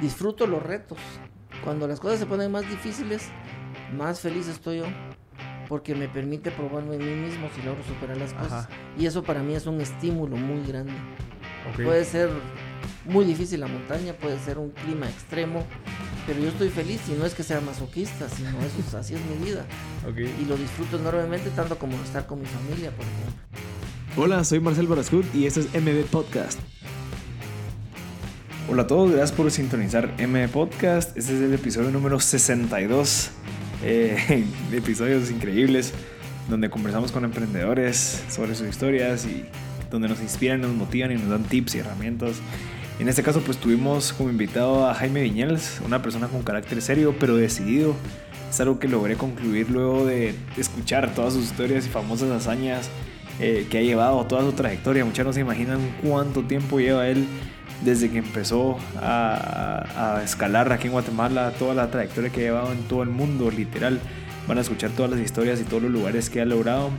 disfruto 0.00 0.46
los 0.46 0.62
retos. 0.62 0.98
Cuando 1.64 1.88
las 1.88 2.00
cosas 2.00 2.18
se 2.18 2.26
ponen 2.26 2.52
más 2.52 2.68
difíciles, 2.68 3.28
más 3.96 4.20
feliz 4.20 4.48
estoy 4.48 4.78
yo. 4.78 4.86
Porque 5.68 5.94
me 5.94 6.08
permite 6.08 6.50
probarme 6.50 6.94
a 6.94 6.98
mí 6.98 7.04
mismo 7.04 7.48
si 7.54 7.62
logro 7.62 7.84
superar 7.84 8.16
las 8.16 8.32
cosas. 8.32 8.68
Y 8.98 9.04
eso 9.04 9.22
para 9.22 9.42
mí 9.42 9.54
es 9.54 9.66
un 9.66 9.80
estímulo 9.80 10.36
muy 10.36 10.66
grande. 10.66 10.94
Puede 11.76 12.04
ser 12.06 12.30
muy 13.04 13.24
difícil 13.24 13.60
la 13.60 13.66
montaña, 13.66 14.14
puede 14.14 14.38
ser 14.38 14.58
un 14.58 14.70
clima 14.70 15.08
extremo, 15.08 15.64
pero 16.26 16.40
yo 16.40 16.48
estoy 16.48 16.70
feliz 16.70 17.02
y 17.08 17.12
no 17.12 17.26
es 17.26 17.34
que 17.34 17.42
sea 17.42 17.60
masoquista, 17.60 18.28
sino 18.28 18.50
eso 18.60 18.98
así 18.98 19.14
es 19.14 19.20
mi 19.26 19.44
vida. 19.44 19.66
Y 20.40 20.44
lo 20.46 20.56
disfruto 20.56 20.98
enormemente 20.98 21.50
tanto 21.50 21.78
como 21.78 21.96
estar 22.02 22.26
con 22.26 22.40
mi 22.40 22.46
familia, 22.46 22.90
por 22.90 23.04
ejemplo. 23.04 23.68
Hola, 24.16 24.44
soy 24.44 24.60
Marcel 24.60 24.86
Barascut 24.86 25.26
y 25.34 25.46
este 25.46 25.60
es 25.60 25.66
MB 25.74 26.06
Podcast. 26.10 26.58
Hola 28.70 28.82
a 28.82 28.86
todos, 28.86 29.10
gracias 29.10 29.32
por 29.32 29.50
sintonizar 29.50 30.12
MB 30.18 30.50
Podcast. 30.50 31.16
Este 31.16 31.34
es 31.34 31.40
el 31.40 31.54
episodio 31.54 31.90
número 31.90 32.20
62. 32.20 33.30
Eh, 33.82 34.44
episodios 34.72 35.30
increíbles 35.30 35.94
donde 36.50 36.68
conversamos 36.68 37.10
con 37.10 37.24
emprendedores 37.24 38.22
sobre 38.28 38.54
sus 38.54 38.68
historias 38.68 39.24
y 39.24 39.46
donde 39.90 40.08
nos 40.08 40.20
inspiran, 40.20 40.60
nos 40.60 40.72
motivan 40.72 41.12
y 41.12 41.14
nos 41.14 41.30
dan 41.30 41.44
tips 41.44 41.76
y 41.76 41.78
herramientas. 41.78 42.42
En 42.98 43.08
este 43.08 43.22
caso, 43.22 43.40
pues 43.40 43.56
tuvimos 43.56 44.12
como 44.12 44.28
invitado 44.28 44.86
a 44.86 44.92
Jaime 44.92 45.22
Viñales, 45.22 45.80
una 45.86 46.02
persona 46.02 46.28
con 46.28 46.42
carácter 46.42 46.82
serio 46.82 47.16
pero 47.18 47.36
decidido. 47.36 47.94
Es 48.50 48.60
algo 48.60 48.78
que 48.78 48.86
logré 48.86 49.16
concluir 49.16 49.70
luego 49.70 50.04
de 50.04 50.34
escuchar 50.58 51.14
todas 51.14 51.32
sus 51.32 51.44
historias 51.44 51.86
y 51.86 51.88
famosas 51.88 52.30
hazañas 52.30 52.90
eh, 53.40 53.66
que 53.70 53.78
ha 53.78 53.82
llevado, 53.82 54.26
toda 54.26 54.42
su 54.42 54.52
trayectoria. 54.52 55.06
Muchos 55.06 55.24
no 55.24 55.32
se 55.32 55.40
imaginan 55.40 55.80
cuánto 56.02 56.42
tiempo 56.42 56.78
lleva 56.80 57.08
él 57.08 57.26
desde 57.82 58.10
que 58.10 58.18
empezó 58.18 58.78
a, 59.00 60.16
a, 60.16 60.24
escalar 60.24 60.72
aquí 60.72 60.86
en 60.86 60.92
Guatemala, 60.92 61.52
toda 61.58 61.74
la 61.74 61.90
trayectoria 61.90 62.30
que 62.30 62.40
ha 62.40 62.44
llevado 62.44 62.72
en 62.72 62.82
todo 62.82 63.02
el 63.02 63.10
mundo, 63.10 63.50
literal. 63.50 64.00
Van 64.46 64.58
a 64.58 64.62
escuchar 64.62 64.90
todas 64.90 65.10
las 65.10 65.20
historias 65.20 65.60
y 65.60 65.64
todos 65.64 65.82
los 65.82 65.92
lugares 65.92 66.30
que 66.30 66.40
ha 66.40 66.44
logrado. 66.44 66.90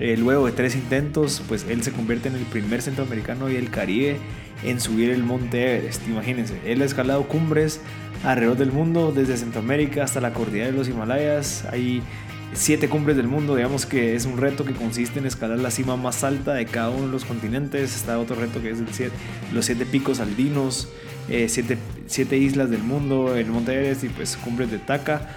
Eh, 0.00 0.16
luego 0.16 0.46
de 0.46 0.52
tres 0.52 0.74
intentos, 0.74 1.42
pues 1.48 1.66
él 1.68 1.82
se 1.82 1.92
convierte 1.92 2.28
en 2.28 2.34
el 2.34 2.44
primer 2.44 2.82
centroamericano 2.82 3.48
y 3.50 3.56
el 3.56 3.70
Caribe 3.70 4.16
en 4.64 4.80
subir 4.80 5.10
el 5.10 5.22
monte 5.22 5.76
Everest. 5.76 6.06
Imagínense, 6.08 6.60
él 6.64 6.82
ha 6.82 6.84
escalado 6.84 7.28
cumbres 7.28 7.80
alrededor 8.24 8.56
del 8.56 8.72
mundo, 8.72 9.12
desde 9.14 9.36
Centroamérica 9.36 10.02
hasta 10.04 10.20
la 10.20 10.32
cordillera 10.32 10.66
de 10.66 10.72
los 10.72 10.88
Himalayas. 10.88 11.64
Hay 11.70 12.02
siete 12.54 12.88
cumbres 12.88 13.16
del 13.16 13.28
mundo, 13.28 13.56
digamos 13.56 13.86
que 13.86 14.14
es 14.14 14.24
un 14.24 14.38
reto 14.38 14.64
que 14.64 14.72
consiste 14.72 15.18
en 15.18 15.26
escalar 15.26 15.58
la 15.58 15.70
cima 15.70 15.96
más 15.96 16.24
alta 16.24 16.54
de 16.54 16.66
cada 16.66 16.90
uno 16.90 17.06
de 17.06 17.12
los 17.12 17.24
continentes. 17.24 17.94
Está 17.94 18.18
otro 18.18 18.36
reto 18.36 18.62
que 18.62 18.70
es 18.70 18.78
el 18.78 18.88
siete, 18.92 19.14
los 19.52 19.66
siete 19.66 19.84
picos 19.84 20.20
aldinos, 20.20 20.88
eh, 21.28 21.48
siete, 21.48 21.78
siete, 22.06 22.38
islas 22.38 22.70
del 22.70 22.82
mundo, 22.82 23.36
el 23.36 23.46
monte 23.46 23.74
Everest 23.74 24.04
y 24.04 24.08
pues 24.08 24.36
cumbres 24.36 24.70
de 24.70 24.78
Taca. 24.78 25.28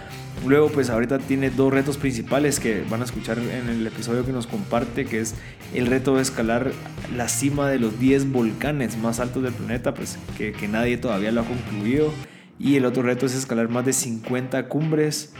Luego, 0.46 0.70
pues 0.70 0.90
ahorita 0.90 1.18
tiene 1.18 1.50
dos 1.50 1.74
retos 1.74 1.98
principales 1.98 2.60
que 2.60 2.84
van 2.90 3.02
a 3.02 3.06
escuchar 3.06 3.40
en 3.40 3.70
el 3.70 3.88
episodio 3.88 4.24
que 4.24 4.32
nos 4.32 4.46
comparte, 4.46 5.06
que 5.06 5.20
es 5.20 5.34
el 5.74 5.88
reto 5.88 6.16
de 6.16 6.22
escalar 6.22 6.72
la 7.16 7.28
cima 7.28 7.70
de 7.70 7.80
los 7.80 8.00
10 8.00 8.32
volcanes 8.32 8.98
más 8.98 9.20
altos 9.20 9.44
del 9.44 9.54
planeta, 9.54 9.94
pues 9.94 10.20
que, 10.38 10.54
nadie 10.68 10.98
todavía 10.98 11.32
lo 11.32 11.42
ha 11.42 11.46
concluido. 11.46 12.14
Y 12.60 12.76
el 12.76 12.86
otro 12.86 13.04
reto 13.04 13.26
es 13.26 13.36
escalar 13.36 13.70
más 13.70 13.86
de 13.86 13.94
50 13.94 14.68
cumbres, 14.68 15.34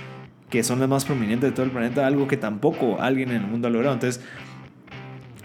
que 0.50 0.64
son 0.64 0.80
las 0.80 0.90
más 0.90 1.06
prominentes 1.06 1.50
de 1.50 1.56
todo 1.56 1.66
el 1.66 1.72
planeta, 1.72 2.08
algo 2.08 2.28
que 2.28 2.38
tampoco 2.38 3.02
alguien 3.02 3.30
en 3.30 3.38
el 3.38 3.48
mundo 3.48 3.68
ha 3.68 3.72
logrado. 3.72 3.94
Entonces, 3.94 4.24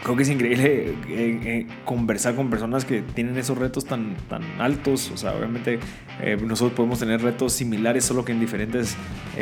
creo 0.02 0.16
que 0.16 0.24
es 0.24 0.28
increíble 0.28 0.64
eh, 0.88 0.94
eh, 1.08 1.66
conversar 1.84 2.34
con 2.34 2.50
personas 2.50 2.84
que 2.84 3.02
tienen 3.02 3.36
esos 3.36 3.56
retos 3.56 3.84
tan, 3.84 4.16
tan 4.28 4.42
altos. 4.58 5.10
O 5.12 5.16
sea, 5.16 5.32
obviamente 5.34 5.78
eh, 6.20 6.36
nosotros 6.44 6.74
podemos 6.74 6.98
tener 6.98 7.22
retos 7.22 7.52
similares, 7.52 8.04
solo 8.04 8.24
que 8.24 8.32
en 8.32 8.40
diferentes 8.40 8.96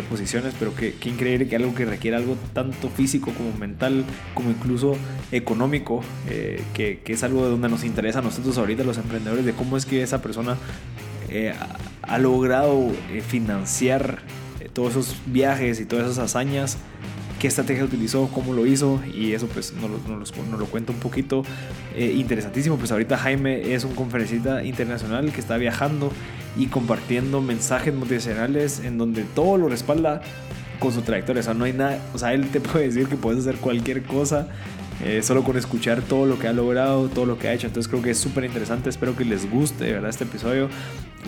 posiciones, 0.09 0.55
pero 0.59 0.75
qué 0.75 0.95
increíble 1.05 1.49
que 1.49 1.57
algo 1.57 1.75
que 1.75 1.85
requiere 1.85 2.17
algo 2.17 2.37
tanto 2.53 2.89
físico 2.89 3.33
como 3.33 3.53
mental, 3.59 4.05
como 4.35 4.51
incluso 4.51 4.97
económico, 5.33 6.03
que, 6.75 7.01
que, 7.05 7.13
es 7.13 7.25
algo 7.25 7.45
de 7.45 7.51
donde 7.51 7.69
nos 7.69 7.83
interesa 7.83 8.21
a 8.21 8.23
nosotros 8.23 8.57
ahorita 8.57 8.85
los 8.85 8.99
emprendedores, 8.99 9.45
de 9.45 9.53
cómo 9.53 9.77
es 9.77 9.85
que 9.85 10.03
esa 10.03 10.23
persona 10.23 10.57
ha 12.03 12.19
logrado 12.19 12.91
financiar 13.27 14.21
todos 14.73 14.93
esos 14.93 15.17
viajes 15.27 15.81
y 15.81 15.85
todas 15.85 16.11
esas 16.11 16.19
hazañas 16.19 16.79
qué 17.41 17.49
estrategia 17.49 17.85
utilizó, 17.85 18.29
cómo 18.29 18.53
lo 18.53 18.67
hizo 18.67 19.01
y 19.13 19.33
eso 19.33 19.47
pues 19.47 19.73
nos 19.73 19.91
lo, 19.91 20.17
nos 20.19 20.61
lo 20.61 20.67
cuenta 20.67 20.93
un 20.93 20.99
poquito. 20.99 21.43
Eh, 21.97 22.13
interesantísimo, 22.17 22.77
pues 22.77 22.93
ahorita 22.93 23.17
Jaime 23.17 23.73
es 23.73 23.85
un 23.85 23.95
conferencista 23.95 24.63
internacional 24.63 25.33
que 25.33 25.41
está 25.41 25.57
viajando 25.57 26.13
y 26.57 26.67
compartiendo 26.67 27.41
mensajes 27.41 27.95
motivacionales 27.95 28.81
en 28.81 28.99
donde 28.99 29.25
todo 29.25 29.57
lo 29.57 29.71
respalda 29.71 30.21
con 30.79 30.93
su 30.93 31.01
trayectoria. 31.01 31.41
O 31.41 31.43
sea, 31.43 31.55
no 31.55 31.65
hay 31.65 31.73
nada, 31.73 31.99
o 32.13 32.19
sea, 32.19 32.35
él 32.35 32.47
te 32.51 32.61
puede 32.61 32.87
decir 32.87 33.09
que 33.09 33.17
puedes 33.17 33.41
hacer 33.41 33.57
cualquier 33.57 34.03
cosa. 34.03 34.49
Eh, 35.03 35.23
solo 35.23 35.45
con 35.45 35.57
escuchar 35.57 36.03
todo 36.03 36.27
lo 36.27 36.39
que 36.39 36.47
ha 36.47 36.53
logrado, 36.53 37.09
todo 37.09 37.25
lo 37.25 37.39
que 37.39 37.49
ha 37.49 37.55
hecho. 37.55 37.67
Entonces 37.67 37.89
creo 37.89 38.03
que 38.03 38.11
es 38.11 38.19
súper 38.19 38.45
interesante. 38.45 38.91
Espero 38.91 39.17
que 39.17 39.25
les 39.25 39.51
guste, 39.51 39.93
¿verdad? 39.93 40.11
Este 40.11 40.25
episodio. 40.25 40.69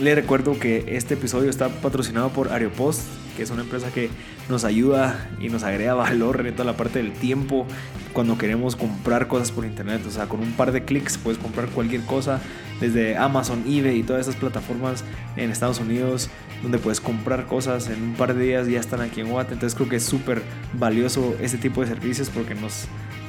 Les 0.00 0.14
recuerdo 0.14 0.58
que 0.58 0.84
este 0.88 1.14
episodio 1.14 1.50
está 1.50 1.68
patrocinado 1.68 2.30
por 2.30 2.50
Aeropost, 2.50 3.02
que 3.36 3.42
es 3.42 3.50
una 3.50 3.62
empresa 3.62 3.90
que 3.92 4.10
nos 4.48 4.64
ayuda 4.64 5.30
y 5.40 5.48
nos 5.48 5.62
agrega 5.62 5.94
valor 5.94 6.46
en 6.46 6.54
toda 6.54 6.64
la 6.64 6.76
parte 6.76 6.98
del 7.02 7.12
tiempo 7.12 7.66
cuando 8.12 8.36
queremos 8.36 8.76
comprar 8.76 9.28
cosas 9.28 9.52
por 9.52 9.64
internet. 9.64 10.02
O 10.06 10.10
sea, 10.10 10.26
con 10.26 10.40
un 10.40 10.52
par 10.52 10.72
de 10.72 10.84
clics 10.84 11.16
puedes 11.16 11.38
comprar 11.38 11.68
cualquier 11.68 12.02
cosa 12.02 12.40
desde 12.80 13.16
Amazon, 13.16 13.64
eBay 13.66 14.00
y 14.00 14.02
todas 14.02 14.22
esas 14.22 14.36
plataformas 14.36 15.04
en 15.36 15.50
Estados 15.50 15.78
Unidos 15.78 16.28
donde 16.62 16.78
puedes 16.78 17.00
comprar 17.00 17.46
cosas 17.46 17.88
en 17.88 18.02
un 18.02 18.14
par 18.14 18.34
de 18.34 18.44
días 18.44 18.68
ya 18.68 18.80
están 18.80 19.00
aquí 19.00 19.20
en 19.20 19.30
Watt. 19.30 19.52
Entonces 19.52 19.74
creo 19.74 19.88
que 19.88 19.96
es 19.96 20.04
súper 20.04 20.42
valioso 20.74 21.34
este 21.40 21.58
tipo 21.58 21.80
de 21.80 21.88
servicios 21.88 22.30
porque 22.30 22.54
nos 22.54 22.86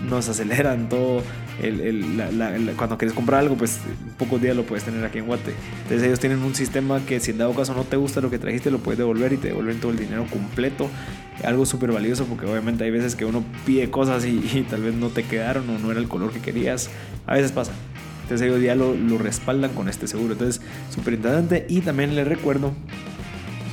nos 0.09 0.29
aceleran 0.29 0.89
todo. 0.89 1.21
El, 1.61 2.73
cuando 2.77 2.97
quieres 2.97 3.15
comprar 3.15 3.41
algo, 3.41 3.55
pues 3.55 3.79
pocos 4.17 4.41
días 4.41 4.55
lo 4.55 4.63
puedes 4.63 4.83
tener 4.83 5.03
aquí 5.05 5.19
en 5.19 5.27
Guate. 5.27 5.53
Entonces 5.83 6.03
ellos 6.03 6.19
tienen 6.19 6.39
un 6.39 6.55
sistema 6.55 6.99
que 7.05 7.19
si 7.19 7.31
en 7.31 7.37
dado 7.37 7.53
caso 7.53 7.73
no 7.73 7.83
te 7.83 7.95
gusta 7.95 8.21
lo 8.21 8.29
que 8.29 8.39
trajiste, 8.39 8.71
lo 8.71 8.79
puedes 8.79 8.97
devolver 8.97 9.33
y 9.33 9.37
te 9.37 9.49
devuelven 9.49 9.79
todo 9.79 9.91
el 9.91 9.97
dinero 9.97 10.25
completo. 10.29 10.89
Algo 11.43 11.65
súper 11.65 11.91
valioso 11.91 12.25
porque 12.25 12.45
obviamente 12.45 12.83
hay 12.83 12.91
veces 12.91 13.15
que 13.15 13.25
uno 13.25 13.43
pide 13.65 13.89
cosas 13.89 14.25
y, 14.25 14.65
tal 14.69 14.81
vez 14.81 14.93
no 14.95 15.09
te 15.09 15.23
quedaron 15.23 15.69
o 15.69 15.79
no 15.79 15.91
era 15.91 15.99
el 15.99 16.07
color 16.07 16.31
que 16.31 16.39
querías. 16.39 16.89
A 17.27 17.35
veces 17.35 17.51
pasa. 17.51 17.71
Entonces 18.23 18.47
ellos 18.47 18.61
ya 18.61 18.75
lo, 18.75 18.95
lo 18.95 19.17
respaldan 19.17 19.73
con 19.73 19.89
este 19.89 20.07
seguro. 20.07 20.33
Entonces, 20.33 20.61
súper 20.89 21.15
interesante. 21.15 21.65
Y 21.69 21.81
también 21.81 22.15
les 22.15 22.27
recuerdo 22.27 22.73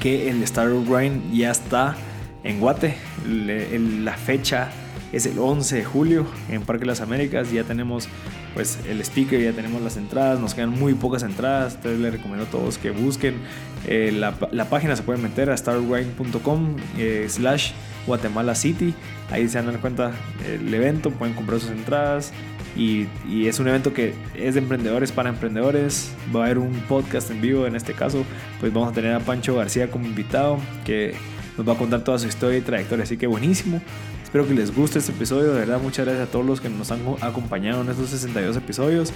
que 0.00 0.28
el 0.28 0.42
Star 0.42 0.70
Grind 0.86 1.32
ya 1.32 1.50
está 1.50 1.96
en 2.42 2.60
Guate. 2.60 2.96
la 3.26 4.16
fecha 4.16 4.70
es 5.12 5.26
el 5.26 5.38
11 5.38 5.76
de 5.76 5.84
julio 5.84 6.26
en 6.48 6.62
Parque 6.62 6.84
Las 6.84 7.00
Américas. 7.00 7.50
Ya 7.52 7.64
tenemos 7.64 8.08
pues 8.54 8.78
el 8.88 9.00
speaker, 9.00 9.40
ya 9.40 9.52
tenemos 9.52 9.82
las 9.82 9.96
entradas, 9.96 10.40
nos 10.40 10.54
quedan 10.54 10.70
muy 10.70 10.94
pocas 10.94 11.22
entradas. 11.22 11.74
Entonces 11.76 12.00
les 12.00 12.12
recomiendo 12.12 12.44
a 12.44 12.48
todos 12.48 12.78
que 12.78 12.90
busquen 12.90 13.36
eh, 13.86 14.12
la, 14.12 14.32
página, 14.68 14.96
se 14.96 15.02
pueden 15.02 15.22
meter 15.22 15.50
a 15.50 15.56
starwine.com 15.56 16.76
eh, 16.98 17.26
slash 17.28 17.72
Guatemala 18.06 18.54
City. 18.54 18.94
Ahí 19.30 19.48
se 19.48 19.62
dan 19.62 19.76
cuenta 19.78 20.12
el 20.46 20.72
evento, 20.72 21.10
pueden 21.10 21.34
comprar 21.34 21.60
sus 21.60 21.70
entradas. 21.70 22.32
Y, 22.76 23.08
y, 23.28 23.48
es 23.48 23.58
un 23.58 23.66
evento 23.66 23.92
que 23.92 24.14
es 24.34 24.54
de 24.54 24.60
emprendedores 24.60 25.10
para 25.10 25.28
emprendedores. 25.28 26.12
Va 26.34 26.42
a 26.42 26.44
haber 26.44 26.58
un 26.58 26.72
podcast 26.88 27.30
en 27.30 27.40
vivo, 27.40 27.66
en 27.66 27.74
este 27.74 27.94
caso, 27.94 28.24
pues 28.60 28.72
vamos 28.72 28.90
a 28.90 28.92
tener 28.92 29.12
a 29.12 29.20
Pancho 29.20 29.56
García 29.56 29.90
como 29.90 30.06
invitado, 30.06 30.58
que 30.84 31.14
nos 31.58 31.68
va 31.68 31.72
a 31.72 31.76
contar 31.76 32.04
toda 32.04 32.18
su 32.18 32.28
historia 32.28 32.58
y 32.58 32.62
trayectoria. 32.62 33.02
Así 33.02 33.16
que 33.16 33.26
buenísimo. 33.26 33.80
Espero 34.30 34.46
que 34.46 34.54
les 34.54 34.72
guste 34.72 35.00
este 35.00 35.10
episodio. 35.10 35.52
De 35.52 35.58
verdad, 35.58 35.80
muchas 35.80 36.06
gracias 36.06 36.28
a 36.28 36.30
todos 36.30 36.46
los 36.46 36.60
que 36.60 36.68
nos 36.68 36.92
han 36.92 37.00
acompañado 37.20 37.82
en 37.82 37.88
estos 37.88 38.10
62 38.10 38.56
episodios. 38.58 39.12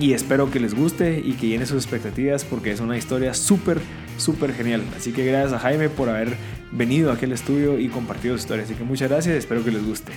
Y 0.00 0.14
espero 0.14 0.50
que 0.50 0.58
les 0.58 0.74
guste 0.74 1.20
y 1.20 1.34
que 1.34 1.46
llene 1.46 1.64
sus 1.64 1.84
expectativas 1.84 2.44
porque 2.44 2.72
es 2.72 2.80
una 2.80 2.98
historia 2.98 3.34
súper, 3.34 3.78
súper 4.16 4.52
genial. 4.52 4.82
Así 4.96 5.12
que 5.12 5.24
gracias 5.24 5.52
a 5.52 5.60
Jaime 5.60 5.88
por 5.88 6.08
haber 6.08 6.36
venido 6.72 7.12
aquí 7.12 7.26
al 7.26 7.30
estudio 7.30 7.78
y 7.78 7.88
compartido 7.88 8.34
su 8.34 8.40
historia. 8.40 8.64
Así 8.64 8.74
que 8.74 8.82
muchas 8.82 9.08
gracias, 9.08 9.36
espero 9.36 9.62
que 9.62 9.70
les 9.70 9.86
guste. 9.86 10.10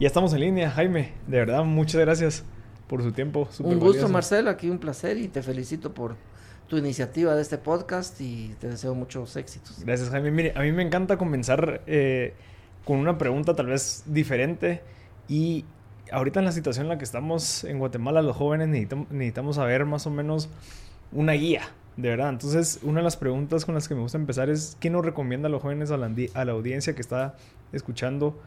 Ya 0.00 0.06
estamos 0.06 0.32
en 0.32 0.40
línea, 0.40 0.70
Jaime. 0.70 1.12
De 1.26 1.36
verdad, 1.40 1.62
muchas 1.62 2.00
gracias 2.00 2.42
por 2.86 3.02
su 3.02 3.12
tiempo. 3.12 3.50
Un 3.58 3.78
gusto, 3.80 4.08
Marcelo. 4.08 4.48
Aquí 4.48 4.70
un 4.70 4.78
placer 4.78 5.18
y 5.18 5.28
te 5.28 5.42
felicito 5.42 5.92
por 5.92 6.16
tu 6.68 6.76
iniciativa 6.78 7.34
de 7.34 7.42
este 7.42 7.58
podcast 7.58 8.20
y 8.20 8.54
te 8.60 8.68
deseo 8.68 8.94
muchos 8.94 9.36
éxitos. 9.36 9.82
Gracias, 9.84 10.10
Jaime. 10.10 10.30
Mire, 10.30 10.52
a 10.56 10.60
mí 10.60 10.72
me 10.72 10.82
encanta 10.82 11.16
comenzar 11.16 11.82
eh, 11.86 12.34
con 12.84 12.98
una 12.98 13.18
pregunta 13.18 13.54
tal 13.54 13.66
vez 13.66 14.04
diferente 14.06 14.82
y 15.28 15.64
ahorita 16.10 16.40
en 16.40 16.46
la 16.46 16.52
situación 16.52 16.86
en 16.86 16.90
la 16.90 16.98
que 16.98 17.04
estamos 17.04 17.64
en 17.64 17.78
Guatemala, 17.78 18.22
los 18.22 18.36
jóvenes 18.36 18.68
necesitamos, 19.10 19.56
saber 19.56 19.84
más 19.84 20.06
o 20.06 20.10
menos 20.10 20.48
una 21.12 21.32
guía, 21.32 21.62
de 21.96 22.08
verdad. 22.10 22.30
Entonces, 22.30 22.80
una 22.82 23.00
de 23.00 23.04
las 23.04 23.16
preguntas 23.16 23.64
con 23.64 23.74
las 23.74 23.88
que 23.88 23.94
me 23.94 24.00
gusta 24.00 24.18
empezar 24.18 24.50
es, 24.50 24.76
¿qué 24.80 24.90
nos 24.90 25.04
recomienda 25.04 25.48
a 25.48 25.50
los 25.50 25.62
jóvenes, 25.62 25.90
a 25.90 25.96
la, 25.96 26.10
a 26.34 26.44
la 26.44 26.52
audiencia 26.52 26.94
que 26.94 27.00
está 27.00 27.34
escuchando? 27.72 28.38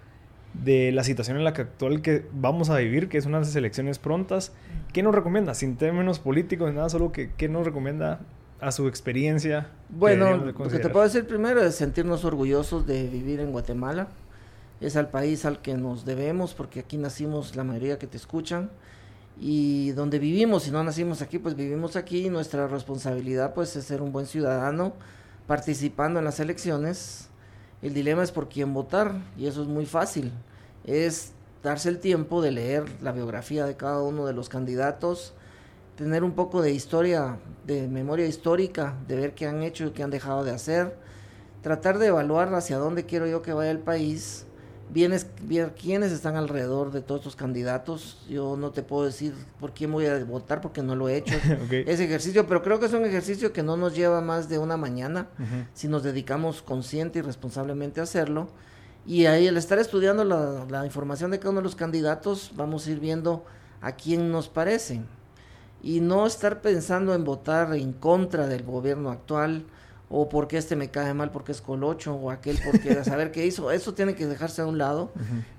De 0.63 0.92
la 0.92 1.04
situación 1.04 1.38
en 1.38 1.44
la 1.44 1.54
que 1.54 1.62
actual 1.62 2.01
que 2.01 2.25
vamos 2.33 2.69
a 2.69 2.77
vivir, 2.77 3.09
que 3.09 3.18
es 3.18 3.25
unas 3.25 3.56
elecciones 3.56 4.00
prontas. 4.00 4.54
¿Qué 4.94 5.04
nos 5.04 5.13
recomienda? 5.13 5.54
Sin 5.54 5.77
términos 5.77 6.19
políticos, 6.19 6.74
nada, 6.74 6.89
solo 6.89 7.12
que 7.12 7.31
¿qué 7.38 7.48
nos 7.50 7.65
recomienda 7.65 8.19
a 8.59 8.71
su 8.71 8.88
experiencia? 8.88 9.69
Bueno, 9.89 10.36
lo 10.38 10.54
que 10.54 10.80
te 10.80 10.89
puedo 10.89 11.06
decir 11.06 11.27
primero 11.27 11.62
es 11.62 11.75
sentirnos 11.75 12.25
orgullosos 12.25 12.88
de 12.88 13.07
vivir 13.07 13.39
en 13.39 13.51
Guatemala. 13.51 14.07
Es 14.81 14.95
al 14.95 15.09
país 15.09 15.45
al 15.45 15.62
que 15.62 15.75
nos 15.75 16.06
debemos, 16.06 16.54
porque 16.54 16.80
aquí 16.80 16.98
nacimos 16.98 17.56
la 17.56 17.63
mayoría 17.63 17.98
que 17.98 18.07
te 18.07 18.18
escuchan. 18.18 18.69
Y 19.39 19.92
donde 19.92 20.18
vivimos, 20.18 20.63
si 20.63 20.71
no 20.71 20.83
nacimos 20.83 21.21
aquí, 21.21 21.38
pues 21.39 21.56
vivimos 21.56 21.95
aquí. 21.95 22.30
Nuestra 22.30 22.68
responsabilidad 22.68 23.54
pues 23.54 23.75
es 23.75 23.86
ser 23.86 24.01
un 24.01 24.12
buen 24.12 24.25
ciudadano 24.25 24.94
participando 25.45 26.19
en 26.19 26.25
las 26.25 26.39
elecciones. 26.39 27.30
El 27.82 27.94
dilema 27.94 28.24
es 28.24 28.32
por 28.32 28.50
quién 28.50 28.74
votar 28.74 29.14
y 29.38 29.46
eso 29.46 29.62
es 29.62 29.68
muy 29.68 29.86
fácil. 29.86 30.32
Es 30.84 31.34
darse 31.62 31.90
el 31.90 32.00
tiempo 32.00 32.42
de 32.42 32.52
leer 32.52 32.86
la 33.02 33.12
biografía 33.12 33.66
de 33.66 33.76
cada 33.76 34.02
uno 34.02 34.26
de 34.26 34.34
los 34.34 34.50
candidatos, 34.50 35.34
tener 35.96 36.24
un 36.24 36.32
poco 36.32 36.62
de 36.62 36.72
historia, 36.72 37.38
de 37.68 37.88
memoria 37.88 38.26
histórica, 38.26 38.96
de 39.08 39.16
ver 39.16 39.36
qué 39.36 39.46
han 39.46 39.62
hecho 39.62 39.86
y 39.86 39.92
qué 39.92 40.02
han 40.02 40.10
dejado 40.10 40.44
de 40.44 40.52
hacer, 40.52 40.98
tratar 41.62 42.00
de 42.00 42.08
evaluar 42.08 42.54
hacia 42.56 42.78
dónde 42.78 43.06
quiero 43.06 43.28
yo 43.28 43.44
que 43.44 43.54
vaya 43.54 43.70
el 43.70 43.80
país, 43.80 44.47
bien, 44.89 45.16
ver 45.44 45.74
quiénes 45.74 46.12
están 46.12 46.36
alrededor 46.36 46.92
de 46.92 47.01
todos 47.01 47.22
estos 47.22 47.36
candidatos. 47.36 48.25
Yo 48.30 48.56
no 48.57 48.72
te 48.72 48.84
puedo 48.84 49.06
decir 49.06 49.34
por 49.60 49.74
quién 49.74 49.92
voy 49.92 50.06
a 50.06 50.24
votar 50.24 50.62
porque 50.62 50.81
no 50.81 50.95
lo 50.95 51.10
he 51.10 51.18
hecho 51.18 51.36
ese 51.72 52.06
ejercicio, 52.06 52.48
pero 52.48 52.62
creo 52.63 52.80
que 52.80 52.86
es 52.86 52.94
un 52.94 53.06
ejercicio 53.06 53.54
que 53.54 53.63
no 53.63 53.78
nos 53.78 53.95
lleva 53.95 54.22
más 54.22 54.50
de 54.50 54.57
una 54.60 54.78
mañana 54.78 55.28
si 55.74 55.88
nos 55.88 56.04
dedicamos 56.04 56.62
consciente 56.62 57.19
y 57.19 57.22
responsablemente 57.22 58.00
a 58.00 58.04
hacerlo. 58.04 58.50
Y 59.06 59.25
ahí 59.25 59.48
al 59.48 59.56
estar 59.56 59.80
estudiando 59.80 60.25
la, 60.25 60.66
la, 60.69 60.86
información 60.86 61.31
de 61.31 61.40
cada 61.40 61.51
uno 61.51 61.62
de 61.62 61.66
los 61.66 61.75
candidatos, 61.78 62.51
vamos 62.56 62.86
a 62.86 62.92
ir 62.92 63.00
viendo 63.00 63.45
a 63.80 63.94
quién 63.94 64.31
nos 64.31 64.50
parece. 64.50 65.01
Y 65.81 66.01
no 66.01 66.28
estar 66.28 66.62
pensando 66.62 67.13
en 67.13 67.24
votar 67.24 67.74
en 67.74 67.94
contra 67.94 68.48
del 68.48 68.63
gobierno 68.63 69.10
actual 69.10 69.66
o 70.09 70.30
porque 70.30 70.57
este 70.57 70.75
me 70.75 70.89
cae 70.89 71.13
mal 71.13 71.31
porque 71.31 71.51
es 71.51 71.62
colocho 71.62 72.15
o 72.15 72.31
aquel 72.31 72.59
porque 72.65 73.04
saber 73.04 73.31
qué 73.31 73.45
hizo. 73.45 73.71
Eso 73.71 73.94
tiene 73.94 74.15
que 74.15 74.25
dejarse 74.25 74.62
a 74.62 74.65
un 74.65 74.77
lado, 74.77 75.12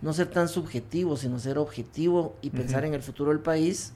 no 0.02 0.12
ser 0.12 0.28
tan 0.28 0.48
subjetivo, 0.48 1.16
sino 1.16 1.38
ser 1.38 1.58
objetivo 1.58 2.36
y 2.42 2.50
pensar 2.50 2.84
en 2.84 2.94
el 2.94 3.02
futuro 3.02 3.30
del 3.30 3.40
país 3.40 3.92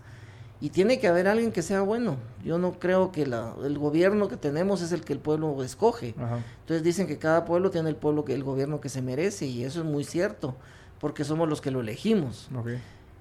y 0.63 0.71
tiene 0.71 1.01
que 1.01 1.09
haber 1.09 1.27
alguien 1.27 1.51
que 1.51 1.61
sea 1.61 1.81
bueno. 1.81 2.19
Yo 2.45 2.57
no 2.57 2.79
creo 2.79 3.11
que 3.11 3.27
la, 3.27 3.53
el 3.65 3.79
gobierno 3.79 4.29
que 4.29 4.37
tenemos 4.37 4.81
es 4.81 4.93
el 4.93 5.05
que 5.05 5.13
el 5.13 5.19
pueblo 5.19 5.61
escoge. 5.65 6.15
Entonces 6.61 6.85
dicen 6.85 7.09
que 7.09 7.19
cada 7.19 7.45
pueblo 7.45 7.73
tiene 7.73 7.89
el 7.89 7.97
pueblo 7.97 8.25
que 8.25 8.33
el 8.33 8.45
gobierno 8.45 8.81
que 8.81 8.89
se 8.89 9.03
merece 9.03 9.47
y 9.47 9.65
eso 9.65 9.81
es 9.81 9.87
muy 9.87 10.05
cierto, 10.05 10.55
porque 11.01 11.25
somos 11.25 11.49
los 11.49 11.61
que 11.61 11.73
lo 11.73 11.81
elegimos. 11.81 12.49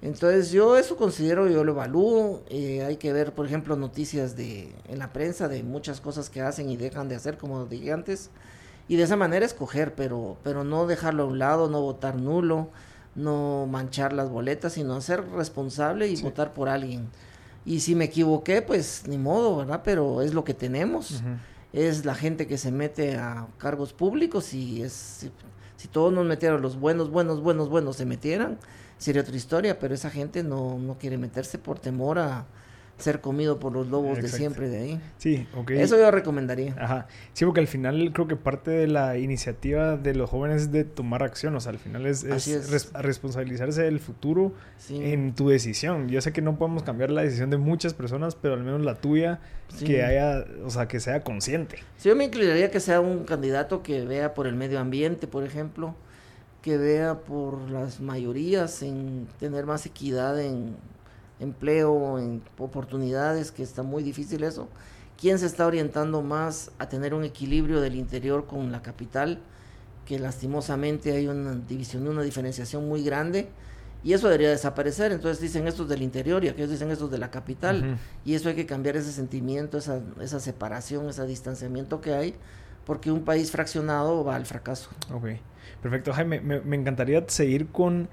Entonces 0.02 0.50
yo 0.50 0.76
eso 0.76 0.96
considero, 0.96 1.48
yo 1.48 1.62
lo 1.62 1.72
evalúo, 1.72 2.42
eh, 2.50 2.82
hay 2.82 2.96
que 2.96 3.12
ver, 3.12 3.32
por 3.32 3.46
ejemplo, 3.46 3.76
noticias 3.76 4.36
de 4.36 4.74
en 4.88 4.98
la 4.98 5.12
prensa 5.12 5.46
de 5.46 5.62
muchas 5.62 6.00
cosas 6.00 6.28
que 6.28 6.42
hacen 6.42 6.68
y 6.68 6.76
dejan 6.76 7.08
de 7.08 7.14
hacer, 7.14 7.38
como 7.38 7.66
dije 7.66 7.92
antes, 7.92 8.30
y 8.88 8.96
de 8.96 9.04
esa 9.04 9.16
manera 9.16 9.46
escoger, 9.46 9.94
pero, 9.94 10.36
pero 10.42 10.64
no 10.64 10.86
dejarlo 10.86 11.22
a 11.22 11.26
un 11.26 11.38
lado, 11.38 11.70
no 11.70 11.80
votar 11.80 12.16
nulo, 12.16 12.68
no 13.14 13.66
manchar 13.70 14.12
las 14.12 14.28
boletas, 14.28 14.72
sino 14.72 15.00
ser 15.00 15.24
responsable 15.30 16.08
y 16.08 16.20
votar 16.20 16.52
por 16.52 16.68
alguien. 16.68 17.08
Y 17.64 17.80
si 17.80 17.94
me 17.94 18.06
equivoqué, 18.06 18.60
pues 18.60 19.04
ni 19.06 19.18
modo, 19.18 19.56
¿verdad? 19.56 19.82
Pero 19.84 20.22
es 20.22 20.34
lo 20.34 20.44
que 20.44 20.54
tenemos. 20.54 21.22
Es 21.72 22.04
la 22.04 22.14
gente 22.14 22.46
que 22.46 22.58
se 22.58 22.72
mete 22.72 23.16
a 23.16 23.46
cargos 23.58 23.92
públicos 23.92 24.52
y 24.52 24.82
es... 24.82 25.30
Si, 25.76 25.88
todos 25.88 26.12
nos 26.12 26.24
metieran, 26.24 26.62
los 26.62 26.78
buenos, 26.78 27.10
buenos, 27.10 27.40
buenos, 27.40 27.68
buenos 27.68 27.96
se 27.96 28.06
metieran, 28.06 28.58
sería 29.02 29.22
otra 29.22 29.36
historia, 29.36 29.78
pero 29.78 29.94
esa 29.94 30.10
gente 30.10 30.42
no, 30.42 30.78
no 30.78 30.98
quiere 30.98 31.18
meterse 31.18 31.58
por 31.58 31.78
temor 31.78 32.18
a, 32.18 32.46
ser 33.02 33.20
comido 33.20 33.58
por 33.58 33.72
los 33.72 33.88
lobos 33.88 34.18
de 34.18 34.28
siempre 34.28 34.68
de 34.68 34.78
ahí. 34.78 35.00
Sí, 35.18 35.46
ok. 35.56 35.72
Eso 35.72 35.98
yo 35.98 36.10
recomendaría. 36.10 36.74
Ajá. 36.78 37.08
Sí, 37.32 37.44
porque 37.44 37.60
al 37.60 37.66
final 37.66 38.12
creo 38.12 38.28
que 38.28 38.36
parte 38.36 38.70
de 38.70 38.86
la 38.86 39.18
iniciativa 39.18 39.96
de 39.96 40.14
los 40.14 40.30
jóvenes 40.30 40.62
es 40.62 40.72
de 40.72 40.84
tomar 40.84 41.22
acción. 41.22 41.54
O 41.56 41.60
sea, 41.60 41.72
al 41.72 41.78
final 41.78 42.06
es, 42.06 42.24
responsabilizarse 42.94 43.82
del 43.82 44.00
futuro 44.00 44.54
en 44.88 45.34
tu 45.34 45.48
decisión. 45.48 46.08
Yo 46.08 46.20
sé 46.20 46.32
que 46.32 46.42
no 46.42 46.56
podemos 46.56 46.82
cambiar 46.82 47.10
la 47.10 47.22
decisión 47.22 47.50
de 47.50 47.58
muchas 47.58 47.94
personas, 47.94 48.36
pero 48.36 48.54
al 48.54 48.62
menos 48.62 48.82
la 48.82 48.94
tuya, 48.94 49.40
que 49.84 50.02
haya, 50.02 50.44
o 50.64 50.70
sea, 50.70 50.86
que 50.86 51.00
sea 51.00 51.20
consciente. 51.22 51.78
Sí, 51.96 52.08
yo 52.08 52.16
me 52.16 52.24
inclinaría 52.24 52.70
que 52.70 52.80
sea 52.80 53.00
un 53.00 53.24
candidato 53.24 53.82
que 53.82 54.04
vea 54.04 54.34
por 54.34 54.46
el 54.46 54.54
medio 54.54 54.78
ambiente, 54.78 55.26
por 55.26 55.44
ejemplo, 55.44 55.94
que 56.62 56.78
vea 56.78 57.20
por 57.20 57.70
las 57.70 58.00
mayorías 58.00 58.82
en 58.82 59.28
tener 59.38 59.66
más 59.66 59.84
equidad 59.84 60.40
en 60.40 60.76
empleo, 61.40 62.18
en 62.18 62.42
oportunidades, 62.56 63.50
que 63.50 63.64
está 63.64 63.82
muy 63.82 64.02
difícil 64.04 64.44
eso. 64.44 64.68
¿Quién 65.20 65.38
se 65.38 65.46
está 65.46 65.66
orientando 65.66 66.22
más 66.22 66.70
a 66.78 66.88
tener 66.88 67.14
un 67.14 67.24
equilibrio 67.24 67.80
del 67.80 67.96
interior 67.96 68.46
con 68.46 68.72
la 68.72 68.80
capital? 68.80 69.40
Que 70.06 70.18
lastimosamente 70.18 71.12
hay 71.12 71.26
una 71.26 71.54
división, 71.54 72.06
una 72.06 72.22
diferenciación 72.22 72.88
muy 72.88 73.02
grande 73.02 73.48
y 74.04 74.12
eso 74.12 74.28
debería 74.28 74.50
desaparecer. 74.50 75.12
Entonces 75.12 75.40
dicen 75.40 75.66
estos 75.66 75.88
del 75.88 76.02
interior 76.02 76.44
y 76.44 76.48
aquellos 76.48 76.70
dicen 76.70 76.90
estos 76.90 77.10
de 77.10 77.18
la 77.18 77.30
capital. 77.30 77.98
Y 78.24 78.34
eso 78.34 78.48
hay 78.48 78.54
que 78.54 78.66
cambiar 78.66 78.96
ese 78.96 79.12
sentimiento, 79.12 79.78
esa, 79.78 80.00
esa 80.20 80.40
separación, 80.40 81.08
ese 81.08 81.26
distanciamiento 81.26 82.00
que 82.00 82.14
hay, 82.14 82.34
porque 82.84 83.10
un 83.10 83.24
país 83.24 83.50
fraccionado 83.50 84.24
va 84.24 84.36
al 84.36 84.46
fracaso. 84.46 84.90
Ok, 85.12 85.26
perfecto. 85.82 86.12
Jaime, 86.12 86.40
me 86.40 86.76
encantaría 86.76 87.24
seguir 87.28 87.68
con 87.68 88.08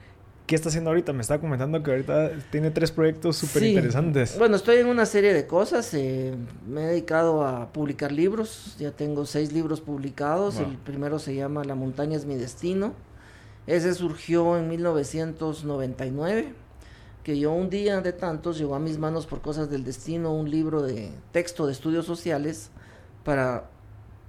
¿Qué 0.50 0.56
está 0.56 0.70
haciendo 0.70 0.90
ahorita? 0.90 1.14
Me 1.14 1.22
estaba 1.22 1.40
comentando 1.40 1.84
que 1.84 1.92
ahorita 1.92 2.32
tiene 2.50 2.72
tres 2.72 2.90
proyectos 2.90 3.38
súper 3.38 3.62
interesantes. 3.66 4.36
Bueno, 4.40 4.56
estoy 4.56 4.78
en 4.78 4.88
una 4.88 5.06
serie 5.06 5.32
de 5.32 5.46
cosas. 5.46 5.94
Eh, 5.94 6.34
me 6.68 6.86
he 6.86 6.88
dedicado 6.88 7.46
a 7.46 7.72
publicar 7.72 8.12
libros. 8.12 8.76
Ya 8.80 8.90
tengo 8.90 9.28
seis 9.28 9.54
libros 9.54 9.80
publicados. 9.80 10.58
El 10.58 10.76
primero 10.78 11.20
se 11.20 11.36
llama 11.36 11.64
La 11.66 11.76
montaña 11.76 12.18
es 12.18 12.26
mi 12.26 12.34
destino. 12.34 12.96
Ese 13.68 13.94
surgió 13.94 14.58
en 14.58 14.70
1999. 14.70 16.52
Que 17.22 17.38
yo 17.38 17.52
un 17.52 17.70
día 17.70 18.02
de 18.02 18.12
tantos 18.12 18.58
llegó 18.58 18.74
a 18.74 18.80
mis 18.80 18.98
manos 18.98 19.28
por 19.28 19.42
cosas 19.42 19.70
del 19.70 19.84
destino 19.84 20.34
un 20.34 20.50
libro 20.50 20.82
de 20.82 21.12
texto 21.32 21.68
de 21.68 21.74
estudios 21.74 22.08
sociales 22.08 22.72
para, 23.24 23.70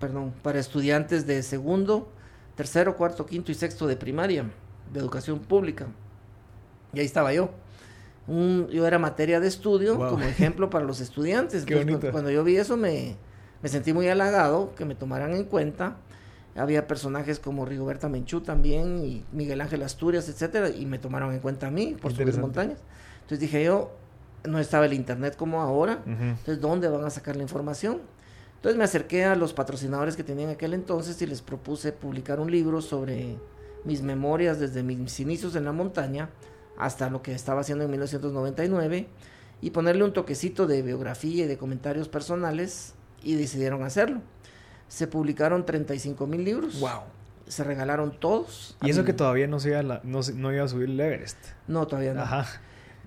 perdón, 0.00 0.32
para 0.42 0.58
estudiantes 0.58 1.26
de 1.26 1.42
segundo, 1.42 2.08
tercero, 2.56 2.96
cuarto, 2.96 3.26
quinto 3.26 3.52
y 3.52 3.54
sexto 3.54 3.86
de 3.86 3.96
primaria, 3.96 4.50
de 4.92 4.98
educación 4.98 5.38
pública. 5.38 5.86
Y 6.92 7.00
ahí 7.00 7.06
estaba 7.06 7.32
yo. 7.32 7.50
yo 8.26 8.86
era 8.86 8.98
materia 8.98 9.38
de 9.38 9.46
estudio 9.46 9.96
como 9.96 10.24
ejemplo 10.24 10.70
para 10.70 10.84
los 10.84 11.00
estudiantes. 11.00 11.64
cuando, 12.10 12.30
yo 12.30 12.42
vi 12.42 12.56
eso 12.56 12.76
me, 12.76 13.16
sentí 13.64 13.92
muy 13.92 14.08
halagado 14.08 14.74
que 14.74 14.84
me 14.84 14.94
tomaran 14.94 15.34
en 15.34 15.44
cuenta. 15.44 15.98
Había 16.56 16.88
personajes 16.88 17.38
como 17.38 17.64
Rigoberta 17.64 18.08
Menchú 18.08 18.40
también 18.40 19.04
y 19.04 19.24
Miguel 19.30 19.60
Ángel 19.60 19.82
Asturias, 19.82 20.28
etcétera, 20.28 20.70
y 20.70 20.84
me 20.84 20.98
tomaron 20.98 21.32
en 21.32 21.38
cuenta 21.38 21.68
a 21.68 21.70
mí 21.70 21.96
por 22.00 22.12
sus 22.12 22.38
montañas. 22.38 22.78
Entonces 23.22 23.38
dije 23.38 23.62
yo, 23.62 23.92
no 24.44 24.58
estaba 24.58 24.86
el 24.86 24.94
internet 24.94 25.36
como 25.36 25.60
ahora, 25.60 26.02
entonces 26.04 26.60
¿dónde 26.60 26.88
van 26.88 27.04
a 27.04 27.10
sacar 27.10 27.36
la 27.36 27.42
información? 27.42 28.00
Entonces 28.60 28.76
me 28.76 28.84
acerqué 28.84 29.24
a 29.24 29.36
los 29.36 29.54
patrocinadores 29.54 30.16
que 30.16 30.22
tenían 30.22 30.50
aquel 30.50 30.74
entonces 30.74 31.22
y 31.22 31.26
les 31.26 31.40
propuse 31.40 31.92
publicar 31.92 32.40
un 32.40 32.50
libro 32.50 32.82
sobre 32.82 33.38
mis 33.84 34.02
memorias 34.02 34.60
desde 34.60 34.82
mis 34.82 35.18
inicios 35.18 35.56
en 35.56 35.64
la 35.64 35.72
montaña 35.72 36.28
hasta 36.76 37.08
lo 37.08 37.22
que 37.22 37.34
estaba 37.34 37.62
haciendo 37.62 37.84
en 37.84 37.90
1999 37.90 39.06
y 39.62 39.70
ponerle 39.70 40.04
un 40.04 40.12
toquecito 40.12 40.66
de 40.66 40.82
biografía 40.82 41.44
y 41.46 41.48
de 41.48 41.56
comentarios 41.56 42.08
personales 42.08 42.92
y 43.22 43.34
decidieron 43.34 43.82
hacerlo. 43.82 44.20
Se 44.88 45.06
publicaron 45.06 45.64
35 45.64 46.26
mil 46.26 46.44
libros. 46.44 46.80
Wow. 46.80 47.04
Se 47.48 47.64
regalaron 47.64 48.20
todos. 48.20 48.76
Y 48.82 48.90
eso 48.90 49.06
que 49.06 49.14
todavía 49.14 49.46
no, 49.46 49.58
se 49.58 49.70
iba, 49.70 49.82
no, 49.82 50.20
no, 50.34 50.52
iba 50.52 50.64
a 50.64 50.68
subir 50.68 50.90
el 50.90 51.00
Everest. 51.00 51.38
No, 51.66 51.86
todavía 51.86 52.12
no. 52.12 52.20
Ajá. 52.20 52.46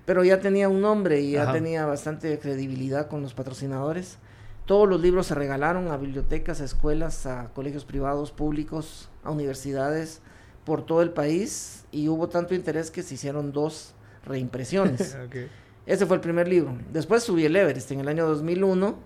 Pero 0.04 0.24
ya 0.24 0.40
tenía 0.40 0.68
un 0.68 0.80
nombre 0.80 1.20
y 1.20 1.30
ya 1.32 1.52
tenía 1.52 1.86
bastante 1.86 2.36
credibilidad 2.40 3.06
con 3.06 3.22
los 3.22 3.34
patrocinadores. 3.34 4.18
Todos 4.66 4.88
los 4.88 5.00
libros 5.00 5.26
se 5.26 5.34
regalaron 5.34 5.88
a 5.88 5.96
bibliotecas, 5.98 6.60
a 6.60 6.64
escuelas, 6.64 7.26
a 7.26 7.50
colegios 7.54 7.84
privados, 7.84 8.32
públicos, 8.32 9.10
a 9.22 9.30
universidades 9.30 10.22
por 10.64 10.86
todo 10.86 11.02
el 11.02 11.10
país 11.10 11.84
y 11.92 12.08
hubo 12.08 12.28
tanto 12.28 12.54
interés 12.54 12.90
que 12.90 13.02
se 13.02 13.14
hicieron 13.14 13.52
dos 13.52 13.94
reimpresiones. 14.24 15.16
Ese 15.86 16.06
fue 16.06 16.16
el 16.16 16.22
primer 16.22 16.48
libro. 16.48 16.78
Después 16.92 17.22
subí 17.22 17.44
el 17.44 17.54
Everest 17.54 17.90
en 17.90 18.00
el 18.00 18.08
año 18.08 18.26
2001 18.26 18.96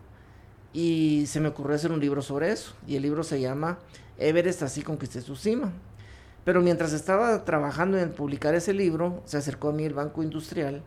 y 0.73 1.25
se 1.27 1.41
me 1.41 1.49
ocurrió 1.49 1.75
hacer 1.75 1.91
un 1.91 1.99
libro 1.99 2.23
sobre 2.23 2.53
eso. 2.53 2.75
Y 2.87 2.95
el 2.95 3.03
libro 3.03 3.25
se 3.25 3.41
llama 3.41 3.79
Everest 4.17 4.63
así 4.63 4.83
conquisté 4.83 5.21
su 5.23 5.35
cima. 5.35 5.73
Pero 6.45 6.63
mientras 6.63 6.93
estaba 6.93 7.45
trabajando 7.45 7.99
en 7.99 8.13
publicar 8.13 8.55
ese 8.55 8.73
libro, 8.73 9.23
se 9.25 9.37
acercó 9.37 9.71
a 9.71 9.73
mí 9.73 9.85
el 9.85 9.93
Banco 9.93 10.23
Industrial 10.23 10.83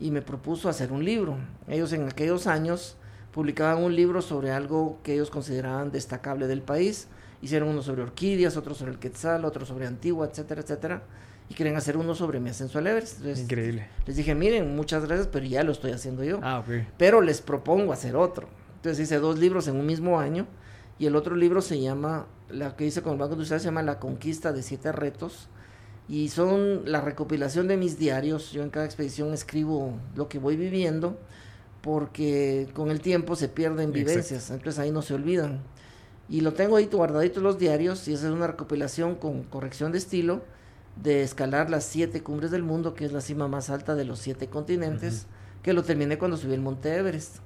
y 0.00 0.10
me 0.10 0.22
propuso 0.22 0.68
hacer 0.68 0.90
un 0.90 1.04
libro. 1.04 1.38
Ellos 1.68 1.92
en 1.92 2.08
aquellos 2.08 2.46
años 2.46 2.97
publicaban 3.32 3.82
un 3.82 3.94
libro 3.94 4.22
sobre 4.22 4.50
algo 4.50 4.98
que 5.02 5.14
ellos 5.14 5.30
consideraban 5.30 5.90
destacable 5.90 6.46
del 6.46 6.62
país 6.62 7.08
Hicieron 7.40 7.68
uno 7.68 7.82
sobre 7.82 8.02
orquídeas, 8.02 8.56
otro 8.56 8.74
sobre 8.74 8.92
el 8.92 8.98
quetzal, 8.98 9.44
otro 9.44 9.64
sobre 9.64 9.86
Antigua, 9.86 10.26
etcétera, 10.26 10.62
etcétera. 10.62 11.02
y 11.50 11.54
querían 11.54 11.76
hacer 11.76 11.96
uno 11.96 12.14
sobre 12.14 12.40
mi 12.40 12.50
ascenso 12.50 12.78
al 12.78 12.88
Everest. 12.88 13.24
Increíble. 13.24 13.88
Les 14.06 14.16
dije, 14.16 14.34
miren, 14.34 14.76
muchas 14.76 15.06
gracias, 15.06 15.28
pero 15.28 15.46
ya 15.46 15.62
lo 15.62 15.72
estoy 15.72 15.92
haciendo 15.92 16.22
yo. 16.22 16.40
Ah, 16.42 16.58
ok. 16.58 16.84
Pero 16.98 17.22
les 17.22 17.40
propongo 17.40 17.92
hacer 17.92 18.16
otro. 18.16 18.48
Entonces 18.76 19.04
hice 19.04 19.18
dos 19.18 19.38
libros 19.38 19.66
en 19.66 19.76
un 19.76 19.86
mismo 19.86 20.20
año 20.20 20.46
y 20.98 21.06
el 21.06 21.16
otro 21.16 21.36
libro 21.36 21.62
se 21.62 21.80
llama, 21.80 22.26
la 22.50 22.76
que 22.76 22.84
hice 22.84 23.00
con 23.00 23.12
el 23.12 23.18
Banco 23.18 23.30
de 23.30 23.34
Industrial 23.36 23.60
se 23.60 23.66
llama 23.66 23.82
La 23.82 23.98
Conquista 23.98 24.52
de 24.52 24.62
Siete 24.62 24.92
Retos 24.92 25.48
y 26.06 26.28
son 26.28 26.82
la 26.84 27.00
recopilación 27.00 27.66
de 27.66 27.78
mis 27.78 27.98
diarios. 27.98 28.52
Yo 28.52 28.62
en 28.62 28.68
cada 28.68 28.84
expedición 28.84 29.32
escribo 29.32 29.94
lo 30.16 30.28
que 30.28 30.38
voy 30.38 30.56
viviendo 30.56 31.18
porque 31.88 32.68
con 32.74 32.90
el 32.90 33.00
tiempo 33.00 33.34
se 33.34 33.48
pierden 33.48 33.92
vivencias, 33.92 34.50
entonces 34.50 34.78
ahí 34.78 34.90
no 34.90 35.00
se 35.00 35.14
olvidan. 35.14 35.62
Y 36.28 36.42
lo 36.42 36.52
tengo 36.52 36.76
ahí 36.76 36.84
guardadito 36.84 37.40
los 37.40 37.58
diarios 37.58 38.06
y 38.08 38.12
esa 38.12 38.26
es 38.26 38.32
una 38.34 38.46
recopilación 38.46 39.14
con 39.14 39.42
corrección 39.44 39.90
de 39.90 39.96
estilo 39.96 40.42
de 41.02 41.22
escalar 41.22 41.70
las 41.70 41.84
siete 41.84 42.22
cumbres 42.22 42.50
del 42.50 42.62
mundo, 42.62 42.92
que 42.92 43.06
es 43.06 43.12
la 43.12 43.22
cima 43.22 43.48
más 43.48 43.70
alta 43.70 43.94
de 43.94 44.04
los 44.04 44.18
siete 44.18 44.48
continentes, 44.48 45.24
que 45.62 45.72
lo 45.72 45.82
terminé 45.82 46.18
cuando 46.18 46.36
subí 46.36 46.52
el 46.52 46.60
Monte 46.60 46.94
Everest. 46.94 47.36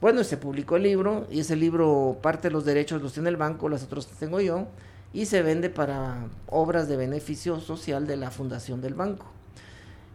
Bueno, 0.00 0.22
se 0.22 0.36
publicó 0.36 0.76
el 0.76 0.84
libro 0.84 1.26
y 1.28 1.40
ese 1.40 1.56
libro, 1.56 2.18
parte 2.22 2.46
de 2.46 2.52
los 2.52 2.64
derechos 2.64 3.02
los 3.02 3.12
tiene 3.12 3.28
el 3.28 3.36
banco, 3.36 3.68
los 3.68 3.82
otros 3.82 4.06
los 4.08 4.18
tengo 4.20 4.40
yo, 4.40 4.68
y 5.12 5.26
se 5.26 5.42
vende 5.42 5.68
para 5.68 6.28
obras 6.46 6.86
de 6.86 6.96
beneficio 6.96 7.58
social 7.58 8.06
de 8.06 8.18
la 8.18 8.30
fundación 8.30 8.80
del 8.80 8.94
banco. 8.94 9.33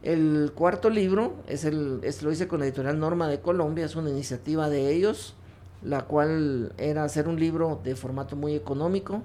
El 0.02 0.52
cuarto 0.56 0.90
libro 0.90 1.36
es 1.48 1.66
el, 1.66 2.00
es, 2.04 2.24
lo 2.24 2.32
hice 2.32 2.48
con 2.48 2.60
la 2.60 2.66
editorial 2.66 3.00
Norma 3.00 3.28
de 3.28 3.42
Colombia, 3.42 3.86
es 3.86 3.96
una 3.96 4.10
iniciativa 4.10 4.70
de 4.70 4.94
ellos, 4.94 5.36
la 5.84 6.04
cual 6.04 6.74
era 6.78 7.04
hacer 7.04 7.28
un 7.28 7.40
libro 7.40 7.82
de 7.84 7.96
formato 7.96 8.36
muy 8.38 8.56
económico, 8.56 9.24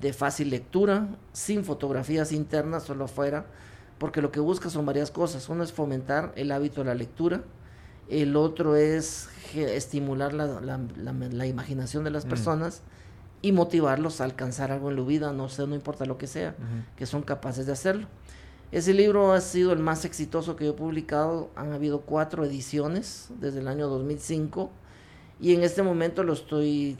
de 0.00 0.14
fácil 0.14 0.48
lectura, 0.48 1.08
sin 1.32 1.64
fotografías 1.64 2.32
internas, 2.32 2.84
solo 2.84 3.04
afuera, 3.04 3.44
porque 3.98 4.22
lo 4.22 4.32
que 4.32 4.40
busca 4.40 4.70
son 4.70 4.86
varias 4.86 5.10
cosas. 5.10 5.48
Uno 5.50 5.62
es 5.62 5.72
fomentar 5.72 6.32
el 6.36 6.50
hábito 6.52 6.80
de 6.80 6.86
la 6.86 6.94
lectura, 6.94 7.42
el 8.08 8.36
otro 8.36 8.76
es 8.76 9.28
estimular 9.54 10.32
la, 10.32 10.60
la, 10.60 11.46
imaginación 11.46 12.04
de 12.04 12.10
las 12.10 12.24
mm. 12.24 12.28
personas 12.28 12.82
y 13.42 13.52
motivarlos 13.52 14.20
a 14.20 14.24
alcanzar 14.24 14.72
algo 14.72 14.90
en 14.90 14.96
la 14.96 15.02
vida, 15.02 15.32
no 15.32 15.48
sé, 15.50 15.66
no 15.66 15.74
importa 15.74 16.06
lo 16.06 16.18
que 16.18 16.26
sea, 16.26 16.54
que 16.96 17.04
son 17.04 17.22
capaces 17.22 17.66
de 17.66 17.72
hacerlo. 17.72 18.06
Ese 18.72 18.94
libro 18.94 19.32
ha 19.32 19.40
sido 19.40 19.72
el 19.72 19.80
más 19.80 20.04
exitoso 20.04 20.54
que 20.54 20.64
yo 20.64 20.70
he 20.70 20.74
publicado, 20.74 21.50
han 21.56 21.72
habido 21.72 22.02
cuatro 22.02 22.44
ediciones 22.44 23.28
desde 23.40 23.58
el 23.58 23.66
año 23.66 23.88
2005 23.88 24.70
y 25.40 25.54
en 25.54 25.64
este 25.64 25.82
momento 25.82 26.22
lo 26.22 26.34
estoy 26.34 26.96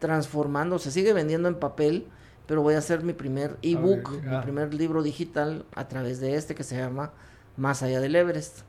transformando, 0.00 0.78
se 0.78 0.90
sigue 0.90 1.14
vendiendo 1.14 1.48
en 1.48 1.54
papel, 1.54 2.06
pero 2.46 2.60
voy 2.60 2.74
a 2.74 2.78
hacer 2.78 3.02
mi 3.04 3.14
primer 3.14 3.56
ebook, 3.62 4.10
mi 4.22 4.42
primer 4.42 4.74
libro 4.74 5.02
digital 5.02 5.64
a 5.74 5.88
través 5.88 6.20
de 6.20 6.34
este 6.34 6.54
que 6.54 6.64
se 6.64 6.76
llama 6.76 7.12
Más 7.56 7.82
allá 7.82 8.00
del 8.00 8.14
Everest. 8.14 8.60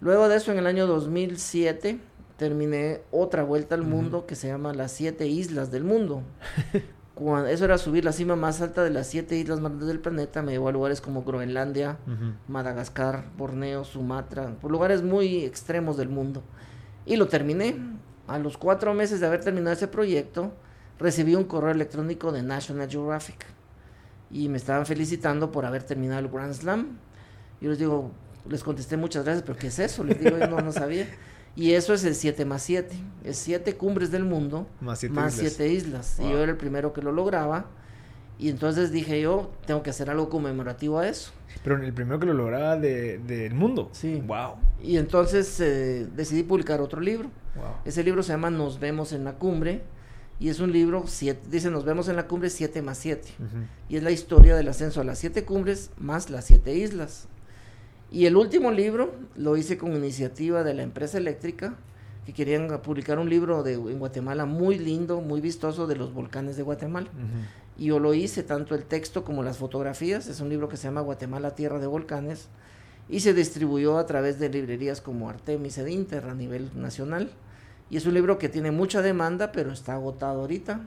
Luego 0.00 0.28
de 0.28 0.36
eso, 0.36 0.52
en 0.52 0.58
el 0.58 0.66
año 0.66 0.86
2007, 0.86 1.98
terminé 2.36 3.00
otra 3.10 3.42
vuelta 3.42 3.74
al 3.74 3.82
mundo 3.82 4.24
que 4.24 4.36
se 4.36 4.46
llama 4.46 4.72
Las 4.72 4.92
Siete 4.92 5.26
Islas 5.26 5.72
del 5.72 5.82
Mundo. 5.82 6.22
Cuando, 7.20 7.48
eso 7.48 7.66
era 7.66 7.76
subir 7.76 8.02
la 8.02 8.12
cima 8.12 8.34
más 8.34 8.62
alta 8.62 8.82
de 8.82 8.88
las 8.88 9.06
siete 9.06 9.36
islas 9.36 9.60
más 9.60 9.72
grandes 9.72 9.88
del 9.88 10.00
planeta. 10.00 10.40
Me 10.40 10.52
llevó 10.52 10.68
a 10.68 10.72
lugares 10.72 11.02
como 11.02 11.22
Groenlandia, 11.22 11.98
Madagascar, 12.48 13.26
Borneo, 13.36 13.84
Sumatra, 13.84 14.54
por 14.58 14.70
lugares 14.70 15.02
muy 15.02 15.44
extremos 15.44 15.98
del 15.98 16.08
mundo. 16.08 16.42
Y 17.04 17.16
lo 17.16 17.28
terminé 17.28 17.76
a 18.26 18.38
los 18.38 18.56
cuatro 18.56 18.94
meses 18.94 19.20
de 19.20 19.26
haber 19.26 19.40
terminado 19.42 19.74
ese 19.74 19.86
proyecto, 19.86 20.52
recibí 20.98 21.34
un 21.34 21.44
correo 21.44 21.72
electrónico 21.72 22.32
de 22.32 22.42
National 22.42 22.88
Geographic 22.88 23.44
y 24.30 24.48
me 24.48 24.56
estaban 24.56 24.86
felicitando 24.86 25.50
por 25.50 25.66
haber 25.66 25.82
terminado 25.82 26.20
el 26.20 26.28
Grand 26.28 26.54
Slam. 26.54 26.98
Yo 27.60 27.68
les 27.68 27.78
digo, 27.78 28.12
les 28.48 28.64
contesté 28.64 28.96
muchas 28.96 29.24
gracias, 29.24 29.44
pero 29.44 29.58
¿qué 29.58 29.66
es 29.66 29.78
eso? 29.78 30.04
Les 30.04 30.18
digo, 30.18 30.38
no, 30.46 30.60
no 30.60 30.72
sabía. 30.72 31.06
Y 31.56 31.72
eso 31.72 31.92
es 31.94 32.04
el 32.04 32.14
7 32.14 32.44
más 32.44 32.62
7. 32.62 32.96
Es 33.24 33.38
7 33.38 33.76
cumbres 33.76 34.10
del 34.10 34.24
mundo 34.24 34.66
más 34.80 35.00
7 35.00 35.68
islas. 35.68 36.18
Y 36.18 36.22
yo 36.22 36.42
era 36.42 36.52
el 36.52 36.58
primero 36.58 36.92
que 36.92 37.02
lo 37.02 37.12
lograba. 37.12 37.66
Y 38.38 38.48
entonces 38.48 38.90
dije 38.90 39.20
yo, 39.20 39.50
tengo 39.66 39.82
que 39.82 39.90
hacer 39.90 40.08
algo 40.08 40.30
conmemorativo 40.30 40.98
a 40.98 41.08
eso. 41.08 41.32
Pero 41.62 41.76
el 41.82 41.92
primero 41.92 42.18
que 42.18 42.26
lo 42.26 42.32
lograba 42.32 42.76
del 42.76 43.26
de, 43.26 43.50
mundo. 43.50 43.90
Sí. 43.92 44.22
Wow. 44.26 44.54
Y 44.82 44.96
entonces 44.96 45.60
eh, 45.60 46.06
decidí 46.14 46.42
publicar 46.42 46.80
otro 46.80 47.00
libro. 47.00 47.30
Ese 47.84 48.02
libro 48.02 48.22
se 48.22 48.32
llama 48.32 48.48
Nos 48.48 48.80
vemos 48.80 49.12
en 49.12 49.24
la 49.24 49.34
cumbre 49.34 49.82
y 50.38 50.48
es 50.48 50.60
un 50.60 50.72
libro, 50.72 51.04
siete, 51.06 51.42
dice 51.50 51.70
Nos 51.70 51.84
vemos 51.84 52.08
en 52.08 52.16
la 52.16 52.26
cumbre 52.26 52.48
7 52.48 52.80
más 52.80 52.96
7. 52.96 53.28
Y 53.90 53.96
es 53.96 54.02
la 54.02 54.10
historia 54.10 54.56
del 54.56 54.68
ascenso 54.68 55.02
a 55.02 55.04
las 55.04 55.18
siete 55.18 55.44
cumbres 55.44 55.90
más 55.98 56.30
las 56.30 56.46
siete 56.46 56.74
islas. 56.74 57.28
Y 58.10 58.26
el 58.26 58.36
último 58.36 58.70
libro 58.70 59.14
lo 59.36 59.56
hice 59.56 59.78
con 59.78 59.94
iniciativa 59.94 60.64
de 60.64 60.74
la 60.74 60.82
empresa 60.82 61.18
eléctrica 61.18 61.76
que 62.26 62.32
querían 62.32 62.68
publicar 62.82 63.18
un 63.18 63.30
libro 63.30 63.62
de, 63.62 63.74
en 63.74 63.98
Guatemala 63.98 64.44
muy 64.46 64.78
lindo, 64.78 65.20
muy 65.20 65.40
vistoso 65.40 65.86
de 65.86 65.96
los 65.96 66.12
volcanes 66.12 66.56
de 66.56 66.62
Guatemala. 66.62 67.08
Y 67.78 67.86
yo 67.86 67.98
lo 67.98 68.12
hice, 68.12 68.42
tanto 68.42 68.74
el 68.74 68.84
texto 68.84 69.24
como 69.24 69.42
las 69.42 69.58
fotografías. 69.58 70.26
Es 70.26 70.40
un 70.40 70.48
libro 70.48 70.68
que 70.68 70.76
se 70.76 70.84
llama 70.84 71.00
Guatemala, 71.00 71.54
Tierra 71.54 71.78
de 71.78 71.86
Volcanes 71.86 72.48
y 73.10 73.20
se 73.20 73.34
distribuyó 73.34 73.98
a 73.98 74.06
través 74.06 74.38
de 74.38 74.48
librerías 74.48 75.00
como 75.00 75.28
Artemis 75.28 75.78
e 75.78 75.90
Inter 75.90 76.24
a 76.26 76.34
nivel 76.34 76.70
nacional. 76.74 77.30
Y 77.90 77.96
es 77.96 78.06
un 78.06 78.14
libro 78.14 78.38
que 78.38 78.48
tiene 78.48 78.70
mucha 78.70 79.02
demanda, 79.02 79.50
pero 79.50 79.72
está 79.72 79.94
agotado 79.94 80.40
ahorita. 80.42 80.80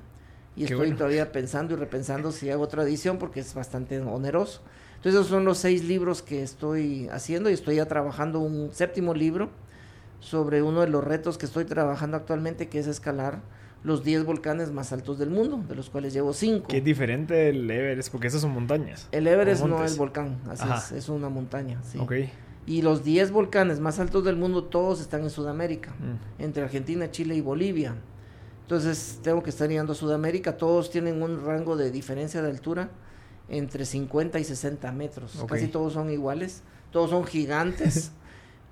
Y 0.56 0.63
estoy 0.65 0.94
todavía 0.94 1.32
pensando 1.32 1.74
y 1.74 1.77
repensando 1.77 2.32
si 2.32 2.50
hago 2.50 2.63
otra 2.63 2.84
edición 2.84 3.18
porque 3.18 3.42
es 3.42 3.53
bastante 3.53 4.00
oneroso. 4.00 4.62
Entonces 5.03 5.19
esos 5.19 5.31
son 5.31 5.43
los 5.43 5.57
seis 5.57 5.83
libros 5.83 6.22
que 6.22 6.43
estoy 6.43 7.10
haciendo 7.10 7.50
y 7.50 7.53
estoy 7.53 7.75
ya 7.75 7.86
trabajando 7.88 8.39
un 8.39 8.69
séptimo 8.72 9.13
libro 9.13 9.50
sobre 10.22 10.62
uno 10.62 10.79
de 10.79 10.88
los 10.88 11.03
retos 11.03 11.38
que 11.38 11.45
estoy 11.45 11.65
trabajando 11.65 12.15
actualmente, 12.15 12.69
que 12.69 12.79
es 12.79 12.88
escalar 12.88 13.41
los 13.83 14.05
10 14.05 14.24
volcanes 14.24 14.72
más 14.72 14.93
altos 14.93 15.19
del 15.19 15.29
mundo, 15.29 15.62
de 15.67 15.75
los 15.75 15.89
cuales 15.89 16.13
llevo 16.13 16.31
5. 16.31 16.69
Qué 16.69 16.79
diferente 16.79 17.33
del 17.33 17.69
Everest, 17.69 18.13
porque 18.13 18.27
esas 18.27 18.39
son 18.39 18.51
montañas. 18.51 19.10
El 19.12 19.27
Everest 19.27 19.65
no 19.65 19.83
es 19.83 19.98
volcán, 19.98 20.38
así 20.50 20.69
es, 20.74 20.93
es 20.93 21.10
una 21.10 21.27
montaña. 21.27 21.81
Sí. 21.83 22.00
Y 22.65 22.81
los 22.81 23.03
10 23.03 23.31
volcanes 23.31 23.81
más 23.81 24.00
altos 24.00 24.24
del 24.24 24.38
mundo, 24.38 24.63
todos 24.63 25.01
están 25.01 25.24
en 25.24 25.31
Sudamérica, 25.31 25.91
mm. 26.00 26.43
entre 26.43 26.63
Argentina, 26.63 27.12
Chile 27.12 27.36
y 27.36 27.41
Bolivia. 27.41 27.93
Entonces 28.62 29.19
tengo 29.22 29.43
que 29.43 29.50
estar 29.50 29.67
yendo 29.67 29.91
a 29.91 29.95
Sudamérica, 29.95 30.55
todos 30.55 30.89
tienen 30.89 31.22
un 31.22 31.43
rango 31.43 31.75
de 31.75 31.91
diferencia 31.91 32.41
de 32.41 32.50
altura 32.50 32.89
entre 33.53 33.86
50 33.86 34.39
y 34.39 34.43
60 34.43 34.91
metros, 34.91 35.43
casi 35.48 35.67
todos 35.67 35.93
son 35.93 36.10
iguales, 36.10 36.62
todos 36.91 37.10
son 37.10 37.25
gigantes. 37.25 38.12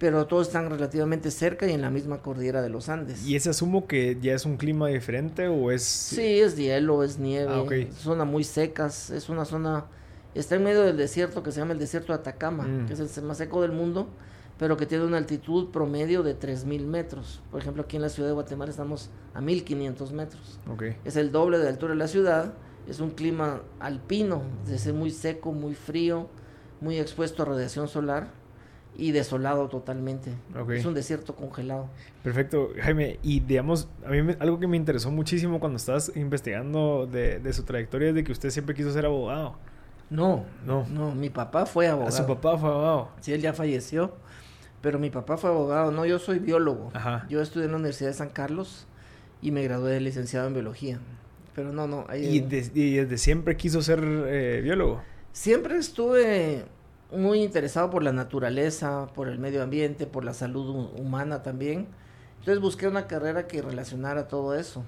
pero 0.01 0.25
todos 0.25 0.47
están 0.47 0.67
relativamente 0.67 1.29
cerca 1.29 1.67
y 1.67 1.73
en 1.73 1.81
la 1.81 1.91
misma 1.91 2.23
cordillera 2.23 2.63
de 2.63 2.69
los 2.69 2.89
Andes. 2.89 3.23
¿Y 3.23 3.35
ese 3.35 3.51
asumo 3.51 3.85
que 3.85 4.17
ya 4.19 4.33
es 4.33 4.47
un 4.47 4.57
clima 4.57 4.87
diferente 4.87 5.47
o 5.47 5.69
es...? 5.69 5.83
Sí, 5.83 6.39
es 6.39 6.57
hielo, 6.57 7.03
es 7.03 7.19
nieve, 7.19 7.53
ah, 7.53 7.93
zona 7.93 8.25
muy 8.25 8.43
secas, 8.43 9.11
es 9.11 9.29
una 9.29 9.45
zona... 9.45 9.85
Está 10.33 10.55
en 10.55 10.63
medio 10.63 10.81
del 10.81 10.97
desierto 10.97 11.43
que 11.43 11.51
se 11.51 11.59
llama 11.59 11.73
el 11.73 11.77
desierto 11.77 12.13
de 12.13 12.17
Atacama, 12.17 12.63
mm. 12.63 12.87
que 12.87 12.93
es 12.93 13.15
el 13.15 13.23
más 13.25 13.37
seco 13.37 13.61
del 13.61 13.73
mundo, 13.73 14.07
pero 14.57 14.75
que 14.75 14.87
tiene 14.87 15.05
una 15.05 15.17
altitud 15.17 15.69
promedio 15.69 16.23
de 16.23 16.35
3.000 16.35 16.83
metros. 16.83 17.43
Por 17.51 17.61
ejemplo, 17.61 17.83
aquí 17.83 17.97
en 17.97 18.01
la 18.01 18.09
ciudad 18.09 18.29
de 18.29 18.33
Guatemala 18.33 18.71
estamos 18.71 19.11
a 19.35 19.41
1.500 19.41 20.11
metros. 20.13 20.59
Es 21.05 21.15
el 21.15 21.31
doble 21.31 21.59
de 21.59 21.67
altura 21.69 21.93
de 21.93 21.99
la 21.99 22.07
ciudad, 22.07 22.55
es 22.87 22.99
un 22.99 23.11
clima 23.11 23.61
alpino, 23.79 24.43
es 24.69 24.91
muy 24.93 25.11
seco, 25.11 25.51
muy 25.51 25.75
frío, 25.75 26.29
muy 26.79 26.99
expuesto 26.99 27.43
a 27.43 27.45
radiación 27.45 27.87
solar 27.87 28.27
y 28.97 29.11
desolado 29.11 29.69
totalmente. 29.69 30.33
Es 30.69 30.85
un 30.85 30.93
desierto 30.93 31.35
congelado. 31.35 31.87
Perfecto, 32.23 32.69
Jaime. 32.81 33.19
Y 33.23 33.39
digamos, 33.39 33.87
a 34.05 34.09
mí 34.09 34.35
algo 34.39 34.59
que 34.59 34.67
me 34.67 34.77
interesó 34.77 35.11
muchísimo 35.11 35.59
cuando 35.59 35.77
estabas 35.77 36.11
investigando 36.15 37.07
de, 37.07 37.53
su 37.53 37.63
trayectoria 37.63 38.09
es 38.09 38.15
de 38.15 38.23
que 38.23 38.31
usted 38.31 38.49
siempre 38.49 38.75
quiso 38.75 38.91
ser 38.91 39.05
abogado. 39.05 39.55
No, 40.09 40.43
no, 40.65 40.85
no. 40.89 41.15
Mi 41.15 41.29
papá 41.29 41.65
fue 41.65 41.87
abogado. 41.87 42.09
¿A 42.09 42.11
su 42.11 42.27
papá 42.27 42.57
fue 42.57 42.69
abogado? 42.69 43.09
Sí, 43.21 43.31
él 43.31 43.41
ya 43.41 43.53
falleció, 43.53 44.13
pero 44.81 44.99
mi 44.99 45.09
papá 45.09 45.37
fue 45.37 45.49
abogado. 45.49 45.91
No, 45.91 46.05
yo 46.05 46.19
soy 46.19 46.39
biólogo. 46.39 46.91
Yo 47.29 47.41
estudié 47.41 47.65
en 47.65 47.71
la 47.71 47.77
Universidad 47.77 48.09
de 48.09 48.15
San 48.15 48.29
Carlos 48.29 48.87
y 49.41 49.51
me 49.51 49.63
gradué 49.63 49.91
de 49.91 50.01
licenciado 50.01 50.47
en 50.47 50.53
biología. 50.53 50.99
Pero 51.53 51.71
no, 51.71 51.87
no. 51.87 52.05
¿Y, 52.15 52.39
desde 52.39 53.17
siempre 53.17 53.57
quiso 53.57 53.81
ser 53.81 53.99
eh, 54.03 54.61
biólogo? 54.63 55.01
Siempre 55.33 55.77
estuve 55.77 56.65
muy 57.11 57.43
interesado 57.43 57.89
por 57.89 58.03
la 58.03 58.13
naturaleza, 58.13 59.07
por 59.13 59.27
el 59.27 59.39
medio 59.39 59.63
ambiente, 59.63 60.05
por 60.05 60.23
la 60.23 60.33
salud 60.33 60.89
humana 60.97 61.43
también. 61.43 61.87
Entonces 62.39 62.61
busqué 62.61 62.87
una 62.87 63.07
carrera 63.07 63.47
que 63.47 63.61
relacionara 63.61 64.27
todo 64.27 64.55
eso. 64.55 64.83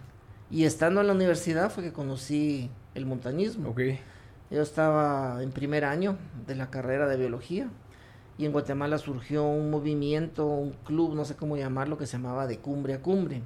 Y 0.50 0.66
estando 0.66 1.02
en 1.02 1.08
la 1.08 1.14
universidad 1.14 1.72
fue 1.72 1.84
que 1.84 1.94
conocí 1.94 2.70
el 2.96 3.06
montañismo. 3.06 3.70
Okay. 3.70 4.00
Yo 4.50 4.62
estaba 4.62 5.42
en 5.42 5.52
primer 5.52 5.84
año 5.84 6.18
de 6.48 6.56
la 6.56 6.70
carrera 6.70 7.08
de 7.08 7.18
biología 7.18 7.70
y 8.38 8.46
en 8.46 8.52
Guatemala 8.52 8.98
surgió 8.98 9.44
un 9.44 9.70
movimiento, 9.70 10.46
un 10.46 10.72
club, 10.86 11.16
no 11.16 11.26
sé 11.26 11.36
cómo 11.36 11.58
llamarlo, 11.58 11.98
que 11.98 12.08
se 12.08 12.18
llamaba 12.18 12.48
De 12.48 12.58
Cumbre 12.58 12.96
a 12.96 13.02
Cumbre. 13.02 13.42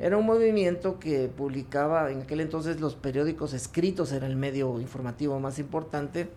Era 0.00 0.16
un 0.16 0.24
movimiento 0.24 0.98
que 0.98 1.28
publicaba, 1.28 2.10
en 2.10 2.22
aquel 2.22 2.40
entonces 2.40 2.80
los 2.80 2.94
periódicos 2.94 3.52
escritos 3.52 4.12
era 4.12 4.26
el 4.26 4.34
medio 4.34 4.80
informativo 4.80 5.38
más 5.40 5.58
importante 5.58 6.30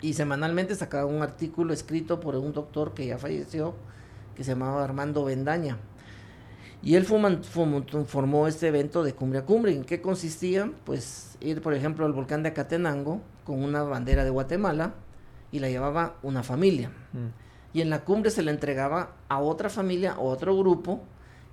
Y 0.00 0.14
semanalmente 0.14 0.76
sacaba 0.76 1.06
un 1.06 1.22
artículo 1.22 1.74
escrito 1.74 2.20
por 2.20 2.36
un 2.36 2.52
doctor 2.52 2.94
que 2.94 3.06
ya 3.06 3.18
falleció, 3.18 3.74
que 4.36 4.44
se 4.44 4.52
llamaba 4.52 4.84
Armando 4.84 5.24
Bendaña. 5.24 5.78
Y 6.82 6.96
él 6.96 7.04
formó 7.04 8.46
este 8.48 8.68
evento 8.68 9.04
de 9.04 9.14
cumbre 9.14 9.40
a 9.40 9.44
cumbre. 9.44 9.72
¿En 9.72 9.84
qué 9.84 10.00
consistía? 10.00 10.72
Pues 10.84 11.36
ir, 11.40 11.62
por 11.62 11.74
ejemplo, 11.74 12.04
al 12.06 12.12
volcán 12.12 12.42
de 12.42 12.48
Acatenango 12.48 13.20
con 13.44 13.62
una 13.62 13.84
bandera 13.84 14.24
de 14.24 14.30
Guatemala 14.30 14.94
y 15.52 15.60
la 15.60 15.68
llevaba 15.68 16.16
una 16.22 16.42
familia. 16.42 16.90
Mm. 17.12 17.76
Y 17.76 17.80
en 17.82 17.90
la 17.90 18.04
cumbre 18.04 18.30
se 18.30 18.42
le 18.42 18.50
entregaba 18.50 19.14
a 19.28 19.38
otra 19.38 19.68
familia 19.68 20.18
o 20.18 20.28
otro 20.28 20.56
grupo 20.56 21.02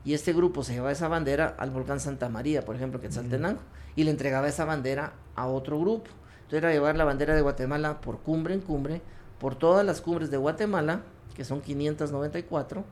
y 0.05 0.13
este 0.13 0.33
grupo 0.33 0.63
se 0.63 0.73
llevaba 0.73 0.91
esa 0.91 1.07
bandera 1.07 1.55
al 1.57 1.71
volcán 1.71 1.99
Santa 1.99 2.29
María, 2.29 2.63
por 2.63 2.75
ejemplo, 2.75 2.99
que 2.99 3.07
es 3.07 3.13
Quetzaltenango, 3.13 3.61
y 3.95 4.03
le 4.03 4.11
entregaba 4.11 4.47
esa 4.47 4.65
bandera 4.65 5.13
a 5.35 5.47
otro 5.47 5.79
grupo. 5.79 6.09
Entonces 6.43 6.59
era 6.59 6.71
llevar 6.71 6.95
la 6.95 7.03
bandera 7.03 7.35
de 7.35 7.41
Guatemala 7.41 8.01
por 8.01 8.19
cumbre 8.19 8.53
en 8.53 8.61
cumbre, 8.61 9.01
por 9.39 9.55
todas 9.55 9.85
las 9.85 10.01
cumbres 10.01 10.31
de 10.31 10.37
Guatemala, 10.37 11.01
que 11.35 11.43
son 11.43 11.61
594, 11.61 12.83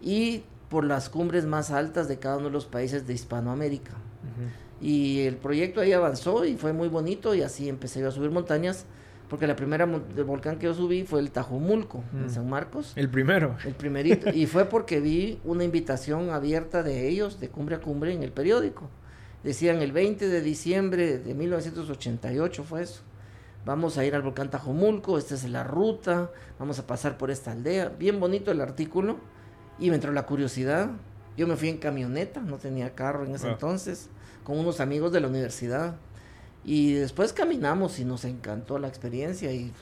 y 0.00 0.44
por 0.68 0.84
las 0.84 1.08
cumbres 1.08 1.44
más 1.44 1.70
altas 1.70 2.08
de 2.08 2.18
cada 2.18 2.36
uno 2.36 2.46
de 2.46 2.52
los 2.52 2.66
países 2.66 3.06
de 3.06 3.14
Hispanoamérica. 3.14 3.92
Y 4.80 5.20
el 5.20 5.36
proyecto 5.36 5.80
ahí 5.80 5.92
avanzó 5.92 6.44
y 6.44 6.56
fue 6.56 6.72
muy 6.72 6.88
bonito 6.88 7.34
y 7.34 7.42
así 7.42 7.68
empecé 7.68 8.00
yo 8.00 8.08
a 8.08 8.10
subir 8.10 8.30
montañas 8.30 8.86
porque 9.32 9.46
la 9.46 9.56
primera 9.56 9.86
del 9.86 10.24
volcán 10.24 10.58
que 10.58 10.66
yo 10.66 10.74
subí 10.74 11.04
fue 11.04 11.18
el 11.20 11.30
Tajomulco, 11.30 12.04
en 12.12 12.26
mm. 12.26 12.28
San 12.28 12.50
Marcos. 12.50 12.92
El 12.96 13.08
primero. 13.08 13.56
El 13.64 13.72
primerito. 13.72 14.28
y 14.28 14.44
fue 14.44 14.66
porque 14.66 15.00
vi 15.00 15.40
una 15.44 15.64
invitación 15.64 16.28
abierta 16.28 16.82
de 16.82 17.08
ellos, 17.08 17.40
de 17.40 17.48
cumbre 17.48 17.76
a 17.76 17.80
cumbre, 17.80 18.12
en 18.12 18.22
el 18.22 18.30
periódico. 18.30 18.90
Decían 19.42 19.80
el 19.80 19.90
20 19.90 20.28
de 20.28 20.42
diciembre 20.42 21.16
de 21.16 21.32
1988 21.32 22.62
fue 22.62 22.82
eso. 22.82 23.00
Vamos 23.64 23.96
a 23.96 24.04
ir 24.04 24.14
al 24.14 24.20
volcán 24.20 24.50
Tajomulco, 24.50 25.16
esta 25.16 25.34
es 25.34 25.48
la 25.48 25.64
ruta, 25.64 26.30
vamos 26.58 26.78
a 26.78 26.86
pasar 26.86 27.16
por 27.16 27.30
esta 27.30 27.52
aldea. 27.52 27.88
Bien 27.88 28.20
bonito 28.20 28.50
el 28.50 28.60
artículo 28.60 29.16
y 29.78 29.88
me 29.88 29.94
entró 29.94 30.12
la 30.12 30.26
curiosidad. 30.26 30.90
Yo 31.38 31.46
me 31.46 31.56
fui 31.56 31.70
en 31.70 31.78
camioneta, 31.78 32.42
no 32.42 32.58
tenía 32.58 32.94
carro 32.94 33.24
en 33.24 33.34
ese 33.34 33.48
entonces, 33.48 34.10
con 34.44 34.58
unos 34.58 34.80
amigos 34.80 35.10
de 35.10 35.20
la 35.20 35.28
universidad. 35.28 35.96
Y 36.64 36.92
después 36.92 37.32
caminamos 37.32 37.98
y 37.98 38.04
nos 38.04 38.24
encantó 38.24 38.78
la 38.78 38.88
experiencia 38.88 39.52
y 39.52 39.72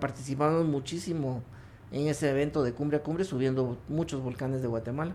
participamos 0.00 0.66
muchísimo 0.66 1.42
en 1.92 2.08
ese 2.08 2.30
evento 2.30 2.64
de 2.64 2.72
cumbre 2.72 2.96
a 2.98 3.02
cumbre, 3.02 3.24
subiendo 3.24 3.78
muchos 3.88 4.22
volcanes 4.22 4.60
de 4.60 4.68
Guatemala 4.68 5.14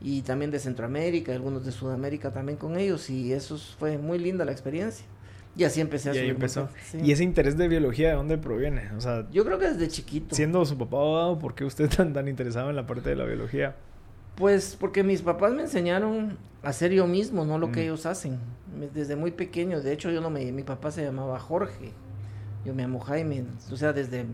y 0.00 0.22
también 0.22 0.50
de 0.50 0.58
Centroamérica, 0.58 1.32
algunos 1.32 1.64
de 1.64 1.72
Sudamérica 1.72 2.32
también 2.32 2.58
con 2.58 2.76
ellos 2.76 3.08
y 3.10 3.32
eso 3.32 3.58
fue 3.78 3.98
muy 3.98 4.18
linda 4.18 4.44
la 4.44 4.52
experiencia. 4.52 5.06
Y 5.54 5.64
así 5.64 5.82
empecé 5.82 6.10
a 6.10 6.14
y 6.14 6.30
empezó. 6.30 6.68
¿Y 7.02 7.12
ese 7.12 7.24
interés 7.24 7.58
de 7.58 7.68
biología 7.68 8.08
de 8.08 8.14
dónde 8.14 8.38
proviene? 8.38 8.90
O 8.96 9.00
sea, 9.02 9.28
yo 9.30 9.44
creo 9.44 9.58
que 9.58 9.68
desde 9.68 9.86
chiquito. 9.88 10.34
Siendo 10.34 10.64
su 10.64 10.78
papá 10.78 10.96
abogado, 10.96 11.38
¿por 11.38 11.54
qué 11.54 11.66
usted 11.66 11.90
tan 11.96 12.14
tan 12.14 12.26
interesado 12.26 12.70
en 12.70 12.76
la 12.76 12.86
parte 12.86 13.10
de 13.10 13.16
la 13.16 13.24
biología? 13.24 13.76
Pues 14.36 14.76
porque 14.78 15.02
mis 15.02 15.22
papás 15.22 15.52
me 15.52 15.62
enseñaron 15.62 16.38
a 16.62 16.68
hacer 16.68 16.92
yo 16.92 17.06
mismo, 17.06 17.44
no 17.44 17.58
lo 17.58 17.70
que 17.70 17.80
mm. 17.80 17.84
ellos 17.84 18.06
hacen. 18.06 18.38
Desde 18.94 19.16
muy 19.16 19.30
pequeño, 19.30 19.80
de 19.82 19.92
hecho 19.92 20.10
yo 20.10 20.20
no 20.20 20.30
me 20.30 20.50
mi 20.52 20.62
papá 20.62 20.90
se 20.90 21.04
llamaba 21.04 21.38
Jorge. 21.38 21.92
Yo 22.64 22.74
me 22.74 22.82
llamo 22.82 23.00
Jaime, 23.00 23.44
o 23.70 23.76
sea, 23.76 23.92
desde 23.92 24.24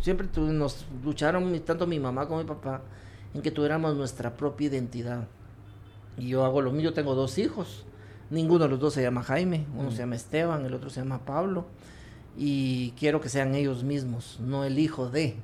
siempre 0.00 0.26
nos 0.36 0.86
lucharon 1.04 1.58
tanto 1.60 1.86
mi 1.86 2.00
mamá 2.00 2.26
como 2.26 2.40
mi 2.40 2.48
papá 2.48 2.80
en 3.34 3.42
que 3.42 3.50
tuviéramos 3.50 3.94
nuestra 3.96 4.34
propia 4.34 4.68
identidad. 4.68 5.26
Y 6.16 6.28
yo 6.28 6.44
hago 6.44 6.62
lo 6.62 6.70
mismo, 6.70 6.84
yo 6.84 6.94
tengo 6.94 7.14
dos 7.14 7.36
hijos 7.38 7.84
Ninguno 8.30 8.64
de 8.64 8.70
los 8.70 8.80
dos 8.80 8.94
se 8.94 9.02
llama 9.02 9.22
Jaime, 9.22 9.66
uno 9.76 9.90
se 9.90 9.96
mm. 9.96 10.00
llama 10.00 10.16
Esteban, 10.16 10.64
el 10.64 10.74
otro 10.74 10.90
se 10.90 11.00
llama 11.00 11.20
Pablo. 11.24 11.66
Y 12.36 12.90
quiero 12.92 13.20
que 13.20 13.28
sean 13.28 13.54
ellos 13.54 13.84
mismos, 13.84 14.40
no 14.40 14.64
el 14.64 14.78
hijo 14.78 15.08
de, 15.08 15.36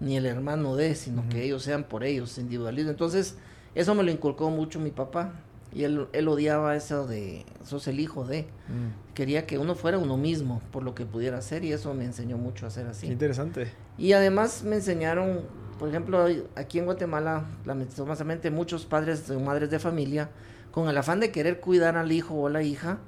ni 0.00 0.16
el 0.16 0.26
hermano 0.26 0.76
de, 0.76 0.94
sino 0.94 1.28
que 1.28 1.44
ellos 1.44 1.62
sean 1.62 1.84
por 1.84 2.04
ellos, 2.04 2.38
individualismo. 2.38 2.90
Entonces, 2.90 3.36
eso 3.74 3.94
me 3.94 4.02
lo 4.02 4.10
inculcó 4.10 4.50
mucho 4.50 4.80
mi 4.80 4.90
papá. 4.90 5.32
Y 5.72 5.84
él, 5.84 6.06
él 6.12 6.28
odiaba 6.28 6.74
eso 6.74 7.06
de, 7.06 7.44
sos 7.64 7.86
el 7.88 8.00
hijo 8.00 8.24
de. 8.24 8.42
Mm. 8.42 9.14
Quería 9.14 9.46
que 9.46 9.58
uno 9.58 9.74
fuera 9.74 9.98
uno 9.98 10.16
mismo 10.16 10.62
por 10.72 10.82
lo 10.82 10.94
que 10.94 11.04
pudiera 11.04 11.38
hacer 11.38 11.64
y 11.64 11.72
eso 11.72 11.92
me 11.92 12.04
enseñó 12.04 12.38
mucho 12.38 12.66
a 12.66 12.70
ser 12.70 12.86
así. 12.86 13.08
interesante. 13.08 13.72
Y 13.98 14.12
además 14.12 14.62
me 14.62 14.76
enseñaron, 14.76 15.42
por 15.78 15.88
ejemplo, 15.88 16.26
aquí 16.54 16.78
en 16.78 16.86
Guatemala, 16.86 17.44
lamentablemente 17.66 18.50
muchos 18.50 18.86
padres 18.86 19.28
o 19.28 19.38
madres 19.40 19.70
de 19.70 19.78
familia 19.78 20.30
con 20.76 20.88
el 20.90 20.98
afán 20.98 21.20
de 21.20 21.30
querer 21.30 21.60
cuidar 21.60 21.96
al 21.96 22.12
hijo 22.12 22.34
o 22.34 22.50
la 22.50 22.62
hija, 22.62 22.98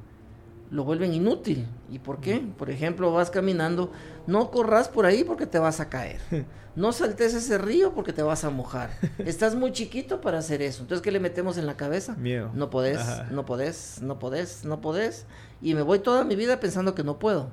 lo 0.71 0.85
vuelven 0.85 1.15
inútil. 1.15 1.67
¿Y 1.91 1.99
por 1.99 2.21
qué? 2.21 2.41
Por 2.57 2.71
ejemplo, 2.71 3.13
vas 3.13 3.31
caminando, 3.31 3.93
no 4.27 4.51
corras 4.51 4.89
por 4.89 5.07
ahí 5.07 5.25
porque 5.25 5.47
te 5.47 5.59
vas 5.59 5.81
a 5.81 5.89
caer. 5.89 6.21
No 6.77 6.93
saltes 6.93 7.35
ese 7.35 7.59
río 7.59 7.93
porque 7.93 8.13
te 8.13 8.23
vas 8.23 8.45
a 8.45 8.51
mojar. 8.51 8.91
Estás 9.19 9.57
muy 9.57 9.73
chiquito 9.73 10.21
para 10.21 10.39
hacer 10.39 10.63
eso. 10.63 10.83
Entonces, 10.83 11.03
¿qué 11.03 11.11
le 11.11 11.19
metemos 11.19 11.59
en 11.59 11.67
la 11.67 11.77
cabeza? 11.77 12.15
Miedo. 12.15 12.53
No 12.55 12.71
podés, 12.71 13.01
no 13.33 13.45
podés, 13.45 14.01
no 14.01 14.21
podés, 14.21 14.65
no 14.65 14.81
podés. 14.81 15.27
Y 15.61 15.75
me 15.75 15.83
voy 15.83 15.99
toda 15.99 16.23
mi 16.23 16.37
vida 16.37 16.61
pensando 16.61 16.95
que 16.95 17.03
no 17.03 17.19
puedo. 17.19 17.51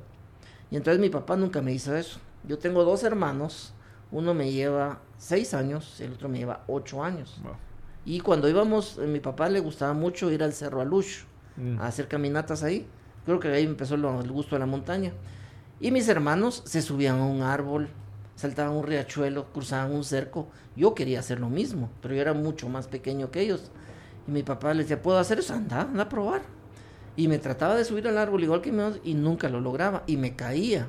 Y 0.70 0.76
entonces 0.76 1.02
mi 1.02 1.10
papá 1.10 1.38
nunca 1.38 1.64
me 1.64 1.74
hizo 1.74 1.96
eso. 1.96 2.20
Yo 2.48 2.60
tengo 2.60 2.84
dos 2.84 3.04
hermanos. 3.04 3.74
Uno 4.12 4.36
me 4.36 4.52
lleva 4.52 5.02
seis 5.18 5.56
años, 5.56 6.00
el 6.02 6.14
otro 6.14 6.30
me 6.30 6.38
lleva 6.38 6.64
ocho 6.68 7.04
años. 7.04 7.42
Y 8.06 8.20
cuando 8.20 8.48
íbamos, 8.48 9.00
a 9.00 9.06
eh, 9.06 9.08
mi 9.08 9.20
papá 9.20 9.50
le 9.50 9.60
gustaba 9.60 9.94
mucho 9.94 10.30
ir 10.30 10.44
al 10.44 10.54
Cerro 10.54 10.82
Alush 10.82 11.24
mm. 11.58 11.80
a 11.80 11.88
hacer 11.88 12.08
caminatas 12.08 12.62
ahí. 12.62 12.88
Creo 13.26 13.40
que 13.40 13.48
ahí 13.50 13.64
empezó 13.64 13.96
el 13.96 14.32
gusto 14.32 14.56
de 14.56 14.60
la 14.60 14.66
montaña. 14.66 15.12
Y 15.80 15.92
mis 15.92 16.08
hermanos 16.08 16.62
se 16.66 16.82
subían 16.82 17.20
a 17.20 17.26
un 17.26 17.42
árbol, 17.42 17.90
saltaban 18.36 18.76
un 18.76 18.84
riachuelo, 18.84 19.52
cruzaban 19.52 19.94
un 19.94 20.04
cerco. 20.04 20.48
Yo 20.76 20.96
quería 20.96 21.20
hacer 21.20 21.40
lo 21.40 21.50
mismo, 21.50 21.90
pero 22.02 22.14
yo 22.14 22.22
era 22.22 22.34
mucho 22.34 22.70
más 22.70 22.88
pequeño 22.88 23.32
que 23.32 23.42
ellos. 23.42 23.72
Y 24.28 24.32
mi 24.32 24.44
papá 24.44 24.74
le 24.74 24.84
decía, 24.84 25.02
¿puedo 25.02 25.18
hacer 25.18 25.40
eso? 25.40 25.54
Anda, 25.54 25.82
anda 25.82 26.04
a 26.04 26.10
probar. 26.10 26.42
Y 27.18 27.28
me 27.28 27.40
trataba 27.40 27.76
de 27.76 27.86
subir 27.86 28.08
al 28.08 28.18
árbol 28.18 28.44
igual 28.44 28.62
que 28.62 28.72
mi 28.72 28.82
y 29.04 29.14
nunca 29.14 29.50
lo 29.50 29.60
lograba. 29.60 30.04
Y 30.08 30.18
me 30.18 30.36
caía. 30.36 30.88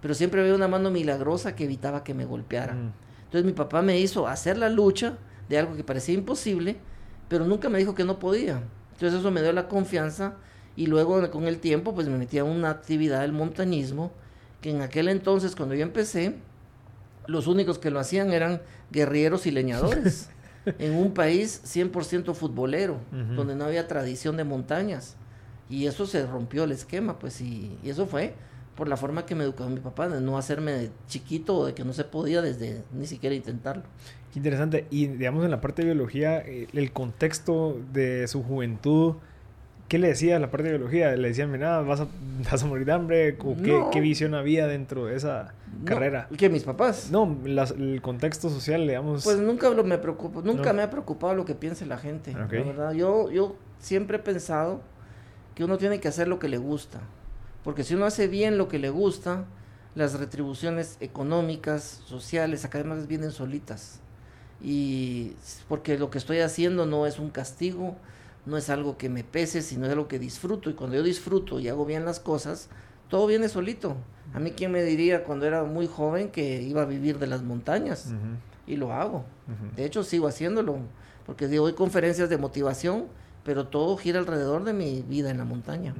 Pero 0.00 0.14
siempre 0.14 0.40
había 0.40 0.54
una 0.54 0.68
mano 0.68 0.90
milagrosa 0.90 1.54
que 1.54 1.64
evitaba 1.64 2.04
que 2.04 2.14
me 2.14 2.24
golpeara. 2.24 2.74
Mm. 2.74 2.92
Entonces 3.24 3.44
mi 3.44 3.52
papá 3.52 3.82
me 3.82 3.98
hizo 3.98 4.26
hacer 4.26 4.56
la 4.56 4.68
lucha 4.68 5.18
de 5.48 5.58
algo 5.58 5.76
que 5.76 5.84
parecía 5.84 6.14
imposible, 6.14 6.76
pero 7.28 7.44
nunca 7.44 7.68
me 7.68 7.78
dijo 7.78 7.94
que 7.94 8.04
no 8.04 8.18
podía. 8.18 8.62
Entonces 8.92 9.20
eso 9.20 9.30
me 9.30 9.42
dio 9.42 9.52
la 9.52 9.68
confianza 9.68 10.36
y 10.78 10.86
luego 10.86 11.28
con 11.32 11.48
el 11.48 11.58
tiempo 11.58 11.92
pues 11.92 12.08
me 12.08 12.16
metí 12.16 12.38
a 12.38 12.44
una 12.44 12.70
actividad 12.70 13.22
del 13.22 13.32
montañismo 13.32 14.12
que 14.60 14.70
en 14.70 14.80
aquel 14.80 15.08
entonces 15.08 15.56
cuando 15.56 15.74
yo 15.74 15.82
empecé 15.82 16.36
los 17.26 17.48
únicos 17.48 17.80
que 17.80 17.90
lo 17.90 17.98
hacían 17.98 18.32
eran 18.32 18.62
guerrilleros 18.92 19.46
y 19.46 19.50
leñadores 19.50 20.30
en 20.78 20.94
un 20.94 21.14
país 21.14 21.62
100% 21.66 22.32
futbolero 22.32 22.98
donde 23.34 23.56
no 23.56 23.64
había 23.64 23.88
tradición 23.88 24.36
de 24.36 24.44
montañas 24.44 25.16
y 25.68 25.86
eso 25.86 26.06
se 26.06 26.24
rompió 26.24 26.62
el 26.62 26.70
esquema 26.70 27.18
pues 27.18 27.40
y, 27.40 27.76
y 27.82 27.90
eso 27.90 28.06
fue 28.06 28.34
por 28.76 28.86
la 28.86 28.96
forma 28.96 29.26
que 29.26 29.34
me 29.34 29.42
educó 29.42 29.68
mi 29.68 29.80
papá 29.80 30.08
de 30.08 30.20
no 30.20 30.38
hacerme 30.38 30.90
chiquito 31.08 31.56
o 31.56 31.66
de 31.66 31.74
que 31.74 31.84
no 31.84 31.92
se 31.92 32.04
podía 32.04 32.40
desde 32.40 32.84
ni 32.92 33.08
siquiera 33.08 33.34
intentarlo. 33.34 33.82
Qué 34.32 34.38
interesante. 34.38 34.86
Y 34.88 35.08
digamos 35.08 35.44
en 35.44 35.50
la 35.50 35.60
parte 35.60 35.82
de 35.82 35.86
biología, 35.86 36.38
eh, 36.38 36.68
el 36.72 36.92
contexto 36.92 37.76
de 37.92 38.28
su 38.28 38.44
juventud, 38.44 39.16
¿qué 39.88 39.98
le 39.98 40.08
decía 40.08 40.38
la 40.38 40.50
parte 40.50 40.68
de 40.68 40.76
biología? 40.76 41.14
¿Le 41.16 41.28
decían, 41.28 41.50
mira, 41.50 41.80
vas 41.80 42.00
a, 42.00 42.08
vas 42.50 42.62
a 42.62 42.66
morir 42.66 42.86
de 42.86 42.92
hambre? 42.92 43.36
¿O 43.40 43.56
qué, 43.90 44.00
visión 44.00 44.34
había 44.34 44.66
dentro 44.66 45.06
de 45.06 45.16
esa 45.16 45.54
carrera? 45.84 46.28
¿Que 46.36 46.48
mis 46.48 46.64
papás? 46.64 47.10
No, 47.10 47.36
el 47.44 48.00
contexto 48.02 48.50
social, 48.50 48.82
digamos. 48.86 49.24
Pues 49.24 49.38
nunca 49.38 49.70
me 49.70 49.98
preocupo, 49.98 50.42
nunca 50.42 50.72
me 50.72 50.82
ha 50.82 50.90
preocupado 50.90 51.34
lo 51.34 51.44
que 51.44 51.54
piense 51.54 51.86
la 51.86 51.98
gente. 51.98 52.32
La 52.32 52.46
verdad, 52.46 52.92
yo, 52.92 53.30
yo 53.30 53.56
siempre 53.78 54.18
he 54.18 54.20
pensado 54.20 54.80
que 55.54 55.64
uno 55.64 55.78
tiene 55.78 56.00
que 56.00 56.08
hacer 56.08 56.28
lo 56.28 56.38
que 56.38 56.48
le 56.48 56.58
gusta. 56.58 57.00
Porque 57.64 57.82
si 57.82 57.94
uno 57.94 58.06
hace 58.06 58.28
bien 58.28 58.56
lo 58.56 58.68
que 58.68 58.78
le 58.78 58.88
gusta, 58.88 59.44
las 59.94 60.18
retribuciones 60.18 60.96
económicas, 61.00 62.02
sociales, 62.06 62.64
académicas 62.64 63.08
vienen 63.08 63.32
solitas 63.32 64.00
y 64.60 65.34
porque 65.68 65.98
lo 65.98 66.10
que 66.10 66.18
estoy 66.18 66.40
haciendo 66.40 66.86
no 66.86 67.06
es 67.06 67.18
un 67.18 67.30
castigo, 67.30 67.96
no 68.46 68.56
es 68.56 68.70
algo 68.70 68.96
que 68.96 69.08
me 69.08 69.24
pese, 69.24 69.62
sino 69.62 69.86
es 69.86 69.92
algo 69.92 70.08
que 70.08 70.18
disfruto 70.18 70.70
y 70.70 70.74
cuando 70.74 70.96
yo 70.96 71.02
disfruto 71.02 71.60
y 71.60 71.68
hago 71.68 71.84
bien 71.84 72.04
las 72.04 72.20
cosas, 72.20 72.68
todo 73.08 73.26
viene 73.26 73.48
solito. 73.48 73.96
A 74.34 74.40
mí 74.40 74.52
quién 74.52 74.72
me 74.72 74.82
diría 74.82 75.24
cuando 75.24 75.46
era 75.46 75.64
muy 75.64 75.86
joven 75.86 76.30
que 76.30 76.62
iba 76.62 76.82
a 76.82 76.84
vivir 76.84 77.18
de 77.18 77.26
las 77.26 77.42
montañas 77.42 78.12
y 78.66 78.76
lo 78.76 78.92
hago. 78.92 79.24
De 79.76 79.84
hecho 79.84 80.02
sigo 80.02 80.28
haciéndolo 80.28 80.78
porque 81.26 81.46
doy 81.46 81.74
conferencias 81.74 82.30
de 82.30 82.38
motivación, 82.38 83.04
pero 83.44 83.66
todo 83.66 83.96
gira 83.96 84.18
alrededor 84.18 84.64
de 84.64 84.72
mi 84.72 85.02
vida 85.02 85.30
en 85.30 85.38
la 85.38 85.44
montaña. 85.44 85.94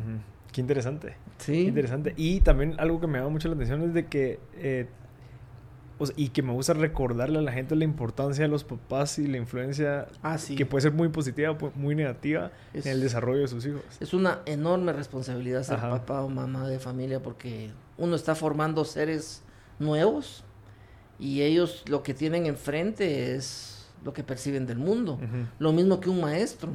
Qué 0.53 0.61
interesante. 0.61 1.17
Sí. 1.39 1.67
interesante. 1.67 2.15
Y 2.17 2.41
también 2.41 2.75
algo 2.79 3.01
que 3.01 3.07
me 3.07 3.19
llama 3.19 3.31
mucho 3.31 3.49
la 3.49 3.55
atención 3.55 3.83
es 3.83 3.95
de 3.95 4.07
que 4.07 4.41
eh, 4.55 4.87
y 6.17 6.29
que 6.29 6.43
me 6.43 6.53
gusta 6.53 6.75
recordarle 6.75 7.39
a 7.39 7.43
la 7.43 7.53
gente 7.53 7.75
la 7.75 7.85
importancia 7.85 8.45
de 8.45 8.49
los 8.49 8.65
papás 8.65 9.19
y 9.19 9.27
la 9.27 9.37
influencia 9.37 10.07
ah, 10.23 10.37
que 10.57 10.67
puede 10.67 10.83
ser 10.83 10.93
muy 10.93 11.09
positiva 11.09 11.51
o 11.51 11.73
muy 11.75 11.95
negativa 11.95 12.53
en 12.73 12.87
el 12.87 13.01
desarrollo 13.01 13.41
de 13.41 13.49
sus 13.49 13.67
hijos. 13.67 13.83
Es 14.01 14.15
una 14.15 14.41
enorme 14.47 14.93
responsabilidad 14.93 15.63
ser 15.63 15.79
papá 15.79 16.23
o 16.23 16.29
mamá 16.29 16.69
de 16.69 16.79
familia 16.79 17.21
porque 17.21 17.71
uno 17.97 18.15
está 18.15 18.35
formando 18.35 18.85
seres 18.85 19.43
nuevos 19.79 20.45
y 21.19 21.43
ellos 21.43 21.85
lo 21.89 22.03
que 22.03 22.15
tienen 22.15 22.47
enfrente 22.47 23.35
es 23.35 23.89
lo 24.05 24.13
que 24.13 24.23
perciben 24.23 24.67
del 24.67 24.79
mundo. 24.79 25.19
Lo 25.59 25.73
mismo 25.73 26.01
que 26.01 26.11
un 26.11 26.21
maestro. 26.21 26.71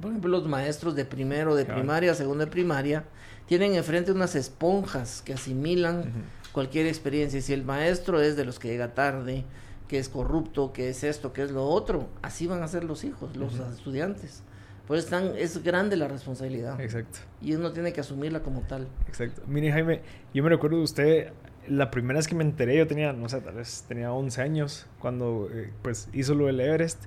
Por 0.00 0.10
ejemplo, 0.10 0.30
los 0.30 0.46
maestros 0.46 0.94
de 0.94 1.04
primero 1.04 1.54
de 1.54 1.64
primaria, 1.64 2.14
segundo 2.14 2.44
de 2.44 2.50
primaria, 2.50 3.04
tienen 3.46 3.74
enfrente 3.74 4.12
unas 4.12 4.34
esponjas 4.34 5.22
que 5.22 5.32
asimilan 5.32 6.12
cualquier 6.52 6.86
experiencia. 6.86 7.38
Y 7.38 7.42
si 7.42 7.52
el 7.52 7.64
maestro 7.64 8.20
es 8.20 8.36
de 8.36 8.44
los 8.44 8.58
que 8.58 8.68
llega 8.68 8.94
tarde, 8.94 9.44
que 9.88 9.98
es 9.98 10.08
corrupto, 10.08 10.72
que 10.72 10.88
es 10.88 11.04
esto, 11.04 11.32
que 11.32 11.42
es 11.42 11.50
lo 11.50 11.64
otro, 11.64 12.08
así 12.22 12.46
van 12.46 12.62
a 12.62 12.68
ser 12.68 12.84
los 12.84 13.04
hijos, 13.04 13.36
los 13.36 13.54
estudiantes. 13.54 14.42
Por 14.86 14.96
eso 14.96 15.06
están, 15.06 15.32
es 15.36 15.62
grande 15.64 15.96
la 15.96 16.06
responsabilidad. 16.06 16.80
Exacto. 16.80 17.18
Y 17.42 17.54
uno 17.54 17.72
tiene 17.72 17.92
que 17.92 18.00
asumirla 18.00 18.40
como 18.40 18.60
tal. 18.60 18.86
Exacto. 19.08 19.42
Mire, 19.46 19.72
Jaime, 19.72 20.02
yo 20.32 20.44
me 20.44 20.48
recuerdo 20.48 20.76
de 20.76 20.84
usted, 20.84 21.32
la 21.68 21.90
primera 21.90 22.18
vez 22.18 22.28
que 22.28 22.36
me 22.36 22.44
enteré, 22.44 22.76
yo 22.76 22.86
tenía, 22.86 23.12
no 23.12 23.28
sé, 23.28 23.40
tal 23.40 23.56
vez 23.56 23.84
tenía 23.88 24.12
11 24.12 24.42
años, 24.42 24.86
cuando 25.00 25.48
eh, 25.52 25.72
pues 25.82 26.08
hizo 26.12 26.34
lo 26.34 26.46
del 26.46 26.60
Everest. 26.60 27.04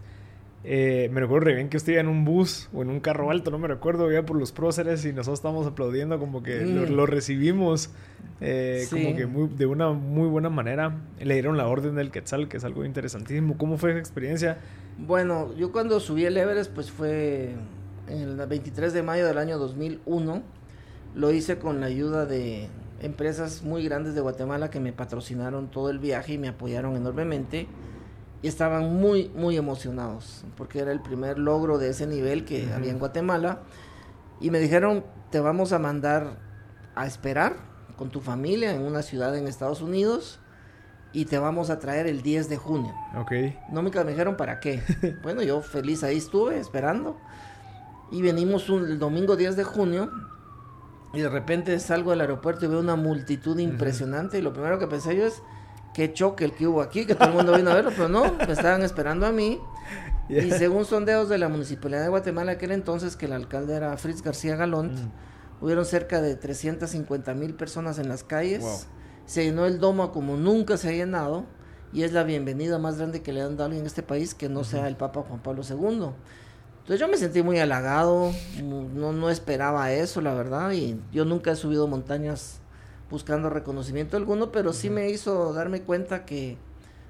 Eh, 0.64 1.10
me 1.14 1.22
recuerdo 1.22 1.54
bien 1.54 1.70
que 1.70 1.78
usted 1.78 1.94
iba 1.94 2.02
en 2.02 2.10
un 2.10 2.26
bus 2.26 2.68
o 2.74 2.82
en 2.82 2.90
un 2.90 3.00
carro 3.00 3.32
alto, 3.32 3.50
no 3.50 3.58
me 3.58 3.68
recuerdo, 3.68 4.12
iba 4.12 4.24
por 4.24 4.38
los 4.38 4.52
próceres 4.52 5.06
y 5.06 5.14
nosotros 5.14 5.40
estábamos 5.40 5.66
aplaudiendo 5.66 6.20
como 6.20 6.44
que 6.44 6.66
lo, 6.66 7.04
mm. 7.04 7.08
recibimos 7.08 7.92
eh, 8.42 8.86
como 8.90 9.16
que 9.16 9.26
muy, 9.26 9.48
de 9.48 9.66
una 9.66 9.92
muy 9.92 10.28
buena 10.28 10.50
manera. 10.50 10.98
Le 11.20 11.36
dieron 11.36 11.56
la 11.56 11.68
orden 11.68 11.96
del 11.96 12.12
Quetzal, 12.12 12.50
que 12.50 12.58
es 12.58 12.64
algo 12.66 12.84
interesantísimo. 12.84 13.58
¿Cómo 13.58 13.78
fue 13.78 13.92
esa 13.92 14.00
experiencia? 14.00 14.58
Bueno, 14.98 15.56
yo 15.56 15.72
cuando 15.72 16.00
subí 16.02 16.26
el 16.26 16.36
Everest, 16.36 16.74
pues 16.74 16.92
fue 16.92 17.56
el 18.10 18.36
23 18.36 18.92
de 18.92 19.02
mayo 19.02 19.26
del 19.26 19.38
año 19.38 19.58
2001. 19.58 20.44
Lo 21.16 21.32
hice 21.32 21.58
con 21.58 21.80
la 21.80 21.88
ayuda 21.88 22.26
de 22.26 22.68
empresas 23.02 23.64
muy 23.64 23.84
grandes 23.86 24.14
de 24.14 24.20
Guatemala 24.20 24.70
que 24.70 24.82
me 24.82 24.92
patrocinaron 24.92 25.72
todo 25.72 25.90
el 25.90 26.00
viaje 26.00 26.34
y 26.34 26.38
me 26.38 26.50
apoyaron 26.50 26.98
enormemente 26.98 27.68
y 28.42 28.48
estaban 28.48 28.94
muy, 28.96 29.30
muy 29.36 29.58
emocionados, 29.58 30.46
porque 30.56 30.80
era 30.80 30.92
el 30.92 31.02
primer 31.02 31.40
logro 31.40 31.78
de 31.78 31.90
ese 31.90 32.08
nivel 32.08 32.46
que 32.46 32.72
había 32.74 32.92
en 32.92 33.00
Guatemala. 33.00 33.62
Y 34.40 34.50
me 34.50 34.60
dijeron, 34.60 35.04
te 35.30 35.40
vamos 35.40 35.74
a 35.74 35.80
mandar 35.80 36.38
a 36.96 37.06
esperar 37.06 37.58
con 37.98 38.10
tu 38.10 38.22
familia 38.22 38.74
en 38.74 38.82
una 38.82 39.02
ciudad 39.02 39.38
en 39.38 39.48
Estados 39.48 39.82
Unidos 39.82 40.40
y 41.12 41.26
te 41.26 41.38
vamos 41.40 41.70
a 41.70 41.80
traer 41.80 42.08
el 42.08 42.22
10 42.22 42.50
de 42.50 42.58
junio. 42.58 42.94
Ok. 43.18 43.32
No 43.72 43.82
me, 43.82 43.90
dijeron 43.90 44.38
para 44.38 44.60
qué. 44.60 44.82
bueno, 45.24 45.42
yo 45.42 45.62
feliz 45.62 46.04
ahí 46.04 46.18
estuve 46.18 46.60
esperando. 46.60 47.18
Y 48.12 48.22
venimos 48.22 48.70
un, 48.70 48.86
el 48.86 49.00
domingo 49.00 49.36
10 49.36 49.56
de 49.56 49.64
junio 49.64 50.10
y 51.14 51.22
de 51.22 51.30
repente 51.30 51.78
salgo 51.80 52.12
del 52.12 52.22
aeropuerto 52.22 52.66
y 52.66 52.70
veo 52.70 52.80
una 52.80 52.96
multitud 52.96 53.58
impresionante 53.60 54.38
y 54.38 54.42
lo 54.42 54.54
primero 54.54 54.78
que 54.80 54.88
pensé 54.88 55.16
yo 55.16 55.26
es 55.26 55.42
qué 55.94 56.14
choque 56.14 56.46
el 56.46 56.54
que 56.54 56.68
hubo 56.68 56.82
aquí, 56.82 57.06
que 57.06 57.16
todo 57.16 57.30
el 57.30 57.36
mundo 57.36 57.56
vino 57.56 57.72
a 57.72 57.76
verlo, 57.76 57.92
pero 57.92 58.10
no, 58.10 58.34
me 58.34 58.54
estaban 58.54 58.82
esperando 58.84 59.26
a 59.26 59.32
mí. 59.32 59.60
Y 60.30 60.52
según 60.52 60.86
sondeos 60.86 61.28
de 61.28 61.40
la 61.40 61.50
Municipalidad 61.50 62.04
de 62.04 62.10
Guatemala 62.10 62.52
aquel 62.52 62.72
entonces, 62.72 63.16
que 63.16 63.26
el 63.26 63.34
alcalde 63.34 63.74
era 63.74 63.98
Fritz 63.98 64.22
García 64.22 64.56
Galón, 64.56 64.94
mm. 64.94 65.66
hubieron 65.66 65.86
cerca 65.86 66.22
de 66.22 66.36
350 66.36 67.34
mil 67.34 67.56
personas 67.56 67.98
en 67.98 68.08
las 68.08 68.24
calles. 68.24 68.88
Se 69.26 69.44
llenó 69.44 69.66
el 69.66 69.80
domo 69.80 70.12
como 70.12 70.38
nunca 70.38 70.78
se 70.78 70.90
ha 70.90 70.92
llenado 70.92 71.46
y 71.92 72.04
es 72.04 72.14
la 72.14 72.24
bienvenida 72.24 72.78
más 72.78 72.98
grande 72.98 73.24
que 73.24 73.34
le 73.34 73.42
han 73.42 73.58
dado 73.58 73.74
en 73.74 73.86
este 73.88 74.04
país 74.04 74.36
que 74.36 74.50
no 74.50 74.64
sea 74.64 74.88
el 74.88 74.96
Papa 74.96 75.24
Juan 75.28 75.42
Pablo 75.42 75.64
II. 75.68 76.12
Entonces 76.90 77.00
yo 77.00 77.08
me 77.08 77.18
sentí 77.18 77.42
muy 77.42 77.60
halagado, 77.60 78.32
no, 78.64 79.14
no 79.14 79.30
esperaba 79.30 79.92
eso, 79.92 80.22
la 80.22 80.34
verdad, 80.34 80.72
y 80.72 81.00
yo 81.12 81.26
nunca 81.26 81.52
he 81.52 81.56
subido 81.56 81.88
montañas 81.88 82.62
buscando 83.10 83.50
reconocimiento 83.50 84.18
alguno, 84.18 84.52
pero 84.52 84.74
sí 84.74 84.90
me 84.90 85.10
hizo 85.10 85.54
darme 85.54 85.82
cuenta 85.82 86.26
que 86.26 86.58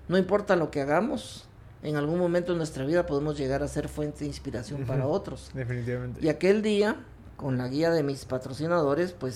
no 0.08 0.18
importa 0.18 0.56
lo 0.56 0.72
que 0.72 0.82
hagamos, 0.82 1.48
en 1.82 1.96
algún 1.96 2.20
momento 2.20 2.52
de 2.52 2.58
nuestra 2.58 2.86
vida 2.86 3.06
podemos 3.06 3.38
llegar 3.38 3.64
a 3.64 3.68
ser 3.68 3.88
fuente 3.88 4.20
de 4.20 4.26
inspiración 4.28 4.86
para 4.86 5.08
otros. 5.08 5.52
Definitivamente. 5.54 6.20
Y 6.24 6.30
aquel 6.30 6.62
día, 6.62 6.98
con 7.38 7.58
la 7.58 7.68
guía 7.68 7.92
de 7.92 8.04
mis 8.04 8.26
patrocinadores, 8.26 9.14
pues 9.14 9.36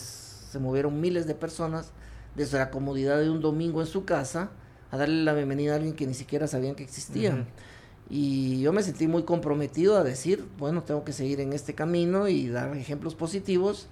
se 0.52 0.60
movieron 0.60 0.99
miles 0.99 1.26
de 1.26 1.36
personas 1.36 1.91
desde 2.36 2.58
la 2.58 2.69
comodidad 2.69 3.19
de 3.19 3.30
un 3.30 3.41
domingo 3.41 3.82
en 3.82 3.88
su 3.88 4.06
casa 4.06 4.52
a 4.91 4.97
darle 4.97 5.23
la 5.23 5.34
bienvenida 5.34 5.73
a 5.73 5.76
alguien 5.78 5.95
que 5.95 6.06
ni 6.06 6.13
siquiera 6.13 6.47
sabían 6.47 6.76
que 6.76 6.84
existía. 6.84 7.47
Y 8.10 8.62
yo 8.62 8.73
me 8.73 8.84
sentí 8.84 9.08
muy 9.08 9.23
comprometido 9.23 9.97
a 9.97 10.04
decir, 10.04 10.45
bueno, 10.58 10.84
tengo 10.84 11.04
que 11.04 11.13
seguir 11.13 11.39
en 11.39 11.54
este 11.54 11.73
camino 11.73 12.28
y 12.28 12.49
dar 12.49 12.76
ejemplos 12.76 13.15
positivos 13.15 13.88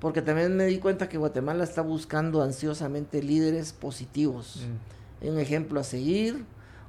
porque 0.00 0.22
también 0.22 0.56
me 0.56 0.66
di 0.66 0.78
cuenta 0.78 1.08
que 1.08 1.18
Guatemala 1.18 1.64
está 1.64 1.82
buscando 1.82 2.42
ansiosamente 2.42 3.22
líderes 3.22 3.72
positivos, 3.72 4.66
mm. 5.22 5.28
un 5.28 5.38
ejemplo 5.38 5.80
a 5.80 5.84
seguir 5.84 6.44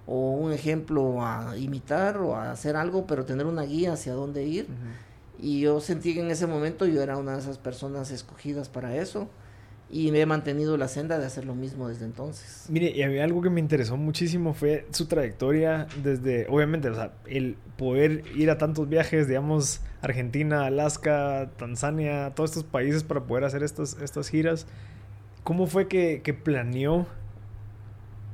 o 0.05 0.31
un 0.31 0.51
ejemplo 0.53 1.25
a 1.25 1.57
imitar 1.57 2.17
o 2.17 2.35
a 2.35 2.51
hacer 2.51 2.75
algo, 2.75 3.05
pero 3.07 3.25
tener 3.25 3.45
una 3.45 3.63
guía 3.63 3.93
hacia 3.93 4.13
dónde 4.13 4.45
ir. 4.45 4.67
Y 5.39 5.59
yo 5.59 5.81
sentí 5.81 6.13
que 6.13 6.21
en 6.21 6.31
ese 6.31 6.47
momento 6.47 6.85
yo 6.85 7.01
era 7.01 7.17
una 7.17 7.33
de 7.33 7.39
esas 7.39 7.57
personas 7.57 8.09
escogidas 8.11 8.69
para 8.69 8.95
eso 8.95 9.27
y 9.89 10.11
me 10.11 10.19
he 10.19 10.25
mantenido 10.25 10.75
la 10.75 10.87
senda 10.89 11.17
de 11.17 11.25
hacer 11.25 11.45
lo 11.45 11.55
mismo 11.55 11.87
desde 11.87 12.05
entonces. 12.05 12.65
Mire, 12.69 12.91
y 12.91 13.03
había 13.03 13.23
algo 13.23 13.41
que 13.41 13.49
me 13.49 13.61
interesó 13.61 13.95
muchísimo 13.95 14.53
fue 14.53 14.85
su 14.91 15.05
trayectoria 15.05 15.87
desde, 16.03 16.45
obviamente, 16.49 16.89
o 16.89 16.95
sea, 16.95 17.13
el 17.25 17.55
poder 17.77 18.23
ir 18.35 18.49
a 18.49 18.57
tantos 18.57 18.89
viajes, 18.89 19.27
digamos, 19.27 19.81
Argentina, 20.01 20.65
Alaska, 20.65 21.51
Tanzania, 21.57 22.33
todos 22.35 22.51
estos 22.51 22.63
países 22.65 23.03
para 23.03 23.21
poder 23.21 23.45
hacer 23.45 23.63
estas, 23.63 23.97
estas 24.01 24.27
giras. 24.27 24.67
¿Cómo 25.43 25.67
fue 25.67 25.87
que, 25.87 26.21
que 26.21 26.33
planeó 26.33 27.07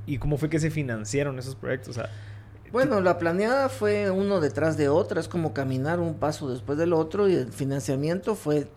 y 0.08 0.18
cómo 0.18 0.38
fue 0.38 0.50
que 0.50 0.60
se 0.60 0.72
financiaron 0.72 1.38
esos 1.38 1.56
proyectos? 1.56 2.00
bueno, 2.72 3.02
la 3.02 3.20
planeada 3.20 3.70
fue 3.70 4.10
uno 4.10 4.42
detrás 4.42 4.78
de 4.78 4.90
otro, 4.90 5.20
es 5.20 5.28
como 5.28 5.54
caminar 5.54 6.00
un 6.00 6.16
paso 6.16 6.50
después 6.50 6.80
del 6.80 6.94
otro 6.94 7.30
y 7.30 7.36
el 7.36 7.52
financiamiento 7.52 8.34
fue 8.34 8.68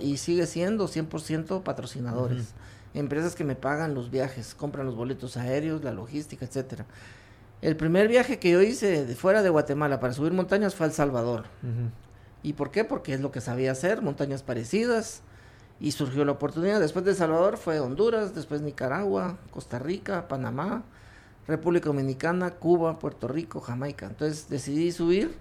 y 0.00 0.16
sigue 0.18 0.46
siendo 0.46 0.88
100% 0.88 1.62
patrocinadores. 1.62 2.54
Empresas 2.94 3.34
que 3.34 3.44
me 3.44 3.56
pagan 3.56 3.94
los 3.94 4.10
viajes, 4.10 4.54
compran 4.54 4.86
los 4.86 4.94
boletos 4.94 5.36
aéreos, 5.36 5.82
la 5.82 5.92
logística, 5.92 6.44
etcétera. 6.44 6.86
El 7.62 7.76
primer 7.76 8.08
viaje 8.08 8.38
que 8.38 8.50
yo 8.50 8.62
hice 8.62 9.04
de 9.04 9.14
fuera 9.14 9.42
de 9.42 9.48
Guatemala 9.48 9.98
para 9.98 10.12
subir 10.12 10.32
montañas 10.32 10.74
fue 10.74 10.86
a 10.86 10.88
El 10.88 10.94
Salvador. 10.94 11.44
¿Y 12.42 12.52
por 12.52 12.70
qué? 12.70 12.84
Porque 12.84 13.14
es 13.14 13.20
lo 13.20 13.32
que 13.32 13.40
sabía 13.40 13.72
hacer, 13.72 14.02
montañas 14.02 14.42
parecidas. 14.42 15.22
Y 15.80 15.90
surgió 15.90 16.24
la 16.24 16.32
oportunidad. 16.32 16.78
Después 16.78 17.04
de 17.04 17.12
El 17.12 17.16
Salvador 17.16 17.56
fue 17.56 17.80
Honduras, 17.80 18.34
después 18.34 18.60
Nicaragua, 18.60 19.38
Costa 19.50 19.78
Rica, 19.78 20.28
Panamá, 20.28 20.84
República 21.48 21.86
Dominicana, 21.86 22.52
Cuba, 22.52 22.98
Puerto 22.98 23.28
Rico, 23.28 23.60
Jamaica. 23.60 24.06
Entonces 24.06 24.48
decidí 24.48 24.92
subir 24.92 25.36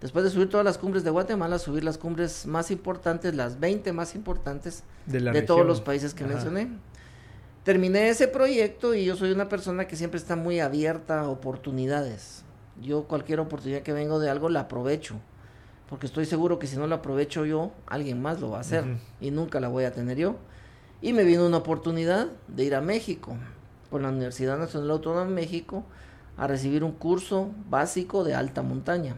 Después 0.00 0.24
de 0.24 0.30
subir 0.30 0.48
todas 0.48 0.64
las 0.64 0.78
cumbres 0.78 1.02
de 1.02 1.10
Guatemala, 1.10 1.58
subir 1.58 1.82
las 1.82 1.98
cumbres 1.98 2.46
más 2.46 2.70
importantes, 2.70 3.34
las 3.34 3.58
20 3.58 3.92
más 3.92 4.14
importantes 4.14 4.84
de, 5.06 5.42
todos 5.42 5.66
los 5.66 5.80
países 5.80 6.14
que 6.14 6.24
mencioné. 6.24 6.68
Terminé 7.64 8.08
ese 8.08 8.28
proyecto 8.28 8.94
y 8.94 9.04
yo 9.04 9.16
soy 9.16 9.32
una 9.32 9.48
persona 9.48 9.88
que 9.88 9.96
siempre 9.96 10.18
está 10.18 10.36
muy 10.36 10.60
abierta 10.60 11.20
a 11.20 11.28
oportunidades. 11.28 12.44
Yo 12.80 13.04
cualquier 13.04 13.40
oportunidad 13.40 13.82
que 13.82 13.92
vengo 13.92 14.20
de 14.20 14.30
algo 14.30 14.48
la 14.48 14.60
aprovecho, 14.60 15.16
porque 15.88 16.06
estoy 16.06 16.26
seguro 16.26 16.60
que 16.60 16.68
si 16.68 16.76
no 16.76 16.86
la 16.86 16.96
aprovecho 16.96 17.44
yo, 17.44 17.72
alguien 17.86 18.22
más 18.22 18.40
lo 18.40 18.50
va 18.50 18.58
a 18.58 18.60
hacer 18.60 18.84
y 19.20 19.32
nunca 19.32 19.58
la 19.58 19.66
voy 19.66 19.84
a 19.84 19.92
tener 19.92 20.16
yo. 20.16 20.36
Y 21.02 21.12
me 21.12 21.24
vino 21.24 21.44
una 21.44 21.56
oportunidad 21.56 22.28
de 22.46 22.64
ir 22.64 22.76
a 22.76 22.80
México, 22.80 23.36
con 23.90 24.02
la 24.02 24.10
Universidad 24.10 24.58
Nacional 24.58 24.92
Autónoma 24.92 25.24
de 25.24 25.34
México, 25.34 25.84
a 26.36 26.46
recibir 26.46 26.84
un 26.84 26.92
curso 26.92 27.50
básico 27.68 28.22
de 28.22 28.34
alta 28.34 28.62
montaña. 28.62 29.16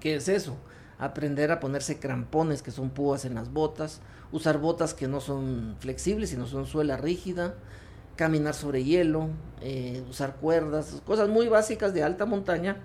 ¿Qué 0.00 0.16
es 0.16 0.28
eso? 0.28 0.56
Aprender 0.98 1.50
a 1.50 1.60
ponerse 1.60 1.98
crampones 1.98 2.62
que 2.62 2.70
son 2.70 2.90
púas 2.90 3.24
en 3.24 3.34
las 3.34 3.52
botas, 3.52 4.00
usar 4.30 4.58
botas 4.58 4.94
que 4.94 5.08
no 5.08 5.20
son 5.20 5.76
flexibles, 5.80 6.30
sino 6.30 6.46
son 6.46 6.66
suela 6.66 6.96
rígida, 6.96 7.54
caminar 8.16 8.54
sobre 8.54 8.84
hielo, 8.84 9.28
eh, 9.60 10.02
usar 10.08 10.36
cuerdas, 10.36 11.02
cosas 11.04 11.28
muy 11.28 11.48
básicas 11.48 11.94
de 11.94 12.02
alta 12.02 12.26
montaña 12.26 12.76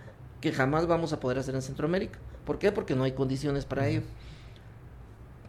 que 0.42 0.52
jamás 0.52 0.88
vamos 0.88 1.14
a 1.14 1.20
poder 1.20 1.40
hacer 1.40 1.56
en 1.56 1.62
Centroamérica. 1.62 2.20
¿Por 2.46 2.60
qué? 2.60 2.72
Porque 2.72 2.96
no 2.96 3.04
hay 3.04 3.12
condiciones 3.12 3.66
para 3.66 3.88
ello. 3.88 4.02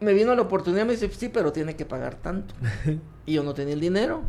Me 0.00 0.12
vino 0.12 0.34
la 0.34 0.42
oportunidad, 0.42 0.86
me 0.86 0.92
dice, 0.92 1.10
sí, 1.10 1.28
pero 1.28 1.52
tiene 1.52 1.76
que 1.76 1.84
pagar 1.84 2.16
tanto. 2.16 2.54
y 3.26 3.34
yo 3.34 3.42
no 3.42 3.54
tenía 3.54 3.74
el 3.74 3.80
dinero. 3.80 4.22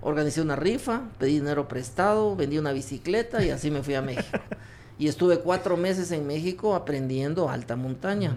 Organicé 0.00 0.40
una 0.40 0.54
rifa, 0.54 1.02
pedí 1.18 1.34
dinero 1.34 1.66
prestado, 1.66 2.36
vendí 2.36 2.58
una 2.58 2.72
bicicleta 2.72 3.44
y 3.44 3.50
así 3.50 3.70
me 3.70 3.82
fui 3.82 3.94
a 3.94 4.02
México. 4.02 4.38
y 4.98 5.08
estuve 5.08 5.40
cuatro 5.40 5.76
meses 5.76 6.10
en 6.10 6.26
México 6.26 6.74
aprendiendo 6.74 7.48
alta 7.48 7.76
montaña. 7.76 8.36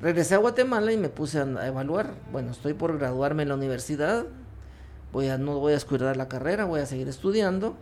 Regresé 0.00 0.34
a 0.34 0.38
Guatemala 0.38 0.92
y 0.92 0.96
me 0.96 1.08
puse 1.08 1.38
a 1.40 1.66
evaluar. 1.66 2.14
Bueno, 2.32 2.52
estoy 2.52 2.74
por 2.74 2.98
graduarme 2.98 3.44
en 3.44 3.48
la 3.48 3.54
universidad. 3.54 4.26
Voy 5.12 5.28
a, 5.28 5.38
no 5.38 5.58
voy 5.58 5.72
a 5.72 5.74
descuidar 5.74 6.16
la 6.16 6.28
carrera, 6.28 6.64
voy 6.64 6.80
a 6.80 6.86
seguir 6.86 7.08
estudiando, 7.08 7.76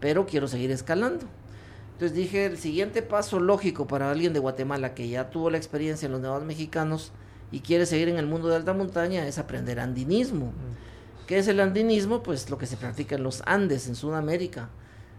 pero 0.00 0.26
quiero 0.26 0.48
seguir 0.48 0.70
escalando. 0.70 1.26
Entonces 1.92 2.16
dije, 2.16 2.46
el 2.46 2.58
siguiente 2.58 3.02
paso 3.02 3.38
lógico 3.38 3.86
para 3.86 4.10
alguien 4.10 4.32
de 4.32 4.40
Guatemala 4.40 4.94
que 4.94 5.08
ya 5.08 5.30
tuvo 5.30 5.50
la 5.50 5.58
experiencia 5.58 6.06
en 6.06 6.12
los 6.12 6.20
nevados 6.20 6.44
mexicanos 6.44 7.12
y 7.52 7.60
quiere 7.60 7.86
seguir 7.86 8.08
en 8.08 8.16
el 8.18 8.26
mundo 8.26 8.48
de 8.48 8.56
alta 8.56 8.72
montaña 8.72 9.26
es 9.26 9.38
aprender 9.38 9.78
andinismo. 9.78 10.52
¿Qué 11.26 11.38
es 11.38 11.48
el 11.48 11.60
andinismo? 11.60 12.22
Pues 12.22 12.50
lo 12.50 12.58
que 12.58 12.66
se 12.66 12.76
practica 12.76 13.14
en 13.14 13.22
los 13.22 13.42
Andes, 13.46 13.86
en 13.86 13.94
Sudamérica. 13.94 14.70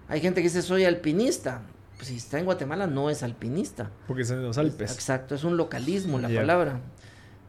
Hay 0.10 0.20
gente 0.20 0.42
que 0.42 0.50
dice 0.50 0.62
soy 0.62 0.84
alpinista. 0.84 1.62
Pues 2.04 2.10
si 2.10 2.18
está 2.18 2.38
en 2.38 2.44
Guatemala 2.44 2.86
no 2.86 3.10
es 3.10 3.24
alpinista. 3.24 3.90
Porque 4.08 4.26
son 4.26 4.44
los 4.44 4.58
Alpes. 4.58 4.92
Exacto, 4.92 5.36
es 5.36 5.46
un 5.46 5.56
localismo 5.56 6.20
la 6.20 6.28
palabra. 6.28 6.82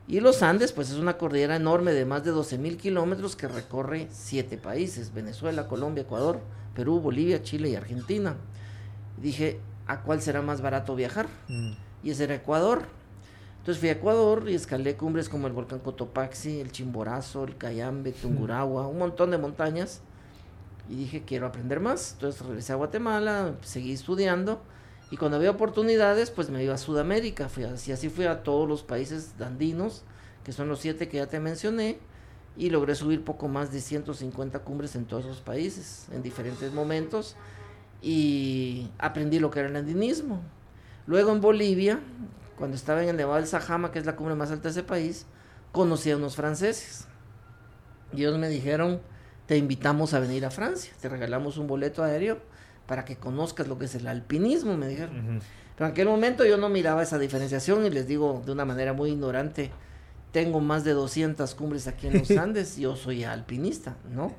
Y 0.06 0.20
los 0.20 0.44
Andes, 0.44 0.70
pues 0.70 0.90
es 0.90 0.96
una 0.96 1.18
cordillera 1.18 1.56
enorme 1.56 1.92
de 1.92 2.04
más 2.04 2.22
de 2.22 2.30
12 2.30 2.58
mil 2.58 2.76
kilómetros 2.76 3.34
que 3.34 3.48
recorre 3.48 4.06
siete 4.12 4.56
países, 4.56 5.12
Venezuela, 5.12 5.66
Colombia, 5.66 6.02
Ecuador, 6.02 6.38
Perú, 6.72 7.00
Bolivia, 7.00 7.42
Chile 7.42 7.70
y 7.70 7.74
Argentina. 7.74 8.36
dije, 9.20 9.58
¿a 9.88 10.02
cuál 10.02 10.22
será 10.22 10.40
más 10.40 10.60
barato 10.60 10.94
viajar? 10.94 11.26
Mm. 11.48 11.72
Y 12.04 12.10
ese 12.10 12.22
era 12.22 12.36
Ecuador. 12.36 12.82
Entonces 13.58 13.80
fui 13.80 13.88
a 13.88 13.92
Ecuador 13.94 14.48
y 14.48 14.54
escalé 14.54 14.94
cumbres 14.94 15.28
como 15.28 15.48
el 15.48 15.52
volcán 15.52 15.80
Cotopaxi, 15.80 16.60
el 16.60 16.70
Chimborazo, 16.70 17.42
el 17.42 17.56
Cayambe, 17.56 18.12
Tungurahua, 18.12 18.86
un 18.86 18.98
montón 18.98 19.32
de 19.32 19.38
montañas. 19.38 20.00
Y 20.88 20.96
dije, 20.96 21.24
quiero 21.24 21.46
aprender 21.46 21.80
más. 21.80 22.12
Entonces 22.12 22.44
regresé 22.44 22.72
a 22.72 22.76
Guatemala, 22.76 23.54
seguí 23.62 23.92
estudiando. 23.92 24.62
Y 25.10 25.16
cuando 25.16 25.36
había 25.36 25.50
oportunidades, 25.50 26.30
pues 26.30 26.50
me 26.50 26.62
iba 26.62 26.74
a 26.74 26.78
Sudamérica. 26.78 27.48
Fui 27.48 27.64
y 27.64 27.92
así 27.92 28.08
fui 28.08 28.26
a 28.26 28.42
todos 28.42 28.68
los 28.68 28.82
países 28.82 29.34
andinos, 29.40 30.02
que 30.44 30.52
son 30.52 30.68
los 30.68 30.80
siete 30.80 31.08
que 31.08 31.18
ya 31.18 31.26
te 31.26 31.40
mencioné. 31.40 31.98
Y 32.56 32.70
logré 32.70 32.94
subir 32.94 33.24
poco 33.24 33.48
más 33.48 33.72
de 33.72 33.80
150 33.80 34.60
cumbres 34.60 34.94
en 34.94 35.06
todos 35.06 35.24
los 35.24 35.40
países, 35.40 36.06
en 36.12 36.22
diferentes 36.22 36.72
momentos. 36.72 37.36
Y 38.00 38.90
aprendí 38.98 39.38
lo 39.38 39.50
que 39.50 39.60
era 39.60 39.68
el 39.68 39.76
andinismo. 39.76 40.40
Luego 41.06 41.32
en 41.32 41.40
Bolivia, 41.40 42.00
cuando 42.56 42.76
estaba 42.76 43.02
en 43.02 43.08
el 43.08 43.16
Nevado 43.16 43.36
del 43.36 43.46
Sajama, 43.46 43.90
que 43.90 43.98
es 43.98 44.06
la 44.06 44.16
cumbre 44.16 44.34
más 44.34 44.50
alta 44.50 44.64
de 44.64 44.70
ese 44.70 44.82
país, 44.82 45.26
conocí 45.72 46.10
a 46.10 46.16
unos 46.16 46.36
franceses. 46.36 47.06
Y 48.12 48.22
ellos 48.22 48.38
me 48.38 48.48
dijeron, 48.48 49.00
te 49.46 49.56
invitamos 49.56 50.14
a 50.14 50.20
venir 50.20 50.44
a 50.44 50.50
Francia, 50.50 50.92
te 51.00 51.08
regalamos 51.08 51.58
un 51.58 51.66
boleto 51.66 52.02
aéreo 52.02 52.38
para 52.86 53.04
que 53.04 53.16
conozcas 53.16 53.68
lo 53.68 53.78
que 53.78 53.86
es 53.86 53.94
el 53.94 54.06
alpinismo, 54.06 54.76
me 54.76 54.88
dijeron. 54.88 55.40
Pero 55.76 55.86
en 55.86 55.92
aquel 55.92 56.08
momento 56.08 56.44
yo 56.44 56.56
no 56.56 56.68
miraba 56.68 57.02
esa 57.02 57.18
diferenciación 57.18 57.84
y 57.86 57.90
les 57.90 58.06
digo 58.06 58.42
de 58.44 58.52
una 58.52 58.64
manera 58.64 58.92
muy 58.92 59.10
ignorante, 59.10 59.70
tengo 60.32 60.60
más 60.60 60.84
de 60.84 60.92
200 60.92 61.54
cumbres 61.54 61.86
aquí 61.86 62.06
en 62.06 62.18
los 62.18 62.30
Andes, 62.38 62.76
yo 62.76 62.96
soy 62.96 63.24
alpinista, 63.24 63.96
¿no? 64.10 64.32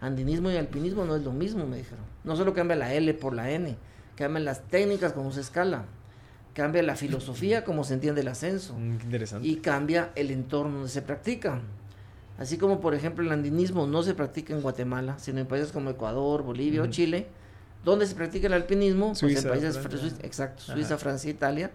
Andinismo 0.00 0.50
y 0.50 0.56
alpinismo 0.56 1.04
no 1.04 1.16
es 1.16 1.22
lo 1.22 1.32
mismo, 1.32 1.66
me 1.66 1.76
dijeron. 1.76 2.04
No 2.24 2.36
solo 2.36 2.54
cambia 2.54 2.76
la 2.76 2.92
L 2.94 3.14
por 3.14 3.34
la 3.34 3.50
N, 3.50 3.76
cambian 4.16 4.44
las 4.44 4.62
técnicas 4.68 5.12
como 5.12 5.32
se 5.32 5.40
escala 5.40 5.84
cambia 6.54 6.82
la 6.82 6.96
filosofía 6.96 7.64
como 7.64 7.84
se 7.84 7.94
entiende 7.94 8.20
el 8.20 8.28
ascenso. 8.28 8.74
Mm, 8.74 9.00
interesante. 9.02 9.46
Y 9.46 9.56
cambia 9.56 10.12
el 10.14 10.30
entorno 10.30 10.74
donde 10.74 10.88
se 10.88 11.02
practica. 11.02 11.60
Así 12.38 12.58
como, 12.58 12.80
por 12.80 12.94
ejemplo, 12.94 13.24
el 13.24 13.30
andinismo 13.30 13.86
no 13.86 14.02
se 14.02 14.14
practica 14.14 14.54
en 14.54 14.62
Guatemala, 14.62 15.18
sino 15.18 15.40
en 15.40 15.46
países 15.46 15.70
como 15.70 15.90
Ecuador, 15.90 16.42
Bolivia 16.42 16.82
o 16.82 16.86
Chile. 16.86 17.26
donde 17.84 18.06
se 18.06 18.14
practica 18.14 18.46
el 18.46 18.52
alpinismo? 18.54 19.12
pues 19.18 19.44
en 19.44 19.50
países, 19.50 19.78
Francia. 19.78 20.12
exacto, 20.22 20.62
Suiza, 20.62 20.98
Francia, 20.98 21.30
Italia. 21.30 21.70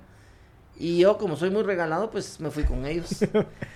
Y 0.80 1.00
yo, 1.00 1.18
como 1.18 1.36
soy 1.36 1.50
muy 1.50 1.64
regalado, 1.64 2.12
pues 2.12 2.40
me 2.40 2.52
fui 2.52 2.64
con 2.64 2.86
ellos. 2.86 3.10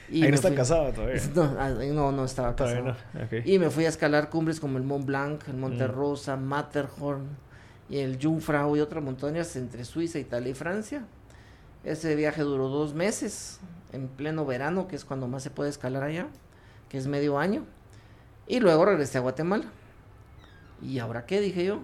Y 0.10 0.24
Ahí 0.24 0.30
no 0.30 0.36
está 0.36 0.54
casado 0.54 0.91
todavía. 0.94 1.22
Ah, 1.58 1.70
no, 1.70 2.12
no, 2.12 2.26
estaba 2.26 2.54
casado. 2.54 2.98
Y 3.46 3.60
me 3.60 3.70
fui 3.70 3.86
a 3.86 3.89
escalar 3.89 4.30
cumbres 4.30 4.60
como 4.60 4.78
el 4.78 4.84
Mont 4.84 5.06
Blanc, 5.06 5.48
el 5.48 5.56
Monte 5.56 5.88
mm. 5.88 5.91
Rosa, 5.91 6.36
Matterhorn, 6.36 7.30
y 7.89 8.00
el 8.00 8.20
Jungfrau 8.22 8.76
y 8.76 8.82
otras 8.82 9.02
montañas 9.02 9.56
entre 9.56 9.86
Suiza, 9.86 10.20
Italia 10.20 10.50
y 10.50 10.54
Francia. 10.54 11.06
Ese 11.86 12.13
viaje 12.15 12.41
duró 12.41 12.67
dos 12.67 12.94
meses, 12.94 13.62
en 13.94 14.10
pleno 14.10 14.46
verano, 14.46 14.89
que 14.89 14.98
es 14.98 15.06
cuando 15.06 15.30
más 15.30 15.44
se 15.44 15.50
puede 15.50 15.70
escalar 15.70 16.04
allá, 16.04 16.28
que 16.91 16.97
es 16.97 17.08
medio 17.08 17.39
año. 17.39 17.63
Y 18.47 18.60
luego 18.60 18.84
regresé 18.84 19.17
a 19.17 19.21
Guatemala. 19.21 19.63
¿Y 20.82 20.99
ahora 20.99 21.25
qué? 21.25 21.39
Dije 21.39 21.63
yo. 21.63 21.80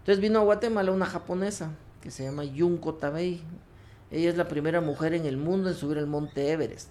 Entonces 0.00 0.20
vino 0.20 0.38
a 0.38 0.42
Guatemala 0.42 0.92
una 0.92 1.06
japonesa 1.06 1.70
que 2.02 2.10
se 2.10 2.24
llama 2.24 2.42
Junko 2.54 2.92
Tabei. 2.92 3.40
Ella 4.10 4.28
es 4.28 4.36
la 4.36 4.46
primera 4.46 4.82
mujer 4.82 5.14
en 5.14 5.24
el 5.24 5.38
mundo 5.38 5.70
en 5.70 5.74
subir 5.74 5.96
el 5.96 6.06
monte 6.06 6.52
Everest. 6.52 6.90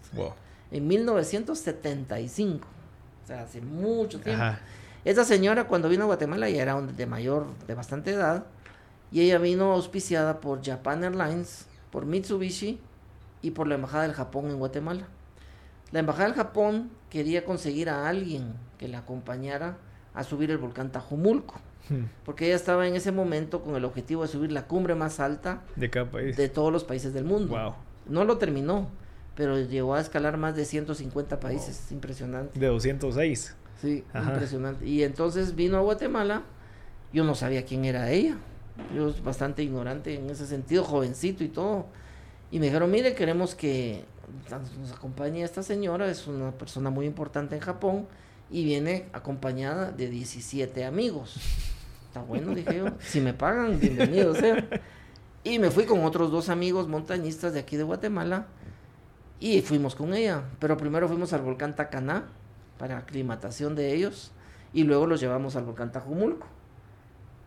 En 0.72 0.88
1975. 0.88 2.68
O 3.24 3.28
sea, 3.28 3.44
hace 3.44 3.62
mucho 3.62 4.20
tiempo. 4.20 4.44
Esta 5.06 5.24
señora 5.24 5.68
cuando 5.68 5.90
vino 5.90 6.04
a 6.04 6.08
Guatemala 6.08 6.50
ya 6.50 6.64
era 6.64 6.82
de 6.82 7.06
mayor, 7.06 7.46
de 7.68 7.76
bastante 7.76 8.14
edad, 8.14 8.46
y 9.12 9.22
ella 9.22 9.38
vino 9.38 9.74
auspiciada 9.74 10.40
por 10.42 10.66
Japan 10.66 11.04
Airlines, 11.04 11.68
por 11.92 12.08
Mitsubishi 12.08 12.80
y 13.44 13.52
por 13.52 13.68
la 13.68 13.76
Embajada 13.76 14.04
del 14.04 14.14
Japón 14.14 14.50
en 14.50 14.58
Guatemala. 14.58 15.08
La 15.94 16.00
Embajada 16.00 16.26
del 16.26 16.34
Japón 16.34 16.90
quería 17.12 17.46
conseguir 17.46 17.88
a 17.88 18.08
alguien 18.10 18.56
que 18.80 18.88
la 18.88 18.98
acompañara 18.98 19.78
a 20.16 20.24
subir 20.24 20.50
el 20.50 20.58
volcán 20.58 20.92
Tajumulco, 20.92 21.62
hmm. 21.88 22.06
porque 22.26 22.48
ella 22.48 22.56
estaba 22.56 22.88
en 22.88 22.96
ese 22.96 23.12
momento 23.12 23.62
con 23.62 23.76
el 23.76 23.86
objetivo 23.86 24.24
de 24.24 24.28
subir 24.28 24.52
la 24.52 24.66
cumbre 24.66 24.96
más 24.96 25.20
alta 25.20 25.62
de 25.76 25.92
cada 25.92 26.10
país. 26.10 26.36
De 26.36 26.50
todos 26.50 26.74
los 26.74 26.84
países 26.84 27.14
del 27.14 27.26
mundo. 27.26 27.56
Wow. 27.56 27.76
No 28.08 28.26
lo 28.26 28.40
terminó, 28.40 28.90
pero 29.36 29.60
llegó 29.60 29.94
a 29.94 30.02
escalar 30.02 30.38
más 30.38 30.56
de 30.56 30.66
150 30.66 31.40
países, 31.40 31.92
impresionante. 31.92 32.60
De 32.60 32.66
206. 32.66 33.56
Sí, 33.80 34.04
impresionante. 34.16 34.88
Y 34.88 35.04
entonces 35.04 35.56
vino 35.56 35.78
a 35.78 35.82
Guatemala, 35.82 36.42
yo 37.14 37.24
no 37.24 37.36
sabía 37.36 37.66
quién 37.66 37.86
era 37.86 38.10
ella, 38.10 38.38
yo 38.96 39.14
bastante 39.24 39.62
ignorante 39.62 40.16
en 40.16 40.28
ese 40.32 40.48
sentido, 40.48 40.84
jovencito 40.84 41.44
y 41.44 41.50
todo. 41.50 41.86
Y 42.50 42.58
me 42.58 42.66
dijeron, 42.66 42.90
mire, 42.90 43.14
queremos 43.14 43.54
que 43.54 44.06
nos 44.80 44.92
acompañe 44.92 45.44
esta 45.44 45.64
señora, 45.64 46.10
es 46.10 46.28
una 46.28 46.52
persona 46.52 46.90
muy 46.90 47.06
importante 47.06 47.56
en 47.56 47.62
Japón 47.62 48.08
y 48.50 48.64
viene 48.64 49.08
acompañada 49.14 49.92
de 49.92 50.10
17 50.10 50.86
amigos. 50.86 51.38
Está 52.08 52.22
bueno, 52.22 52.54
dije 52.54 52.78
yo, 52.78 52.86
si 53.00 53.22
me 53.22 53.34
pagan, 53.34 53.80
bienvenido. 53.80 54.34
Y 55.44 55.60
me 55.60 55.72
fui 55.72 55.86
con 55.86 56.06
otros 56.06 56.32
dos 56.32 56.50
amigos 56.50 56.88
montañistas 56.88 57.54
de 57.54 57.60
aquí 57.60 57.76
de 57.76 57.84
Guatemala 57.84 58.48
y 59.40 59.62
fuimos 59.62 59.96
con 59.96 60.14
ella. 60.14 60.44
Pero 60.60 60.78
primero 60.78 61.08
fuimos 61.08 61.34
al 61.34 61.42
volcán 61.42 61.76
Tacaná, 61.76 62.30
para 62.78 62.98
aclimatación 62.98 63.76
de 63.76 63.94
ellos 63.94 64.32
y 64.74 64.84
luego 64.84 65.08
los 65.08 65.20
llevamos 65.20 65.56
al 65.56 65.64
volcán 65.64 65.92
Tajumulco. 65.92 66.48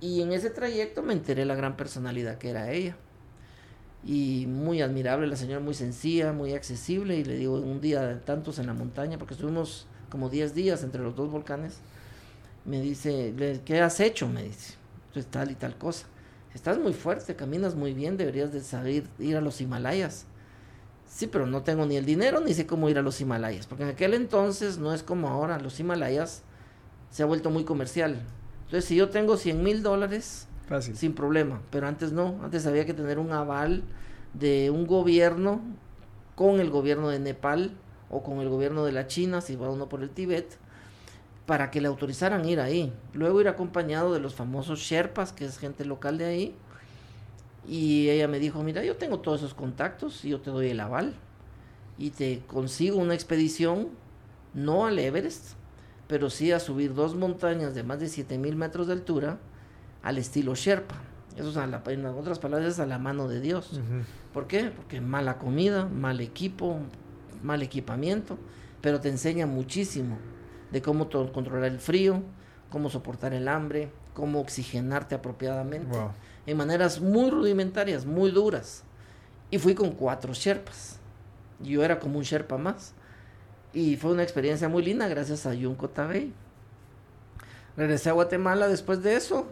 Y 0.00 0.20
en 0.20 0.32
ese 0.32 0.50
trayecto 0.50 1.02
me 1.02 1.12
enteré 1.12 1.44
la 1.44 1.54
gran 1.54 1.76
personalidad 1.76 2.38
que 2.38 2.50
era 2.50 2.70
ella. 2.70 2.96
Y 4.06 4.46
muy 4.46 4.80
admirable, 4.80 5.26
la 5.26 5.36
señora 5.36 5.60
muy 5.60 5.74
sencilla, 5.74 6.32
muy 6.32 6.54
accesible. 6.54 7.16
Y 7.16 7.24
le 7.24 7.36
digo, 7.36 7.54
un 7.54 7.80
día 7.80 8.20
tantos 8.24 8.58
en 8.60 8.66
la 8.66 8.72
montaña, 8.72 9.18
porque 9.18 9.34
estuvimos 9.34 9.86
como 10.08 10.30
10 10.30 10.54
días 10.54 10.84
entre 10.84 11.02
los 11.02 11.16
dos 11.16 11.30
volcanes, 11.30 11.80
me 12.64 12.80
dice, 12.80 13.34
¿qué 13.64 13.80
has 13.80 13.98
hecho? 14.00 14.28
Me 14.28 14.44
dice, 14.44 14.74
pues 15.12 15.26
tal 15.26 15.50
y 15.50 15.54
tal 15.56 15.76
cosa. 15.76 16.06
Estás 16.54 16.78
muy 16.78 16.92
fuerte, 16.92 17.36
caminas 17.36 17.74
muy 17.74 17.92
bien, 17.92 18.16
deberías 18.16 18.52
de 18.52 18.60
saber 18.60 19.04
ir 19.18 19.36
a 19.36 19.40
los 19.40 19.60
Himalayas. 19.60 20.24
Sí, 21.08 21.26
pero 21.26 21.46
no 21.46 21.62
tengo 21.62 21.84
ni 21.86 21.96
el 21.96 22.06
dinero 22.06 22.40
ni 22.40 22.54
sé 22.54 22.66
cómo 22.66 22.88
ir 22.88 22.98
a 22.98 23.02
los 23.02 23.20
Himalayas, 23.20 23.66
porque 23.66 23.84
en 23.84 23.90
aquel 23.90 24.14
entonces 24.14 24.78
no 24.78 24.94
es 24.94 25.02
como 25.02 25.28
ahora, 25.28 25.58
los 25.58 25.78
Himalayas 25.80 26.42
se 27.10 27.22
ha 27.22 27.26
vuelto 27.26 27.50
muy 27.50 27.64
comercial. 27.64 28.20
Entonces, 28.64 28.84
si 28.86 28.96
yo 28.96 29.10
tengo 29.10 29.36
100 29.36 29.62
mil 29.62 29.82
dólares, 29.82 30.48
sin 30.80 31.14
problema, 31.14 31.62
pero 31.70 31.86
antes 31.86 32.12
no, 32.12 32.40
antes 32.42 32.66
había 32.66 32.84
que 32.84 32.94
tener 32.94 33.18
un 33.18 33.32
aval 33.32 33.84
de 34.34 34.70
un 34.70 34.86
gobierno 34.86 35.60
con 36.34 36.60
el 36.60 36.70
gobierno 36.70 37.08
de 37.08 37.20
Nepal 37.20 37.72
o 38.10 38.22
con 38.22 38.40
el 38.40 38.48
gobierno 38.48 38.84
de 38.84 38.92
la 38.92 39.06
China, 39.06 39.40
si 39.40 39.56
va 39.56 39.70
uno 39.70 39.88
por 39.88 40.02
el 40.02 40.10
Tíbet, 40.10 40.58
para 41.46 41.70
que 41.70 41.80
le 41.80 41.88
autorizaran 41.88 42.44
ir 42.44 42.60
ahí. 42.60 42.92
Luego 43.14 43.40
ir 43.40 43.48
acompañado 43.48 44.12
de 44.12 44.20
los 44.20 44.34
famosos 44.34 44.80
Sherpas, 44.80 45.32
que 45.32 45.44
es 45.44 45.58
gente 45.58 45.84
local 45.84 46.18
de 46.18 46.24
ahí, 46.24 46.54
y 47.68 48.10
ella 48.10 48.28
me 48.28 48.38
dijo, 48.38 48.62
mira, 48.62 48.84
yo 48.84 48.96
tengo 48.96 49.20
todos 49.20 49.40
esos 49.40 49.54
contactos 49.54 50.24
y 50.24 50.30
yo 50.30 50.40
te 50.40 50.50
doy 50.50 50.70
el 50.70 50.80
aval. 50.80 51.14
Y 51.98 52.10
te 52.10 52.42
consigo 52.46 52.98
una 52.98 53.14
expedición, 53.14 53.88
no 54.54 54.86
al 54.86 54.98
Everest, 54.98 55.54
pero 56.06 56.30
sí 56.30 56.52
a 56.52 56.60
subir 56.60 56.94
dos 56.94 57.14
montañas 57.14 57.74
de 57.74 57.82
más 57.82 57.98
de 57.98 58.08
7000 58.08 58.54
metros 58.56 58.86
de 58.86 58.92
altura 58.92 59.38
al 60.06 60.18
estilo 60.18 60.54
Sherpa. 60.54 60.94
Eso 61.36 61.50
es, 61.50 61.56
a 61.56 61.66
la, 61.66 61.82
en 61.88 62.06
otras 62.06 62.38
palabras, 62.38 62.74
es 62.74 62.78
a 62.78 62.86
la 62.86 62.98
mano 62.98 63.26
de 63.26 63.40
Dios. 63.40 63.80
¿Por 64.32 64.46
qué? 64.46 64.70
Porque 64.70 65.00
mala 65.00 65.36
comida, 65.36 65.86
mal 65.86 66.20
equipo, 66.20 66.78
mal 67.42 67.60
equipamiento, 67.60 68.38
pero 68.80 69.00
te 69.00 69.08
enseña 69.08 69.46
muchísimo 69.46 70.16
de 70.70 70.80
cómo 70.80 71.10
controlar 71.10 71.64
el 71.72 71.80
frío, 71.80 72.22
cómo 72.70 72.88
soportar 72.88 73.34
el 73.34 73.48
hambre, 73.48 73.90
cómo 74.14 74.40
oxigenarte 74.40 75.16
apropiadamente 75.16 75.98
en 76.46 76.56
maneras 76.56 77.00
muy 77.00 77.28
rudimentarias, 77.28 78.06
muy 78.06 78.30
duras. 78.30 78.84
Y 79.50 79.58
fui 79.58 79.74
con 79.74 79.90
cuatro 79.90 80.32
Sherpas. 80.34 81.00
Yo 81.60 81.82
era 81.82 81.98
como 81.98 82.18
un 82.18 82.24
Sherpa 82.24 82.56
más. 82.58 82.92
Y 83.72 83.96
fue 83.96 84.12
una 84.12 84.22
experiencia 84.22 84.68
muy 84.68 84.84
linda 84.84 85.08
gracias 85.08 85.46
a 85.46 85.54
Junko 85.54 85.90
Tabei. 85.90 86.32
Regresé 87.76 88.08
a 88.08 88.12
Guatemala 88.12 88.68
después 88.68 89.02
de 89.02 89.16
eso. 89.16 89.48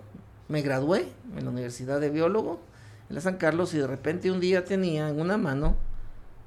Me 0.49 0.63
gradué 0.63 1.09
en 1.37 1.45
la 1.45 1.51
Universidad 1.51 2.01
de 2.01 2.11
Biólogo 2.11 2.61
en 3.09 3.15
la 3.17 3.21
San 3.21 3.37
Carlos 3.37 3.75
y 3.75 3.79
de 3.79 3.87
repente 3.87 4.31
un 4.31 4.41
día 4.41 4.65
tenía 4.65 5.09
en 5.09 5.21
una 5.21 5.37
mano 5.37 5.77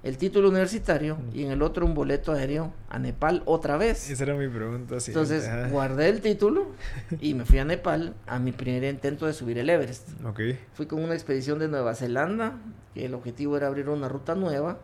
el 0.03 0.17
título 0.17 0.49
universitario 0.49 1.17
y 1.33 1.43
en 1.43 1.51
el 1.51 1.61
otro 1.61 1.85
un 1.85 1.93
boleto 1.93 2.31
aéreo 2.31 2.71
a 2.89 2.99
Nepal 2.99 3.41
otra 3.45 3.77
vez. 3.77 4.09
Esa 4.09 4.23
era 4.23 4.35
mi 4.35 4.47
pregunta, 4.47 4.99
sí. 4.99 5.11
Entonces 5.11 5.49
guardé 5.71 6.09
el 6.09 6.21
título 6.21 6.67
y 7.19 7.33
me 7.33 7.45
fui 7.45 7.59
a 7.59 7.65
Nepal 7.65 8.15
a 8.27 8.39
mi 8.39 8.51
primer 8.51 8.83
intento 8.83 9.25
de 9.25 9.33
subir 9.33 9.57
el 9.57 9.69
Everest. 9.69 10.09
Ok. 10.23 10.39
Fui 10.73 10.85
con 10.85 11.03
una 11.03 11.13
expedición 11.13 11.59
de 11.59 11.67
Nueva 11.67 11.95
Zelanda, 11.95 12.57
que 12.93 13.05
el 13.05 13.13
objetivo 13.15 13.57
era 13.57 13.67
abrir 13.67 13.89
una 13.89 14.07
ruta 14.07 14.35
nueva, 14.35 14.77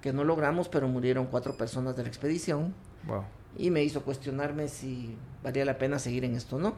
que 0.00 0.12
no 0.12 0.24
logramos, 0.24 0.68
pero 0.68 0.88
murieron 0.88 1.26
cuatro 1.26 1.56
personas 1.56 1.94
de 1.96 2.02
la 2.02 2.08
expedición. 2.08 2.74
Wow. 3.06 3.24
Y 3.56 3.70
me 3.70 3.82
hizo 3.82 4.02
cuestionarme 4.02 4.68
si 4.68 5.16
valía 5.42 5.64
la 5.64 5.78
pena 5.78 5.98
seguir 5.98 6.24
en 6.24 6.34
esto 6.34 6.56
o 6.56 6.58
no. 6.58 6.76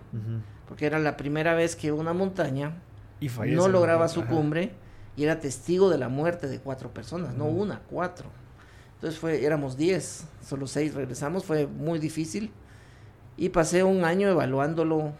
Porque 0.69 0.87
era 0.87 0.99
la 0.99 1.17
primera 1.17 1.55
vez 1.55 1.77
que 1.77 1.93
una 1.93 2.13
montaña 2.13 2.75
y 3.21 3.29
no 3.51 3.69
lograba 3.69 4.09
su 4.09 4.25
cumbre 4.27 4.73
y 5.17 5.25
era 5.25 5.41
testigo 5.41 5.91
de 5.91 5.99
la 5.99 6.09
muerte 6.09 6.49
de 6.49 6.61
cuatro 6.61 6.93
personas, 6.95 7.35
no 7.35 7.47
una, 7.47 7.81
cuatro. 7.91 8.29
Entonces 8.95 9.19
fue, 9.19 9.45
éramos 9.45 9.77
diez, 9.77 10.25
solo 10.47 10.67
seis 10.67 10.95
regresamos, 10.95 11.45
fue 11.45 11.67
muy 11.67 11.99
difícil 11.99 12.51
y 13.37 13.49
pasé 13.49 13.83
un 13.83 14.05
año 14.05 14.29
evaluándolo, 14.29 15.13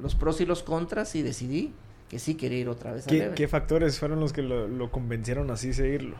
los 0.00 0.14
pros 0.14 0.40
y 0.40 0.46
los 0.46 0.62
contras 0.62 1.14
y 1.14 1.22
decidí 1.22 1.72
que 2.08 2.18
sí 2.18 2.34
quería 2.34 2.58
ir 2.58 2.68
otra 2.68 2.92
vez. 2.92 3.06
¿Qué, 3.06 3.32
¿qué 3.34 3.48
factores 3.48 3.98
fueron 3.98 4.20
los 4.20 4.32
que 4.32 4.42
lo, 4.42 4.90
convencieron 4.90 5.50
así 5.50 5.72
seguirlo? 5.72 6.16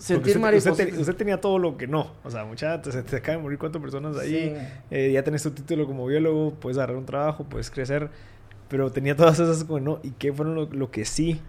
Sentir 0.00 0.38
usted, 0.38 0.98
usted, 0.98 1.14
tenía 1.14 1.40
todo 1.40 1.58
lo 1.58 1.76
que 1.76 1.86
no. 1.86 2.12
O 2.24 2.30
sea, 2.30 2.46
muchachos, 2.46 2.94
se 2.94 3.02
te 3.02 3.16
acaban 3.16 3.40
de 3.40 3.42
morir 3.42 3.58
cuatro 3.58 3.82
personas 3.82 4.16
ahí. 4.16 4.56
Eh, 4.90 5.12
ya 5.12 5.22
tenés 5.22 5.42
tu 5.42 5.50
título 5.50 5.86
como 5.86 6.06
biólogo, 6.06 6.54
puedes 6.54 6.78
agarrar 6.78 6.96
un 6.96 7.04
trabajo, 7.04 7.44
puedes 7.44 7.70
crecer. 7.70 8.08
Pero 8.68 8.90
tenía 8.90 9.14
todas 9.14 9.38
esas 9.38 9.62
como 9.64 9.78
no. 9.78 10.00
¿Y 10.02 10.12
qué 10.12 10.32
fueron 10.32 10.54
lo, 10.54 10.64
lo 10.66 10.90
que 10.90 11.04
sí 11.04 11.42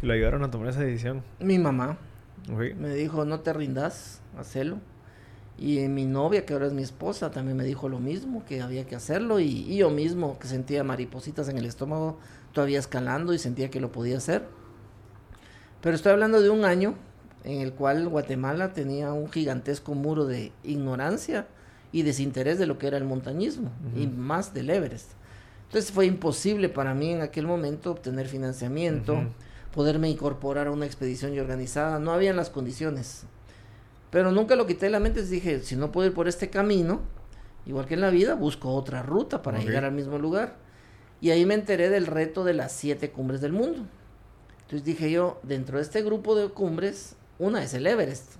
lo 0.00 0.14
ayudaron 0.14 0.42
a 0.42 0.50
tomar 0.50 0.68
esa 0.68 0.80
decisión? 0.80 1.22
Mi 1.38 1.58
mamá. 1.58 1.98
Me 2.48 2.94
dijo, 2.94 3.26
no 3.26 3.40
te 3.40 3.52
rindas, 3.52 4.22
hacelo. 4.38 4.78
Y 5.58 5.86
mi 5.88 6.06
novia, 6.06 6.46
que 6.46 6.54
ahora 6.54 6.66
es 6.66 6.72
mi 6.72 6.82
esposa, 6.82 7.30
también 7.30 7.56
me 7.56 7.64
dijo 7.64 7.88
lo 7.88 8.00
mismo, 8.00 8.44
que 8.44 8.62
había 8.62 8.86
que 8.86 8.96
hacerlo. 8.96 9.38
Y, 9.38 9.76
yo 9.76 9.90
mismo, 9.90 10.38
que 10.38 10.48
sentía 10.48 10.82
maripositas 10.82 11.48
en 11.48 11.58
el 11.58 11.66
estómago, 11.66 12.18
todavía 12.52 12.78
escalando 12.78 13.32
y 13.34 13.38
sentía 13.38 13.70
que 13.70 13.80
lo 13.80 13.92
podía 13.92 14.16
hacer. 14.16 14.44
Pero 15.82 15.94
estoy 15.94 16.12
hablando 16.12 16.40
de 16.40 16.50
un 16.50 16.64
año 16.64 16.94
en 17.44 17.60
el 17.60 17.72
cual 17.72 18.08
Guatemala 18.08 18.72
tenía 18.72 19.12
un 19.12 19.30
gigantesco 19.30 19.94
muro 19.94 20.26
de 20.26 20.52
ignorancia 20.62 21.46
y 21.92 22.02
desinterés 22.02 22.58
de 22.58 22.66
lo 22.66 22.78
que 22.78 22.86
era 22.86 22.96
el 22.96 23.04
montañismo, 23.04 23.70
y 23.96 24.06
más 24.06 24.54
del 24.54 24.70
Everest. 24.70 25.10
Entonces 25.66 25.90
fue 25.90 26.06
imposible 26.06 26.68
para 26.68 26.94
mí 26.94 27.10
en 27.10 27.22
aquel 27.22 27.46
momento 27.46 27.90
obtener 27.90 28.28
financiamiento 28.28 29.16
poderme 29.72 30.08
incorporar 30.08 30.66
a 30.68 30.70
una 30.70 30.86
expedición 30.86 31.34
y 31.34 31.40
organizada. 31.40 31.98
No 31.98 32.12
habían 32.12 32.36
las 32.36 32.50
condiciones. 32.50 33.24
Pero 34.10 34.30
nunca 34.30 34.54
lo 34.54 34.66
quité 34.66 34.86
de 34.86 34.92
la 34.92 35.00
mente. 35.00 35.22
Dije, 35.22 35.60
si 35.60 35.76
no 35.76 35.90
puedo 35.90 36.08
ir 36.08 36.14
por 36.14 36.28
este 36.28 36.50
camino, 36.50 37.00
igual 37.66 37.86
que 37.86 37.94
en 37.94 38.02
la 38.02 38.10
vida, 38.10 38.34
busco 38.34 38.74
otra 38.74 39.02
ruta 39.02 39.42
para 39.42 39.58
llegar 39.58 39.84
al 39.84 39.92
mismo 39.92 40.18
lugar. 40.18 40.56
Y 41.20 41.30
ahí 41.30 41.46
me 41.46 41.54
enteré 41.54 41.88
del 41.88 42.06
reto 42.06 42.44
de 42.44 42.52
las 42.52 42.72
siete 42.72 43.10
cumbres 43.10 43.40
del 43.40 43.52
mundo. 43.52 43.86
Entonces 44.62 44.84
dije 44.84 45.10
yo, 45.10 45.40
dentro 45.42 45.78
de 45.78 45.84
este 45.84 46.02
grupo 46.02 46.34
de 46.34 46.48
cumbres, 46.48 47.16
una 47.42 47.62
es 47.62 47.74
el 47.74 47.86
Everest. 47.86 48.34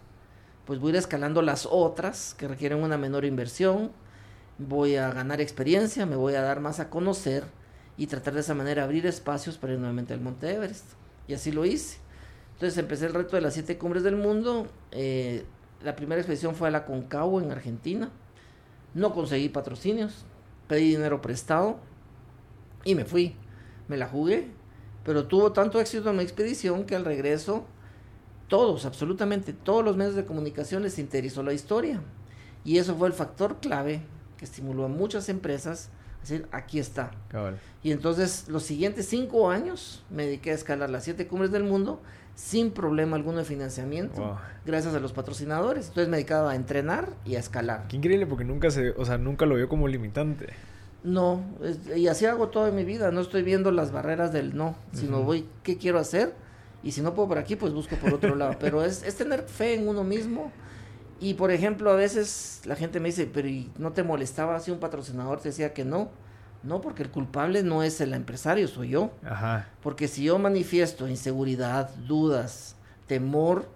Pues 0.64 0.78
voy 0.78 0.90
a 0.90 0.92
ir 0.92 0.96
escalando 0.96 1.42
las 1.42 1.66
otras 1.68 2.34
que 2.38 2.46
requieren 2.46 2.82
una 2.82 2.96
menor 2.96 3.24
inversión. 3.24 3.90
Voy 4.58 4.94
a 4.96 5.10
ganar 5.12 5.40
experiencia, 5.40 6.06
me 6.06 6.14
voy 6.14 6.34
a 6.34 6.42
dar 6.42 6.60
más 6.60 6.78
a 6.78 6.88
conocer 6.88 7.44
y 7.96 8.06
tratar 8.06 8.34
de 8.34 8.40
esa 8.40 8.54
manera 8.54 8.84
abrir 8.84 9.04
espacios 9.06 9.58
para 9.58 9.72
ir 9.72 9.80
nuevamente 9.80 10.14
al 10.14 10.20
Monte 10.20 10.54
Everest. 10.54 10.84
Y 11.26 11.34
así 11.34 11.50
lo 11.50 11.64
hice. 11.64 11.98
Entonces 12.54 12.78
empecé 12.78 13.06
el 13.06 13.14
reto 13.14 13.34
de 13.34 13.42
las 13.42 13.54
siete 13.54 13.76
cumbres 13.76 14.04
del 14.04 14.14
mundo. 14.14 14.68
Eh, 14.92 15.44
la 15.82 15.96
primera 15.96 16.20
expedición 16.20 16.54
fue 16.54 16.68
a 16.68 16.70
la 16.70 16.84
Concagua 16.84 17.42
en 17.42 17.50
Argentina. 17.50 18.08
No 18.94 19.12
conseguí 19.12 19.48
patrocinios. 19.48 20.24
Pedí 20.68 20.90
dinero 20.90 21.20
prestado. 21.20 21.80
Y 22.84 22.94
me 22.94 23.04
fui. 23.04 23.34
Me 23.88 23.96
la 23.96 24.06
jugué. 24.06 24.48
Pero 25.04 25.26
tuvo 25.26 25.50
tanto 25.50 25.80
éxito 25.80 26.10
en 26.10 26.18
mi 26.18 26.22
expedición 26.22 26.84
que 26.84 26.94
al 26.94 27.04
regreso 27.04 27.66
todos, 28.52 28.84
absolutamente 28.84 29.54
todos 29.54 29.82
los 29.82 29.96
medios 29.96 30.14
de 30.14 30.26
comunicación 30.26 30.82
les 30.82 30.98
interesó 30.98 31.42
la 31.42 31.54
historia. 31.54 32.02
Y 32.66 32.76
eso 32.76 32.94
fue 32.94 33.08
el 33.08 33.14
factor 33.14 33.60
clave 33.60 34.02
que 34.36 34.44
estimuló 34.44 34.84
a 34.84 34.88
muchas 34.88 35.30
empresas 35.30 35.88
decir, 36.20 36.46
aquí 36.52 36.78
está. 36.78 37.12
Y 37.82 37.92
entonces 37.92 38.48
los 38.48 38.62
siguientes 38.62 39.08
cinco 39.08 39.50
años 39.50 40.04
me 40.10 40.26
dediqué 40.26 40.50
a 40.50 40.54
escalar 40.54 40.90
las 40.90 41.04
siete 41.04 41.26
cumbres 41.26 41.50
del 41.50 41.64
mundo 41.64 42.02
sin 42.34 42.72
problema 42.72 43.16
alguno 43.16 43.38
de 43.38 43.46
financiamiento, 43.46 44.36
gracias 44.66 44.94
a 44.94 45.00
los 45.00 45.14
patrocinadores. 45.14 45.88
Entonces 45.88 46.10
me 46.10 46.18
dedicaba 46.18 46.50
a 46.50 46.54
entrenar 46.54 47.08
y 47.24 47.36
a 47.36 47.38
escalar. 47.38 47.88
Qué 47.88 47.96
increíble 47.96 48.26
porque 48.26 48.44
nunca 48.44 48.70
se, 48.70 48.90
o 48.90 49.06
sea, 49.06 49.16
nunca 49.16 49.46
lo 49.46 49.54
vio 49.54 49.70
como 49.70 49.88
limitante. 49.88 50.48
No, 51.04 51.42
y 51.96 52.06
así 52.08 52.26
hago 52.26 52.48
toda 52.48 52.70
mi 52.70 52.84
vida, 52.84 53.12
no 53.12 53.22
estoy 53.22 53.42
viendo 53.42 53.70
las 53.70 53.92
barreras 53.92 54.30
del 54.30 54.54
no, 54.54 54.76
sino 54.92 55.22
voy, 55.22 55.48
¿qué 55.62 55.78
quiero 55.78 55.98
hacer? 55.98 56.34
Y 56.82 56.92
si 56.92 57.00
no 57.00 57.14
puedo 57.14 57.28
por 57.28 57.38
aquí, 57.38 57.56
pues 57.56 57.72
busco 57.72 57.96
por 57.96 58.14
otro 58.14 58.34
lado. 58.34 58.56
Pero 58.60 58.84
es, 58.84 59.02
es 59.02 59.16
tener 59.16 59.42
fe 59.42 59.74
en 59.74 59.88
uno 59.88 60.04
mismo. 60.04 60.52
Y 61.20 61.34
por 61.34 61.52
ejemplo, 61.52 61.90
a 61.90 61.94
veces 61.94 62.62
la 62.64 62.74
gente 62.74 62.98
me 62.98 63.08
dice, 63.08 63.30
pero 63.32 63.48
no 63.78 63.92
te 63.92 64.02
molestaba 64.02 64.58
si 64.58 64.70
un 64.70 64.80
patrocinador 64.80 65.40
te 65.40 65.50
decía 65.50 65.72
que 65.72 65.84
no? 65.84 66.10
No, 66.62 66.80
porque 66.80 67.02
el 67.02 67.10
culpable 67.10 67.62
no 67.62 67.82
es 67.82 68.00
el 68.00 68.12
empresario, 68.12 68.68
soy 68.68 68.90
yo. 68.90 69.12
Ajá. 69.24 69.68
Porque 69.82 70.08
si 70.08 70.24
yo 70.24 70.38
manifiesto 70.38 71.08
inseguridad, 71.08 71.90
dudas, 71.94 72.76
temor, 73.06 73.68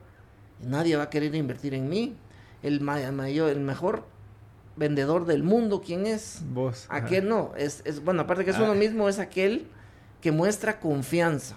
nadie 0.60 0.96
va 0.96 1.04
a 1.04 1.10
querer 1.10 1.34
invertir 1.34 1.74
en 1.74 1.88
mí. 1.88 2.16
El, 2.62 2.80
mayor, 2.80 3.50
el 3.50 3.60
mejor 3.60 4.04
vendedor 4.76 5.26
del 5.26 5.42
mundo, 5.42 5.82
¿quién 5.84 6.06
es? 6.06 6.42
Vos. 6.52 6.86
Aquel 6.88 7.28
no, 7.28 7.52
es, 7.56 7.82
es, 7.84 8.02
bueno, 8.04 8.22
aparte 8.22 8.44
que 8.44 8.50
es 8.50 8.58
uno 8.58 8.72
ah. 8.72 8.74
mismo, 8.74 9.08
es 9.08 9.18
aquel 9.18 9.66
que 10.20 10.32
muestra 10.32 10.80
confianza, 10.80 11.56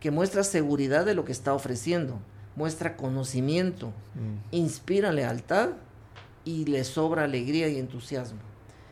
que 0.00 0.10
muestra 0.10 0.42
seguridad 0.42 1.04
de 1.04 1.14
lo 1.14 1.24
que 1.24 1.32
está 1.32 1.54
ofreciendo, 1.54 2.18
muestra 2.56 2.96
conocimiento, 2.96 3.88
mm. 4.14 4.54
inspira 4.54 5.12
lealtad 5.12 5.70
y 6.44 6.64
le 6.64 6.84
sobra 6.84 7.24
alegría 7.24 7.68
y 7.68 7.78
entusiasmo. 7.78 8.40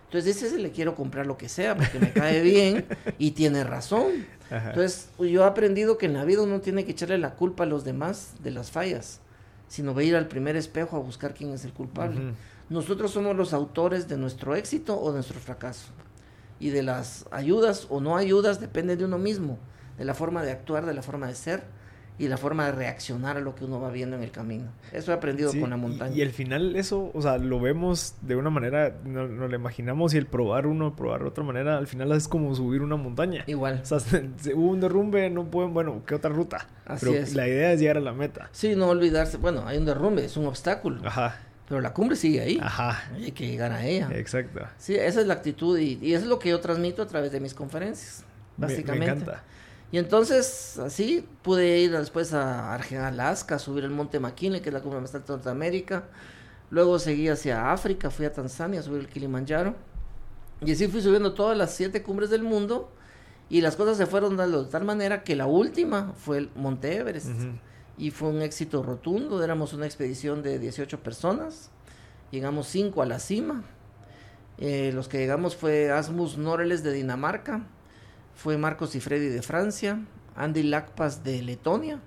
Entonces, 0.04 0.42
ese 0.42 0.58
le 0.58 0.70
quiero 0.70 0.94
comprar 0.94 1.26
lo 1.26 1.36
que 1.36 1.50
sea 1.50 1.76
porque 1.76 1.98
me 1.98 2.12
cae 2.12 2.40
bien 2.40 2.86
y 3.18 3.32
tiene 3.32 3.62
razón. 3.62 4.26
Entonces, 4.50 5.10
yo 5.18 5.42
he 5.42 5.46
aprendido 5.46 5.98
que 5.98 6.06
en 6.06 6.14
la 6.14 6.24
vida 6.24 6.42
uno 6.42 6.60
tiene 6.60 6.86
que 6.86 6.92
echarle 6.92 7.18
la 7.18 7.34
culpa 7.34 7.64
a 7.64 7.66
los 7.66 7.84
demás 7.84 8.32
de 8.42 8.50
las 8.50 8.70
fallas, 8.70 9.20
sino 9.68 9.94
va 9.94 10.00
a 10.00 10.04
ir 10.04 10.16
al 10.16 10.26
primer 10.26 10.56
espejo 10.56 10.96
a 10.96 11.00
buscar 11.00 11.34
quién 11.34 11.50
es 11.50 11.64
el 11.66 11.74
culpable. 11.74 12.32
Nosotros 12.70 13.10
somos 13.10 13.36
los 13.36 13.52
autores 13.52 14.08
de 14.08 14.16
nuestro 14.16 14.54
éxito 14.54 14.98
o 14.98 15.08
de 15.08 15.16
nuestro 15.16 15.40
fracaso. 15.40 15.88
Y 16.58 16.70
de 16.70 16.82
las 16.82 17.26
ayudas 17.30 17.86
o 17.90 18.00
no 18.00 18.16
ayudas 18.16 18.60
depende 18.60 18.96
de 18.96 19.04
uno 19.04 19.18
mismo, 19.18 19.58
de 19.98 20.04
la 20.04 20.14
forma 20.14 20.42
de 20.42 20.52
actuar, 20.52 20.86
de 20.86 20.94
la 20.94 21.02
forma 21.02 21.26
de 21.26 21.34
ser 21.34 21.62
y 22.18 22.26
la 22.26 22.36
forma 22.36 22.66
de 22.66 22.72
reaccionar 22.72 23.36
a 23.36 23.40
lo 23.40 23.54
que 23.54 23.64
uno 23.64 23.80
va 23.80 23.90
viendo 23.90 24.16
en 24.16 24.22
el 24.22 24.30
camino. 24.30 24.72
Eso 24.92 25.12
he 25.12 25.14
aprendido 25.14 25.52
con 25.52 25.70
la 25.70 25.76
montaña. 25.76 26.14
Y, 26.14 26.22
al 26.22 26.30
final 26.30 26.74
eso, 26.74 27.12
o 27.14 27.22
sea, 27.22 27.38
lo 27.38 27.60
vemos 27.60 28.14
de 28.22 28.34
una 28.34 28.50
manera, 28.50 28.96
no, 29.04 29.26
lo 29.26 29.54
imaginamos 29.54 30.14
y 30.14 30.18
el 30.18 30.26
probar 30.26 30.66
uno, 30.66 30.96
probar 30.96 31.22
de 31.22 31.28
otra 31.28 31.44
manera, 31.44 31.78
al 31.78 31.86
final 31.86 32.10
es 32.12 32.26
como 32.26 32.54
subir 32.54 32.82
una 32.82 32.96
montaña. 32.96 33.44
Igual. 33.46 33.82
O 33.82 33.86
sea, 33.86 33.98
hubo 34.54 34.68
un 34.68 34.80
derrumbe, 34.80 35.30
no 35.30 35.44
pueden, 35.44 35.72
bueno, 35.72 36.02
¿qué 36.06 36.16
otra 36.16 36.30
ruta? 36.30 36.66
Así 36.84 37.06
Pero 37.06 37.18
es. 37.18 37.34
la 37.34 37.46
idea 37.46 37.72
es 37.72 37.80
llegar 37.80 37.98
a 37.98 38.00
la 38.00 38.12
meta. 38.12 38.48
Sí, 38.52 38.74
no 38.74 38.88
olvidarse, 38.88 39.36
bueno, 39.36 39.62
hay 39.66 39.78
un 39.78 39.84
derrumbe, 39.84 40.24
es 40.24 40.36
un 40.36 40.46
obstáculo. 40.46 41.00
Ajá. 41.06 41.36
Pero 41.68 41.82
la 41.82 41.92
cumbre 41.92 42.16
sigue 42.16 42.40
ahí. 42.40 42.58
Ajá. 42.60 43.10
Hay 43.14 43.30
que 43.30 43.46
llegar 43.46 43.72
a 43.72 43.84
ella. 43.84 44.08
Exacto. 44.14 44.60
Sí, 44.78 44.96
esa 44.96 45.20
es 45.20 45.26
la 45.26 45.34
actitud 45.34 45.78
y, 45.78 45.98
y 46.02 46.14
eso 46.14 46.24
es 46.24 46.28
lo 46.28 46.38
que 46.38 46.48
yo 46.48 46.58
transmito 46.60 47.02
a 47.02 47.06
través 47.06 47.30
de 47.30 47.40
mis 47.40 47.52
conferencias, 47.52 48.24
básicamente. 48.56 49.06
me 49.06 49.12
encanta. 49.12 49.44
Y 49.90 49.98
entonces, 49.98 50.78
así 50.78 51.26
pude 51.42 51.78
ir 51.78 51.92
después 51.92 52.34
a 52.34 52.74
Alaska, 52.74 53.54
a 53.54 53.58
subir 53.58 53.84
el 53.84 53.90
monte 53.90 54.20
McKinley, 54.20 54.60
que 54.60 54.68
es 54.68 54.72
la 54.74 54.82
cumbre 54.82 55.00
más 55.00 55.14
alta 55.14 55.32
de 55.32 55.36
Norteamérica. 55.38 56.04
Luego 56.70 56.98
seguí 56.98 57.28
hacia 57.28 57.72
África, 57.72 58.10
fui 58.10 58.26
a 58.26 58.32
Tanzania 58.32 58.80
a 58.80 58.82
subir 58.82 59.00
el 59.00 59.08
Kilimanjaro. 59.08 59.74
Y 60.60 60.72
así 60.72 60.88
fui 60.88 61.00
subiendo 61.00 61.32
todas 61.32 61.56
las 61.56 61.74
siete 61.74 62.02
cumbres 62.02 62.28
del 62.28 62.42
mundo. 62.42 62.92
Y 63.48 63.62
las 63.62 63.76
cosas 63.76 63.96
se 63.96 64.04
fueron 64.04 64.36
dando 64.36 64.64
de 64.64 64.70
tal 64.70 64.84
manera 64.84 65.24
que 65.24 65.34
la 65.34 65.46
última 65.46 66.12
fue 66.16 66.38
el 66.38 66.50
Monte 66.54 66.96
Everest. 66.96 67.30
Y 67.96 68.10
fue 68.10 68.28
un 68.28 68.42
éxito 68.42 68.82
rotundo. 68.82 69.42
Éramos 69.42 69.72
una 69.72 69.86
expedición 69.86 70.42
de 70.42 70.58
18 70.58 71.02
personas. 71.02 71.70
Llegamos 72.30 72.66
cinco 72.66 73.00
a 73.00 73.06
la 73.06 73.18
cima. 73.18 73.64
Eh, 74.58 74.90
los 74.92 75.08
que 75.08 75.18
llegamos 75.18 75.56
fue 75.56 75.90
Asmus 75.90 76.36
Noreles 76.36 76.82
de 76.82 76.92
Dinamarca, 76.92 77.66
fue 78.38 78.56
Marcos 78.56 78.94
y 78.94 79.00
Freddy 79.00 79.26
de 79.26 79.42
Francia, 79.42 79.98
Andy 80.36 80.62
Lakpas 80.62 81.24
de 81.24 81.42
Letonia, 81.42 81.98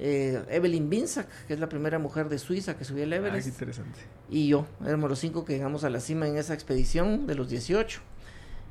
eh, 0.00 0.42
Evelyn 0.50 0.90
Binsack, 0.90 1.28
que 1.46 1.54
es 1.54 1.60
la 1.60 1.68
primera 1.68 2.00
mujer 2.00 2.28
de 2.28 2.40
Suiza 2.40 2.76
que 2.76 2.84
subió 2.84 3.04
el 3.04 3.12
Everest. 3.12 3.46
Ah, 3.46 3.50
interesante. 3.50 4.00
Y 4.28 4.48
yo, 4.48 4.66
éramos 4.84 5.08
los 5.08 5.20
cinco 5.20 5.44
que 5.44 5.52
llegamos 5.52 5.84
a 5.84 5.90
la 5.90 6.00
cima 6.00 6.26
en 6.26 6.38
esa 6.38 6.54
expedición 6.54 7.28
de 7.28 7.36
los 7.36 7.48
18. 7.48 8.00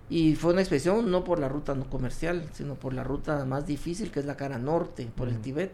Y 0.09 0.35
fue 0.35 0.51
una 0.51 0.59
expedición 0.59 1.09
no 1.09 1.23
por 1.23 1.39
la 1.39 1.47
ruta 1.47 1.73
no 1.73 1.89
comercial, 1.89 2.49
sino 2.51 2.75
por 2.75 2.93
la 2.93 3.05
ruta 3.05 3.45
más 3.45 3.65
difícil, 3.65 4.11
que 4.11 4.19
es 4.19 4.25
la 4.25 4.35
cara 4.35 4.57
norte, 4.57 5.09
por 5.15 5.29
el 5.29 5.39
Tíbet. 5.39 5.71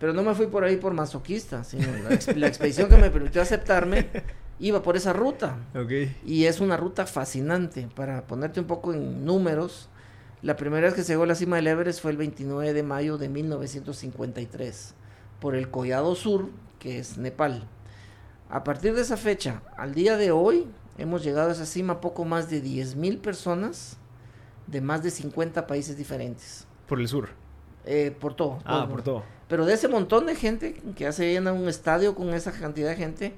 Pero 0.00 0.14
no 0.14 0.22
me 0.22 0.34
fui 0.34 0.46
por 0.46 0.64
ahí 0.64 0.78
por 0.78 0.94
masoquista, 0.94 1.64
sino 1.64 1.86
la, 2.34 2.46
expedición 2.48 2.88
que 2.88 2.96
me 2.96 3.10
permitió 3.10 3.42
aceptarme 3.42 4.08
iba 4.58 4.82
por 4.82 4.96
esa 4.96 5.12
ruta. 5.12 5.58
Y 6.24 6.46
es 6.46 6.60
una 6.60 6.78
ruta 6.78 7.04
fascinante. 7.04 7.86
Para 7.94 8.26
ponerte 8.26 8.58
un 8.58 8.66
poco 8.66 8.94
en 8.94 9.26
números, 9.26 9.90
la 10.44 10.56
primera 10.56 10.82
vez 10.82 10.94
que 10.94 11.02
se 11.02 11.14
llegó 11.14 11.22
a 11.22 11.26
la 11.26 11.34
cima 11.34 11.56
del 11.56 11.68
Everest 11.68 12.02
fue 12.02 12.10
el 12.10 12.18
29 12.18 12.74
de 12.74 12.82
mayo 12.82 13.16
de 13.16 13.30
1953, 13.30 14.94
por 15.40 15.54
el 15.54 15.70
Collado 15.70 16.14
Sur, 16.14 16.50
que 16.78 16.98
es 16.98 17.16
Nepal. 17.16 17.66
A 18.50 18.62
partir 18.62 18.94
de 18.94 19.00
esa 19.00 19.16
fecha, 19.16 19.62
al 19.78 19.94
día 19.94 20.18
de 20.18 20.32
hoy, 20.32 20.66
hemos 20.98 21.24
llegado 21.24 21.48
a 21.48 21.52
esa 21.52 21.64
cima 21.64 22.02
poco 22.02 22.26
más 22.26 22.50
de 22.50 22.62
10.000 22.62 23.22
personas 23.22 23.96
de 24.66 24.82
más 24.82 25.02
de 25.02 25.10
50 25.10 25.66
países 25.66 25.96
diferentes. 25.96 26.66
Por 26.86 27.00
el 27.00 27.08
sur. 27.08 27.30
Eh, 27.86 28.14
por 28.20 28.34
todo. 28.34 28.58
Ah, 28.66 28.86
por, 28.86 29.00
todo. 29.00 29.22
Pero 29.48 29.64
de 29.64 29.72
ese 29.72 29.88
montón 29.88 30.26
de 30.26 30.36
gente 30.36 30.74
que 30.94 31.06
hace 31.06 31.32
llena 31.32 31.54
un 31.54 31.68
estadio 31.68 32.14
con 32.14 32.34
esa 32.34 32.52
cantidad 32.52 32.90
de 32.90 32.96
gente, 32.96 33.34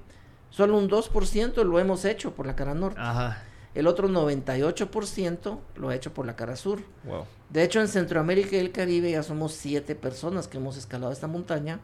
solo 0.50 0.76
un 0.76 0.90
2% 0.90 1.62
lo 1.62 1.78
hemos 1.78 2.04
hecho 2.04 2.34
por 2.34 2.46
la 2.48 2.56
cara 2.56 2.74
norte. 2.74 2.98
Ajá. 3.00 3.44
El 3.76 3.86
otro 3.86 4.08
98% 4.08 5.58
lo 5.76 5.90
ha 5.90 5.94
hecho 5.94 6.14
por 6.14 6.24
la 6.24 6.34
cara 6.34 6.56
sur. 6.56 6.80
Wow. 7.04 7.24
De 7.50 7.62
hecho, 7.62 7.78
en 7.78 7.88
Centroamérica 7.88 8.56
y 8.56 8.60
el 8.60 8.72
Caribe 8.72 9.10
ya 9.10 9.22
somos 9.22 9.52
siete 9.52 9.94
personas 9.94 10.48
que 10.48 10.56
hemos 10.56 10.78
escalado 10.78 11.12
esta 11.12 11.26
montaña. 11.26 11.78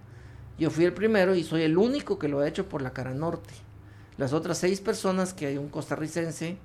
Yo 0.58 0.70
fui 0.70 0.86
el 0.86 0.94
primero 0.94 1.34
y 1.34 1.44
soy 1.44 1.62
el 1.62 1.76
único 1.76 2.18
que 2.18 2.28
lo 2.28 2.40
ha 2.40 2.48
hecho 2.48 2.66
por 2.66 2.80
la 2.80 2.94
cara 2.94 3.12
norte. 3.12 3.52
Las 4.16 4.32
otras 4.32 4.56
seis 4.56 4.80
personas, 4.80 5.34
que 5.34 5.44
hay 5.44 5.58
un 5.58 5.68
costarricense, 5.68 6.56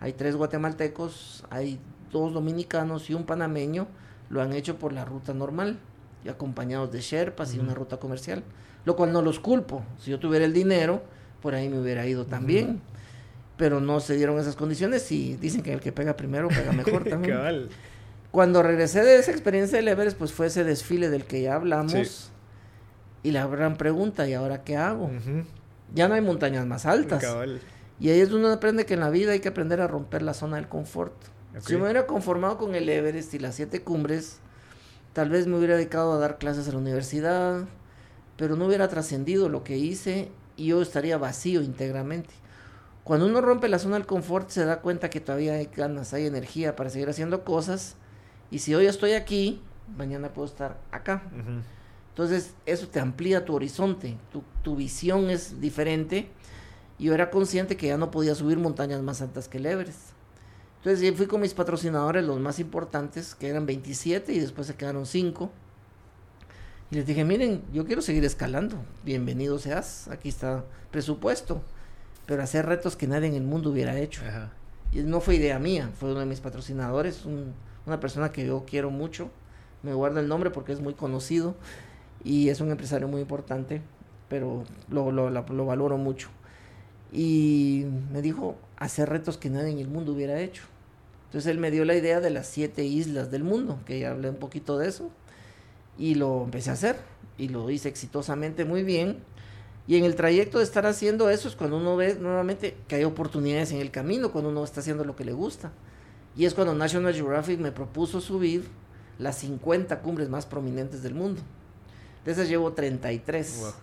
hay 0.00 0.12
tres 0.12 0.36
guatemaltecos, 0.36 1.44
hay 1.48 1.80
dos 2.12 2.34
dominicanos 2.34 3.08
y 3.08 3.14
un 3.14 3.24
panameño, 3.24 3.86
lo 4.28 4.42
han 4.42 4.52
hecho 4.52 4.76
por 4.76 4.92
la 4.92 5.06
ruta 5.06 5.32
normal, 5.32 5.78
y 6.26 6.28
acompañados 6.28 6.92
de 6.92 7.00
Sherpas 7.00 7.54
y 7.54 7.58
una 7.58 7.72
ruta 7.72 7.96
comercial, 7.96 8.44
lo 8.84 8.96
cual 8.96 9.14
no 9.14 9.22
los 9.22 9.40
culpo. 9.40 9.82
Si 9.98 10.10
yo 10.10 10.18
tuviera 10.18 10.44
el 10.44 10.52
dinero, 10.52 11.02
por 11.40 11.54
ahí 11.54 11.70
me 11.70 11.80
hubiera 11.80 12.06
ido 12.06 12.26
también. 12.26 12.82
Pero 13.56 13.80
no 13.80 14.00
se 14.00 14.16
dieron 14.16 14.38
esas 14.38 14.56
condiciones 14.56 15.10
y 15.12 15.36
dicen 15.36 15.62
que 15.62 15.72
el 15.72 15.80
que 15.80 15.92
pega 15.92 16.16
primero 16.16 16.48
pega 16.48 16.72
mejor 16.72 17.04
también. 17.08 17.68
Cuando 18.30 18.62
regresé 18.64 19.04
de 19.04 19.16
esa 19.18 19.30
experiencia 19.30 19.80
de 19.80 19.88
Everest, 19.88 20.18
pues 20.18 20.32
fue 20.32 20.46
ese 20.46 20.64
desfile 20.64 21.08
del 21.08 21.24
que 21.24 21.42
ya 21.42 21.54
hablamos. 21.54 22.30
Y 23.22 23.30
la 23.30 23.46
gran 23.46 23.76
pregunta, 23.76 24.28
¿y 24.28 24.34
ahora 24.34 24.64
qué 24.64 24.76
hago? 24.76 25.10
Ya 25.94 26.08
no 26.08 26.14
hay 26.14 26.20
montañas 26.20 26.66
más 26.66 26.84
altas. 26.84 27.22
Y 28.00 28.10
ahí 28.10 28.20
es 28.20 28.28
donde 28.30 28.46
uno 28.46 28.54
aprende 28.54 28.86
que 28.86 28.94
en 28.94 29.00
la 29.00 29.10
vida 29.10 29.32
hay 29.32 29.40
que 29.40 29.48
aprender 29.48 29.80
a 29.80 29.86
romper 29.86 30.22
la 30.22 30.34
zona 30.34 30.56
del 30.56 30.68
confort. 30.68 31.14
Si 31.60 31.76
me 31.76 31.84
hubiera 31.84 32.06
conformado 32.06 32.58
con 32.58 32.74
el 32.74 32.88
Everest 32.88 33.32
y 33.34 33.38
las 33.38 33.54
siete 33.54 33.82
cumbres, 33.82 34.38
tal 35.12 35.30
vez 35.30 35.46
me 35.46 35.56
hubiera 35.56 35.76
dedicado 35.76 36.12
a 36.12 36.18
dar 36.18 36.38
clases 36.38 36.68
a 36.68 36.72
la 36.72 36.78
universidad, 36.78 37.62
pero 38.36 38.56
no 38.56 38.66
hubiera 38.66 38.88
trascendido 38.88 39.48
lo 39.48 39.62
que 39.62 39.76
hice 39.76 40.28
y 40.56 40.66
yo 40.66 40.82
estaría 40.82 41.16
vacío 41.18 41.62
íntegramente. 41.62 42.34
Cuando 43.04 43.26
uno 43.26 43.42
rompe 43.42 43.68
la 43.68 43.78
zona 43.78 43.96
del 43.96 44.06
confort 44.06 44.48
se 44.48 44.64
da 44.64 44.80
cuenta 44.80 45.10
que 45.10 45.20
todavía 45.20 45.52
hay 45.52 45.66
ganas, 45.66 46.14
hay 46.14 46.26
energía 46.26 46.74
para 46.74 46.88
seguir 46.88 47.10
haciendo 47.10 47.44
cosas 47.44 47.96
y 48.50 48.60
si 48.60 48.74
hoy 48.74 48.86
estoy 48.86 49.12
aquí, 49.12 49.60
mañana 49.96 50.32
puedo 50.32 50.48
estar 50.48 50.78
acá. 50.90 51.22
Entonces 52.08 52.54
eso 52.64 52.88
te 52.88 53.00
amplía 53.00 53.44
tu 53.44 53.54
horizonte, 53.54 54.16
tu, 54.32 54.42
tu 54.62 54.74
visión 54.74 55.28
es 55.28 55.60
diferente 55.60 56.30
y 56.98 57.04
yo 57.04 57.14
era 57.14 57.30
consciente 57.30 57.76
que 57.76 57.88
ya 57.88 57.98
no 57.98 58.10
podía 58.10 58.34
subir 58.34 58.56
montañas 58.58 59.02
más 59.02 59.20
altas 59.20 59.48
que 59.48 59.58
el 59.58 59.66
Everest. 59.66 60.14
Entonces 60.78 61.14
fui 61.14 61.26
con 61.26 61.42
mis 61.42 61.52
patrocinadores, 61.54 62.24
los 62.24 62.40
más 62.40 62.58
importantes, 62.58 63.34
que 63.34 63.48
eran 63.48 63.66
27 63.66 64.32
y 64.32 64.38
después 64.38 64.66
se 64.66 64.76
quedaron 64.76 65.04
5. 65.06 65.50
Y 66.90 66.94
les 66.94 67.06
dije, 67.06 67.24
miren, 67.24 67.62
yo 67.72 67.86
quiero 67.86 68.02
seguir 68.02 68.24
escalando. 68.24 68.76
Bienvenido 69.02 69.58
seas, 69.58 70.08
aquí 70.08 70.28
está 70.28 70.64
presupuesto. 70.90 71.62
Pero 72.26 72.42
hacer 72.42 72.66
retos 72.66 72.96
que 72.96 73.06
nadie 73.06 73.28
en 73.28 73.34
el 73.34 73.42
mundo 73.42 73.70
hubiera 73.70 73.98
hecho. 73.98 74.22
Y 74.92 75.02
no 75.02 75.20
fue 75.20 75.36
idea 75.36 75.58
mía, 75.58 75.90
fue 75.98 76.10
uno 76.10 76.20
de 76.20 76.26
mis 76.26 76.40
patrocinadores, 76.40 77.24
una 77.86 78.00
persona 78.00 78.32
que 78.32 78.46
yo 78.46 78.64
quiero 78.66 78.90
mucho. 78.90 79.30
Me 79.82 79.92
guarda 79.92 80.20
el 80.20 80.28
nombre 80.28 80.50
porque 80.50 80.72
es 80.72 80.80
muy 80.80 80.94
conocido 80.94 81.54
y 82.22 82.48
es 82.48 82.60
un 82.60 82.70
empresario 82.70 83.06
muy 83.06 83.20
importante, 83.20 83.82
pero 84.28 84.64
lo, 84.88 85.12
lo, 85.12 85.30
lo 85.30 85.66
valoro 85.66 85.98
mucho. 85.98 86.30
Y 87.12 87.86
me 88.12 88.22
dijo, 88.22 88.56
hacer 88.76 89.08
retos 89.08 89.36
que 89.36 89.50
nadie 89.50 89.70
en 89.70 89.78
el 89.78 89.88
mundo 89.88 90.12
hubiera 90.12 90.40
hecho. 90.40 90.62
Entonces 91.26 91.50
él 91.50 91.58
me 91.58 91.70
dio 91.70 91.84
la 91.84 91.94
idea 91.94 92.20
de 92.20 92.30
las 92.30 92.46
siete 92.46 92.84
islas 92.84 93.30
del 93.30 93.44
mundo, 93.44 93.80
que 93.86 93.98
ya 93.98 94.12
hablé 94.12 94.30
un 94.30 94.36
poquito 94.36 94.78
de 94.78 94.88
eso, 94.88 95.10
y 95.98 96.14
lo 96.14 96.44
empecé 96.44 96.70
a 96.70 96.74
hacer, 96.74 96.96
y 97.38 97.48
lo 97.48 97.70
hice 97.70 97.88
exitosamente 97.88 98.64
muy 98.64 98.82
bien. 98.84 99.18
Y 99.86 99.96
en 99.96 100.04
el 100.04 100.14
trayecto 100.14 100.58
de 100.58 100.64
estar 100.64 100.86
haciendo 100.86 101.28
eso 101.28 101.48
es 101.48 101.56
cuando 101.56 101.76
uno 101.76 101.96
ve 101.96 102.16
nuevamente 102.18 102.76
que 102.88 102.96
hay 102.96 103.04
oportunidades 103.04 103.70
en 103.72 103.80
el 103.80 103.90
camino, 103.90 104.32
cuando 104.32 104.50
uno 104.50 104.64
está 104.64 104.80
haciendo 104.80 105.04
lo 105.04 105.14
que 105.14 105.24
le 105.24 105.32
gusta. 105.32 105.72
Y 106.36 106.46
es 106.46 106.54
cuando 106.54 106.74
National 106.74 107.14
Geographic 107.14 107.60
me 107.60 107.70
propuso 107.70 108.20
subir 108.20 108.66
las 109.18 109.36
50 109.38 110.00
cumbres 110.00 110.28
más 110.28 110.46
prominentes 110.46 111.02
del 111.02 111.14
mundo. 111.14 111.42
De 112.24 112.32
esas 112.32 112.48
llevo 112.48 112.72
33. 112.72 113.74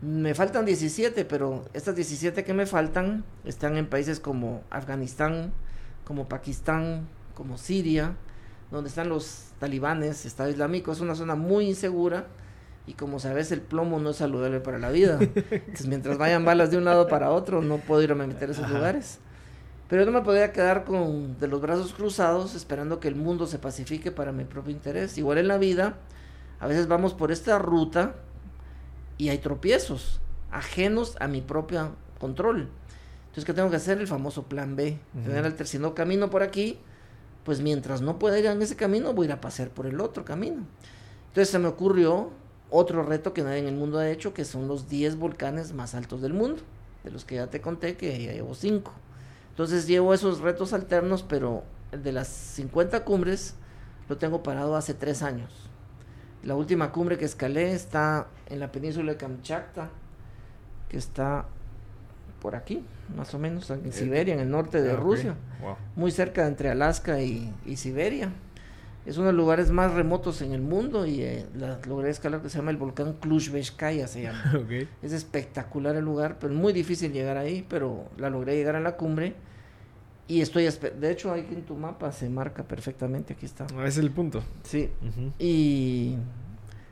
Me 0.00 0.34
faltan 0.34 0.64
17, 0.64 1.24
pero 1.24 1.64
estas 1.74 1.96
17 1.96 2.44
que 2.44 2.54
me 2.54 2.66
faltan 2.66 3.24
están 3.44 3.76
en 3.76 3.88
países 3.88 4.20
como 4.20 4.62
Afganistán, 4.70 5.52
como 6.04 6.28
Pakistán, 6.28 7.08
como 7.34 7.58
Siria, 7.58 8.14
donde 8.70 8.88
están 8.88 9.08
los 9.08 9.46
talibanes, 9.58 10.24
Estado 10.24 10.50
Islámico, 10.50 10.92
es 10.92 11.00
una 11.00 11.16
zona 11.16 11.34
muy 11.34 11.66
insegura 11.66 12.28
y 12.88 12.94
como 12.94 13.20
sabes 13.20 13.52
el 13.52 13.60
plomo 13.60 14.00
no 14.00 14.10
es 14.10 14.16
saludable 14.16 14.60
para 14.60 14.78
la 14.78 14.90
vida. 14.90 15.18
Entonces 15.20 15.86
mientras 15.86 16.16
vayan 16.16 16.46
balas 16.46 16.70
de 16.70 16.78
un 16.78 16.86
lado 16.86 17.06
para 17.06 17.30
otro 17.30 17.60
no 17.60 17.76
puedo 17.76 18.02
irme 18.02 18.24
a 18.24 18.26
meter 18.26 18.48
a 18.48 18.52
esos 18.52 18.70
lugares. 18.70 19.18
Pero 19.88 20.06
no 20.06 20.10
me 20.10 20.22
podía 20.22 20.52
quedar 20.52 20.84
con 20.84 21.38
de 21.38 21.48
los 21.48 21.60
brazos 21.60 21.92
cruzados 21.92 22.54
esperando 22.54 22.98
que 22.98 23.08
el 23.08 23.14
mundo 23.14 23.46
se 23.46 23.58
pacifique 23.58 24.10
para 24.10 24.32
mi 24.32 24.44
propio 24.44 24.72
interés. 24.72 25.18
Igual 25.18 25.36
en 25.36 25.48
la 25.48 25.58
vida, 25.58 25.96
a 26.60 26.66
veces 26.66 26.88
vamos 26.88 27.12
por 27.12 27.30
esta 27.30 27.58
ruta 27.58 28.14
y 29.18 29.28
hay 29.28 29.38
tropiezos 29.38 30.20
ajenos 30.50 31.16
a 31.20 31.28
mi 31.28 31.42
propio 31.42 31.92
control. 32.18 32.70
Entonces, 33.26 33.44
¿qué 33.44 33.52
tengo 33.52 33.68
que 33.68 33.76
hacer? 33.76 33.98
El 33.98 34.06
famoso 34.06 34.44
plan 34.44 34.76
B. 34.76 34.98
Tener 35.24 35.44
el 35.44 35.54
tercer 35.54 35.82
camino 35.94 36.30
por 36.30 36.42
aquí, 36.42 36.78
pues 37.44 37.60
mientras 37.60 38.00
no 38.00 38.18
pueda 38.18 38.38
ir 38.38 38.46
en 38.46 38.62
ese 38.62 38.76
camino, 38.76 39.12
voy 39.12 39.26
a 39.26 39.28
ir 39.28 39.32
a 39.32 39.40
pasear 39.42 39.68
por 39.68 39.86
el 39.86 40.00
otro 40.00 40.24
camino. 40.24 40.64
Entonces 41.28 41.50
se 41.50 41.58
me 41.58 41.68
ocurrió 41.68 42.30
otro 42.70 43.02
reto 43.02 43.32
que 43.32 43.42
nadie 43.42 43.58
en 43.58 43.66
el 43.66 43.74
mundo 43.74 43.98
ha 43.98 44.08
hecho, 44.08 44.34
que 44.34 44.44
son 44.44 44.68
los 44.68 44.88
10 44.88 45.16
volcanes 45.16 45.72
más 45.72 45.94
altos 45.94 46.20
del 46.22 46.34
mundo, 46.34 46.62
de 47.04 47.10
los 47.10 47.24
que 47.24 47.36
ya 47.36 47.48
te 47.48 47.60
conté 47.60 47.96
que 47.96 48.22
ya 48.22 48.32
llevo 48.32 48.54
5. 48.54 48.92
Entonces 49.50 49.86
llevo 49.86 50.14
esos 50.14 50.40
retos 50.40 50.72
alternos, 50.72 51.22
pero 51.22 51.64
el 51.92 52.02
de 52.02 52.12
las 52.12 52.28
50 52.28 53.04
cumbres 53.04 53.54
lo 54.08 54.18
tengo 54.18 54.42
parado 54.42 54.76
hace 54.76 54.94
3 54.94 55.22
años. 55.22 55.68
La 56.42 56.54
última 56.54 56.92
cumbre 56.92 57.18
que 57.18 57.24
escalé 57.24 57.72
está 57.72 58.28
en 58.46 58.60
la 58.60 58.70
península 58.70 59.12
de 59.12 59.18
Kamchatka, 59.18 59.90
que 60.88 60.96
está 60.96 61.46
por 62.40 62.54
aquí, 62.54 62.84
más 63.16 63.34
o 63.34 63.38
menos, 63.38 63.68
en 63.70 63.92
Siberia, 63.92 64.34
en 64.34 64.40
el 64.40 64.50
norte 64.50 64.80
de 64.80 64.94
Rusia, 64.94 65.34
muy 65.96 66.10
cerca 66.10 66.46
entre 66.46 66.70
Alaska 66.70 67.20
y, 67.20 67.52
Siberia. 67.76 68.32
Es 69.08 69.16
uno 69.16 69.28
de 69.28 69.32
los 69.32 69.40
lugares 69.40 69.70
más 69.70 69.94
remotos 69.94 70.42
en 70.42 70.52
el 70.52 70.60
mundo 70.60 71.06
y 71.06 71.22
eh, 71.22 71.46
la, 71.56 71.80
logré 71.88 72.10
escalar 72.10 72.42
que 72.42 72.50
se 72.50 72.58
llama 72.58 72.72
el 72.72 72.76
volcán 72.76 73.14
Kluzhbeskaya 73.14 74.06
se 74.06 74.24
llama. 74.24 74.52
Es 75.02 75.12
espectacular 75.12 75.96
el 75.96 76.04
lugar, 76.04 76.36
pero 76.38 76.52
muy 76.52 76.74
difícil 76.74 77.10
llegar 77.10 77.38
ahí, 77.38 77.64
pero 77.70 78.04
la 78.18 78.28
logré 78.28 78.56
llegar 78.56 78.76
a 78.76 78.80
la 78.80 78.96
cumbre 78.96 79.34
y 80.26 80.42
estoy 80.42 80.68
de 81.00 81.10
hecho 81.10 81.32
ahí 81.32 81.48
en 81.50 81.62
tu 81.62 81.74
mapa 81.74 82.12
se 82.12 82.28
marca 82.28 82.64
perfectamente, 82.64 83.32
aquí 83.32 83.46
está. 83.46 83.66
Ah, 83.78 83.86
es 83.86 83.96
el 83.96 84.10
punto. 84.10 84.42
Sí. 84.62 84.90
Y 85.38 86.16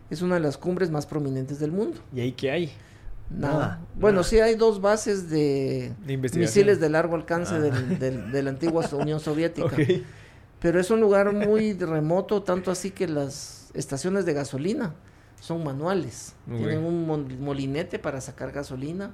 es 0.09 0.23
una 0.23 0.37
de 0.37 0.41
las 0.41 0.57
cumbres 0.57 0.91
más 0.91 1.05
prominentes 1.05 1.59
del 1.61 1.73
mundo. 1.73 1.99
¿Y 2.15 2.21
ahí 2.21 2.33
qué 2.33 2.51
hay? 2.51 2.73
Nada. 3.29 3.83
Bueno, 3.95 4.23
sí 4.23 4.41
hay 4.41 4.55
dos 4.55 4.81
bases 4.81 5.29
de, 5.29 5.93
misiles 6.07 6.81
de 6.81 6.89
largo 6.89 7.15
alcance 7.15 7.57
ah. 7.57 7.59
de 7.61 8.43
la 8.43 8.49
antigua 8.49 8.89
Unión 8.95 9.21
Soviética. 9.21 9.77
Pero 10.61 10.81
es 10.81 10.91
un 10.91 11.01
lugar 11.01 11.33
muy 11.47 11.73
remoto, 11.75 12.43
tanto 12.43 12.71
así 12.71 12.91
que 12.91 13.09
las 13.09 13.71
estaciones 13.75 14.25
de 14.25 14.33
gasolina 14.33 14.95
son 15.41 15.65
manuales. 15.65 16.35
Tienen 16.47 16.85
un 16.85 17.07
molinete 17.41 17.99
para 17.99 18.21
sacar 18.21 18.53
gasolina. 18.53 19.13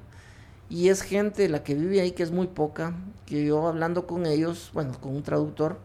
Y 0.70 0.88
es 0.88 1.02
gente 1.02 1.48
la 1.48 1.62
que 1.62 1.74
vive 1.74 2.00
ahí, 2.00 2.12
que 2.12 2.22
es 2.22 2.30
muy 2.30 2.46
poca, 2.46 2.94
que 3.26 3.44
yo 3.44 3.66
hablando 3.66 4.06
con 4.06 4.24
ellos, 4.24 4.70
bueno, 4.72 4.98
con 5.00 5.14
un 5.14 5.22
traductor, 5.22 5.78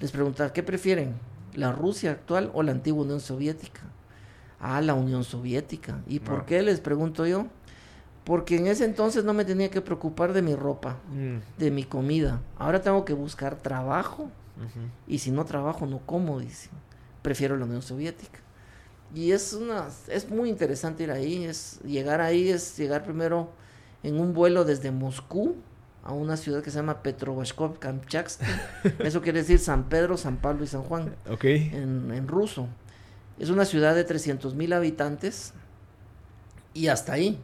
les 0.00 0.10
preguntaba, 0.10 0.52
¿qué 0.52 0.62
prefieren? 0.62 1.14
¿La 1.54 1.70
Rusia 1.70 2.10
actual 2.10 2.50
o 2.52 2.62
la 2.64 2.72
antigua 2.72 3.04
Unión 3.04 3.20
Soviética? 3.20 3.82
a 4.60 4.80
la 4.80 4.94
Unión 4.94 5.24
Soviética. 5.24 6.00
¿Y 6.06 6.20
por 6.20 6.44
qué 6.44 6.62
les 6.62 6.80
pregunto 6.80 7.26
yo? 7.26 7.46
Porque 8.24 8.56
en 8.56 8.66
ese 8.66 8.84
entonces 8.84 9.24
no 9.24 9.32
me 9.32 9.44
tenía 9.44 9.70
que 9.70 9.80
preocupar 9.80 10.32
de 10.32 10.42
mi 10.42 10.54
ropa, 10.54 10.96
mm. 11.10 11.58
de 11.58 11.70
mi 11.70 11.84
comida. 11.84 12.40
Ahora 12.58 12.82
tengo 12.82 13.04
que 13.04 13.14
buscar 13.14 13.56
trabajo. 13.56 14.30
Y 15.06 15.18
si 15.18 15.30
no 15.30 15.44
trabajo, 15.44 15.86
no 15.86 16.00
como, 16.04 16.40
dice. 16.40 16.70
Prefiero 17.22 17.56
la 17.56 17.64
Unión 17.64 17.82
Soviética. 17.82 18.40
Y 19.14 19.32
es 19.32 19.54
una 19.54 19.88
es 20.08 20.28
muy 20.28 20.50
interesante 20.50 21.04
ir 21.04 21.10
ahí, 21.10 21.44
es 21.44 21.80
llegar 21.82 22.20
ahí 22.20 22.50
es 22.50 22.76
llegar 22.76 23.04
primero 23.04 23.50
en 24.02 24.20
un 24.20 24.34
vuelo 24.34 24.64
desde 24.64 24.90
Moscú 24.90 25.56
a 26.04 26.12
una 26.12 26.36
ciudad 26.36 26.62
que 26.62 26.70
se 26.70 26.76
llama 26.76 27.02
Petrovskov 27.02 27.78
Kamchatsky. 27.78 28.44
Eso 28.98 29.22
quiere 29.22 29.40
decir 29.40 29.58
San 29.58 29.88
Pedro, 29.88 30.16
San 30.16 30.36
Pablo 30.36 30.64
y 30.64 30.66
San 30.66 30.82
Juan. 30.82 31.14
Ok. 31.30 31.44
En, 31.44 32.10
en 32.12 32.28
ruso. 32.28 32.68
Es 33.38 33.50
una 33.50 33.64
ciudad 33.64 33.94
de 33.94 34.04
300 34.04 34.54
mil 34.54 34.72
habitantes 34.72 35.54
y 36.74 36.88
hasta 36.88 37.14
ahí. 37.14 37.40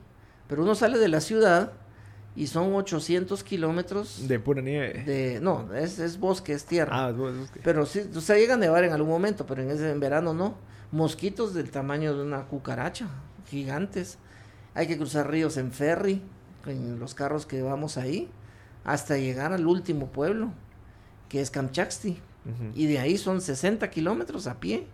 Pero 0.49 0.63
uno 0.63 0.75
sale 0.75 0.99
de 0.99 1.09
la 1.09 1.21
ciudad 1.21 1.73
y 2.37 2.49
son 2.49 2.75
800 2.75 3.45
kilómetros. 3.45 4.27
De 4.27 4.41
pura 4.41 4.61
nieve. 4.61 5.05
De, 5.05 5.41
no, 5.41 5.73
es, 5.75 5.99
es 5.99 6.19
bosque, 6.19 6.53
es 6.53 6.65
tierra. 6.65 7.07
Ah, 7.07 7.11
es 7.11 7.17
bosque. 7.17 7.61
Pero 7.63 7.87
sí, 7.87 8.03
o 8.15 8.21
sea, 8.21 8.37
llega 8.37 8.55
a 8.55 8.57
nevar 8.57 8.85
en 8.85 8.93
algún 8.93 9.11
momento, 9.11 9.47
pero 9.47 9.63
en, 9.63 9.71
ese, 9.71 9.91
en 9.91 10.01
verano 10.01 10.35
no. 10.35 10.57
Mosquitos 10.91 11.55
del 11.55 11.71
tamaño 11.71 12.17
de 12.17 12.23
una 12.23 12.45
cucaracha, 12.47 13.09
gigantes. 13.49 14.19
Hay 14.75 14.87
que 14.87 14.97
cruzar 14.97 15.31
ríos 15.31 15.57
en 15.57 15.71
ferry, 15.73 16.23
en 16.67 16.99
los 16.99 17.15
carros 17.15 17.47
que 17.47 17.63
vamos 17.63 17.97
ahí, 17.97 18.29
hasta 18.85 19.17
llegar 19.17 19.53
al 19.53 19.67
último 19.67 20.09
pueblo, 20.09 20.53
que 21.29 21.41
es 21.41 21.51
Kamchatsky. 21.51 22.21
Y 22.75 22.87
de 22.89 22.99
ahí 22.99 23.17
son 23.17 23.41
60 23.41 23.89
kilómetros 23.89 24.47
a 24.47 24.61
pie, 24.61 24.87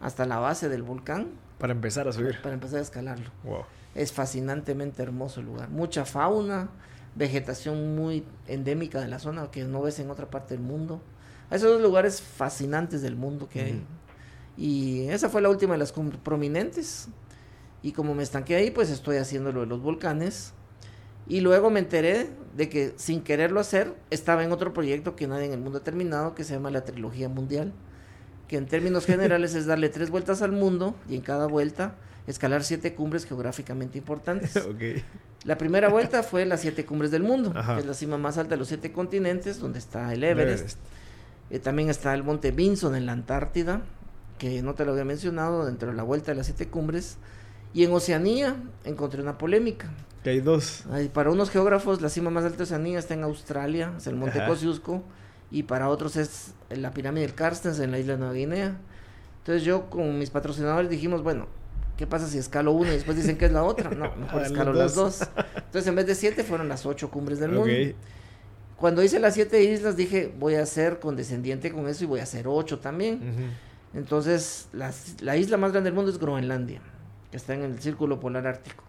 hasta 0.00 0.24
la 0.24 0.38
base 0.38 0.68
del 0.68 0.84
volcán. 0.84 1.30
Para 1.58 1.72
empezar 1.72 2.06
a 2.06 2.12
subir. 2.12 2.40
Para 2.42 2.54
empezar 2.54 2.78
a 2.78 2.82
escalarlo. 2.82 3.30
Wow. 3.42 3.64
Es 3.96 4.12
fascinantemente 4.12 5.02
hermoso 5.02 5.40
el 5.40 5.46
lugar. 5.46 5.70
Mucha 5.70 6.04
fauna, 6.04 6.68
vegetación 7.14 7.96
muy 7.96 8.24
endémica 8.46 9.00
de 9.00 9.08
la 9.08 9.18
zona 9.18 9.50
que 9.50 9.64
no 9.64 9.80
ves 9.80 9.98
en 9.98 10.10
otra 10.10 10.30
parte 10.30 10.54
del 10.54 10.62
mundo. 10.62 11.00
Esos 11.50 11.72
dos 11.72 11.82
lugares 11.82 12.20
fascinantes 12.20 13.00
del 13.00 13.16
mundo 13.16 13.48
que 13.48 13.60
hay. 13.62 13.82
Y 14.58 15.08
esa 15.08 15.30
fue 15.30 15.40
la 15.40 15.48
última 15.48 15.72
de 15.72 15.78
las 15.78 15.92
prominentes. 15.92 17.08
Y 17.82 17.92
como 17.92 18.14
me 18.14 18.22
estanqué 18.22 18.56
ahí, 18.56 18.70
pues 18.70 18.90
estoy 18.90 19.16
haciendo 19.16 19.50
lo 19.50 19.60
de 19.60 19.66
los 19.66 19.80
volcanes. 19.80 20.52
Y 21.26 21.40
luego 21.40 21.70
me 21.70 21.80
enteré 21.80 22.28
de 22.54 22.68
que 22.68 22.92
sin 22.96 23.22
quererlo 23.22 23.60
hacer, 23.60 23.94
estaba 24.10 24.44
en 24.44 24.52
otro 24.52 24.74
proyecto 24.74 25.16
que 25.16 25.26
nadie 25.26 25.46
en 25.46 25.52
el 25.52 25.60
mundo 25.60 25.78
ha 25.78 25.84
terminado, 25.84 26.34
que 26.34 26.44
se 26.44 26.52
llama 26.52 26.70
la 26.70 26.84
Trilogía 26.84 27.30
Mundial. 27.30 27.72
Que 28.46 28.58
en 28.58 28.66
términos 28.66 29.06
generales 29.06 29.54
es 29.54 29.64
darle 29.64 29.88
tres 29.88 30.10
vueltas 30.10 30.42
al 30.42 30.52
mundo 30.52 30.94
y 31.08 31.16
en 31.16 31.22
cada 31.22 31.46
vuelta 31.46 31.96
escalar 32.26 32.64
siete 32.64 32.94
cumbres 32.94 33.26
geográficamente 33.26 33.98
importantes. 33.98 34.56
okay. 34.74 35.02
La 35.44 35.56
primera 35.58 35.88
vuelta 35.88 36.22
fue 36.22 36.44
las 36.44 36.60
siete 36.60 36.84
cumbres 36.84 37.10
del 37.10 37.22
mundo, 37.22 37.52
que 37.52 37.80
es 37.80 37.86
la 37.86 37.94
cima 37.94 38.18
más 38.18 38.36
alta 38.36 38.56
de 38.56 38.58
los 38.58 38.68
siete 38.68 38.92
continentes, 38.92 39.60
donde 39.60 39.78
está 39.78 40.12
el 40.12 40.24
Everest. 40.24 40.58
Everest. 40.58 40.78
Eh, 41.50 41.58
también 41.60 41.88
está 41.88 42.12
el 42.14 42.24
monte 42.24 42.50
Vinson 42.50 42.96
en 42.96 43.06
la 43.06 43.12
Antártida, 43.12 43.82
que 44.38 44.62
no 44.62 44.74
te 44.74 44.84
lo 44.84 44.92
había 44.92 45.04
mencionado, 45.04 45.64
dentro 45.64 45.90
de 45.90 45.96
la 45.96 46.02
vuelta 46.02 46.32
de 46.32 46.36
las 46.36 46.46
siete 46.46 46.66
cumbres. 46.66 47.16
Y 47.72 47.84
en 47.84 47.92
Oceanía 47.92 48.56
encontré 48.84 49.22
una 49.22 49.38
polémica. 49.38 49.88
Que 50.24 50.30
hay 50.30 50.40
dos. 50.40 50.84
para 51.12 51.30
unos 51.30 51.50
geógrafos, 51.50 52.00
la 52.00 52.08
cima 52.08 52.30
más 52.30 52.44
alta 52.44 52.58
de 52.58 52.62
Oceanía 52.64 52.98
está 52.98 53.14
en 53.14 53.22
Australia, 53.22 53.92
es 53.96 54.08
el 54.08 54.16
monte 54.16 54.44
Kosciuszko, 54.44 55.04
y 55.52 55.62
para 55.62 55.88
otros 55.88 56.16
es 56.16 56.54
la 56.70 56.90
pirámide 56.90 57.24
del 57.24 57.34
Carstens 57.36 57.78
en 57.78 57.92
la 57.92 58.00
isla 58.00 58.14
de 58.14 58.18
Nueva 58.18 58.34
Guinea. 58.34 58.76
Entonces 59.38 59.62
yo 59.62 59.88
con 59.88 60.18
mis 60.18 60.30
patrocinadores 60.30 60.90
dijimos, 60.90 61.22
bueno, 61.22 61.46
¿Qué 61.96 62.06
pasa 62.06 62.28
si 62.28 62.38
escalo 62.38 62.72
una 62.72 62.90
y 62.90 62.92
después 62.92 63.16
dicen 63.16 63.38
que 63.38 63.46
es 63.46 63.52
la 63.52 63.64
otra? 63.64 63.90
No, 63.90 64.14
mejor 64.20 64.42
escalo 64.42 64.72
las 64.72 64.94
dos. 64.94 65.22
Entonces, 65.56 65.86
en 65.86 65.94
vez 65.94 66.06
de 66.06 66.14
siete, 66.14 66.44
fueron 66.44 66.68
las 66.68 66.84
ocho 66.84 67.10
cumbres 67.10 67.40
del 67.40 67.52
mundo. 67.52 67.72
Cuando 68.76 69.02
hice 69.02 69.18
las 69.18 69.34
siete 69.34 69.64
islas, 69.64 69.96
dije, 69.96 70.32
voy 70.38 70.56
a 70.56 70.66
ser 70.66 70.98
condescendiente 70.98 71.72
con 71.72 71.88
eso 71.88 72.04
y 72.04 72.06
voy 72.06 72.20
a 72.20 72.24
hacer 72.24 72.46
ocho 72.46 72.78
también. 72.78 73.54
Entonces, 73.94 74.68
la 74.72 75.36
isla 75.36 75.56
más 75.56 75.72
grande 75.72 75.88
del 75.88 75.94
mundo 75.94 76.10
es 76.10 76.18
Groenlandia, 76.18 76.80
que 77.30 77.38
está 77.38 77.54
en 77.54 77.62
el 77.62 77.80
círculo 77.80 78.20
polar 78.20 78.46
ártico. 78.46 78.84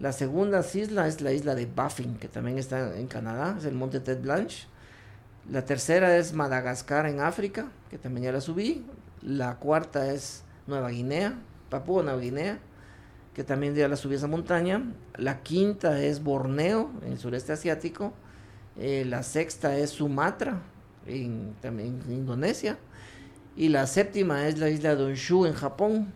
La 0.00 0.12
segunda 0.12 0.64
isla 0.72 1.06
es 1.06 1.20
la 1.20 1.32
isla 1.32 1.54
de 1.54 1.66
Baffin, 1.66 2.16
que 2.16 2.26
también 2.26 2.58
está 2.58 2.98
en 2.98 3.06
Canadá, 3.06 3.54
es 3.58 3.66
el 3.66 3.74
monte 3.74 4.00
Ted 4.00 4.22
Blanche. 4.22 4.66
La 5.50 5.66
tercera 5.66 6.16
es 6.16 6.32
Madagascar 6.32 7.04
en 7.04 7.20
África, 7.20 7.66
que 7.90 7.98
también 7.98 8.24
ya 8.24 8.32
la 8.32 8.40
subí. 8.40 8.86
La 9.20 9.56
cuarta 9.56 10.10
es 10.10 10.42
Nueva 10.66 10.88
Guinea, 10.88 11.34
Papúa 11.70 12.02
Nueva 12.02 12.20
Guinea, 12.20 12.58
que 13.34 13.44
también 13.44 13.74
ya 13.74 13.88
la 13.88 13.96
subí 13.96 14.14
a 14.14 14.18
esa 14.18 14.26
montaña. 14.26 14.82
La 15.16 15.42
quinta 15.42 16.02
es 16.02 16.22
Borneo, 16.22 16.90
en 17.04 17.12
el 17.12 17.18
sureste 17.18 17.52
asiático. 17.52 18.12
Eh, 18.78 19.04
la 19.06 19.22
sexta 19.22 19.78
es 19.78 19.90
Sumatra, 19.90 20.60
en, 21.06 21.54
también 21.62 22.00
en 22.06 22.12
Indonesia. 22.12 22.78
Y 23.56 23.68
la 23.68 23.86
séptima 23.86 24.46
es 24.48 24.58
la 24.58 24.68
isla 24.68 24.96
de 24.96 25.04
Honshu, 25.04 25.46
en 25.46 25.54
Japón. 25.54 26.12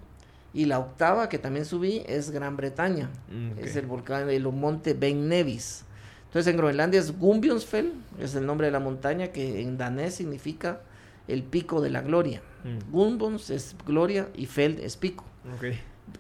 Y 0.53 0.67
la 0.67 0.79
octava, 0.79 1.29
que 1.29 1.39
también 1.39 1.65
subí, 1.65 2.03
es 2.07 2.31
Gran 2.31 2.57
Bretaña. 2.57 3.11
Mm, 3.31 3.59
es 3.59 3.75
el 3.77 3.87
volcán, 3.87 4.29
el 4.29 4.45
monte 4.45 4.95
Ben 4.95 5.29
Nevis. 5.29 5.85
Entonces 6.27 6.51
en 6.51 6.57
Groenlandia 6.57 6.99
es 6.99 7.17
Gumbionsfell, 7.17 7.93
es 8.19 8.35
el 8.35 8.45
nombre 8.45 8.67
de 8.67 8.73
la 8.73 8.81
montaña 8.81 9.29
que 9.29 9.61
en 9.61 9.79
danés 9.79 10.17
significa 10.17 10.81
el 11.29 11.45
pico 11.45 11.81
de 11.81 11.91
la 11.91 12.03
gloria. 12.03 12.43
Mm. 12.65 13.25
es 13.51 13.77
gloria 13.87 14.29
y 14.35 14.47
Feld 14.47 14.81
es 14.81 14.97
pico. 14.97 15.25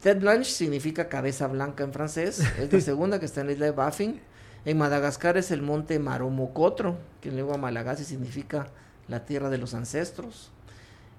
Ted 0.03 0.21
Blanche 0.21 0.51
significa 0.51 1.09
cabeza 1.09 1.47
blanca 1.47 1.85
en 1.85 1.93
francés. 1.93 2.41
Es 2.59 2.73
la 2.73 2.81
segunda 2.83 3.19
que 3.19 3.27
está 3.27 3.41
en 3.41 3.49
la 3.49 3.53
isla 3.53 3.67
de 3.67 3.73
Baffin. 3.73 4.21
En 4.65 4.79
Madagascar 4.79 5.37
es 5.37 5.51
el 5.51 5.63
monte 5.63 5.99
Maromocotro, 5.99 6.97
que 7.21 7.29
en 7.29 7.37
lengua 7.37 7.59
malagasy 7.59 8.05
significa 8.05 8.69
la 9.09 9.27
tierra 9.27 9.51
de 9.51 9.59
los 9.59 9.75
ancestros. 9.75 10.51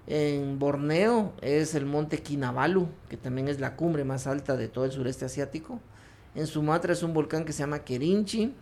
En 0.08 0.60
Borneo 0.60 1.34
es 1.42 1.76
el 1.76 1.86
monte 1.86 2.22
Kinabalu, 2.22 2.88
que 3.10 3.18
también 3.18 3.48
es 3.48 3.60
la 3.60 3.76
cumbre 3.76 4.04
más 4.04 4.28
alta 4.28 4.56
de 4.56 4.68
todo 4.68 4.86
el 4.86 4.92
sureste 4.92 5.26
asiático. 5.26 5.80
En 6.34 6.48
Sumatra 6.48 6.94
es 6.94 7.04
un 7.04 7.14
volcán 7.14 7.46
que 7.46 7.54
se 7.54 7.60
llama 7.60 7.80
Kerinchi. 7.80 8.54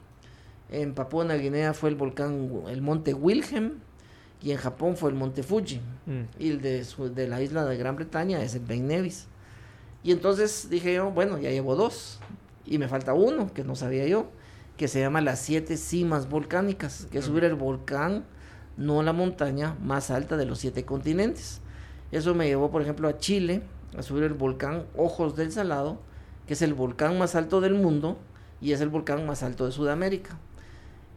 En 0.70 0.94
Papua 0.94 1.26
Nueva 1.26 1.42
Guinea 1.42 1.74
fue 1.74 1.90
el 1.90 1.96
volcán, 1.96 2.50
el 2.68 2.82
monte 2.82 3.14
Wilhelm 3.14 3.80
y 4.44 4.52
en 4.52 4.58
Japón 4.58 4.98
fue 4.98 5.10
el 5.10 5.16
Monte 5.16 5.42
Fuji. 5.42 5.80
Mm. 6.06 6.22
Y 6.38 6.50
el 6.50 6.62
de, 6.62 6.86
de, 7.16 7.28
la 7.28 7.42
isla 7.42 7.66
de 7.66 7.78
Gran 7.78 7.96
Bretaña 7.96 8.42
es 8.42 8.56
el 8.56 8.62
Ben 8.62 8.88
Nevis. 8.88 9.28
Y 10.04 10.12
entonces 10.12 10.70
dije 10.70 10.94
yo, 10.94 11.12
bueno, 11.12 11.38
ya 11.38 11.50
llevo 11.50 11.76
dos. 11.76 12.20
Y 12.66 12.78
me 12.78 12.88
falta 12.88 13.14
uno, 13.14 13.54
que 13.54 13.64
no 13.64 13.76
sabía 13.76 14.06
yo, 14.06 14.28
que 14.78 14.88
se 14.88 15.00
llama 15.00 15.22
las 15.22 15.40
siete 15.40 15.78
cimas 15.78 16.30
volcánicas, 16.30 17.08
que 17.12 17.20
es 17.20 17.26
subir 17.26 17.44
el 17.44 17.56
volcán, 17.56 18.26
no 18.78 19.04
la 19.04 19.14
montaña 19.14 19.76
más 19.82 20.12
alta 20.12 20.38
de 20.38 20.46
los 20.46 20.60
siete 20.60 20.86
continentes. 20.86 21.62
Eso 22.12 22.36
me 22.36 22.48
llevó, 22.48 22.70
por 22.72 22.82
ejemplo, 22.82 23.08
a 23.08 23.18
Chile, 23.18 23.64
a 23.98 24.04
subir 24.04 24.24
el 24.24 24.34
volcán 24.34 24.86
Ojos 24.96 25.36
del 25.36 25.52
Salado, 25.52 26.00
que 26.48 26.54
es 26.54 26.62
el 26.62 26.74
volcán 26.74 27.18
más 27.18 27.36
alto 27.36 27.62
del 27.62 27.76
mundo 27.76 28.18
y 28.62 28.72
es 28.72 28.82
el 28.82 28.90
volcán 28.90 29.26
más 29.26 29.44
alto 29.44 29.66
de 29.66 29.72
Sudamérica. 29.72 30.38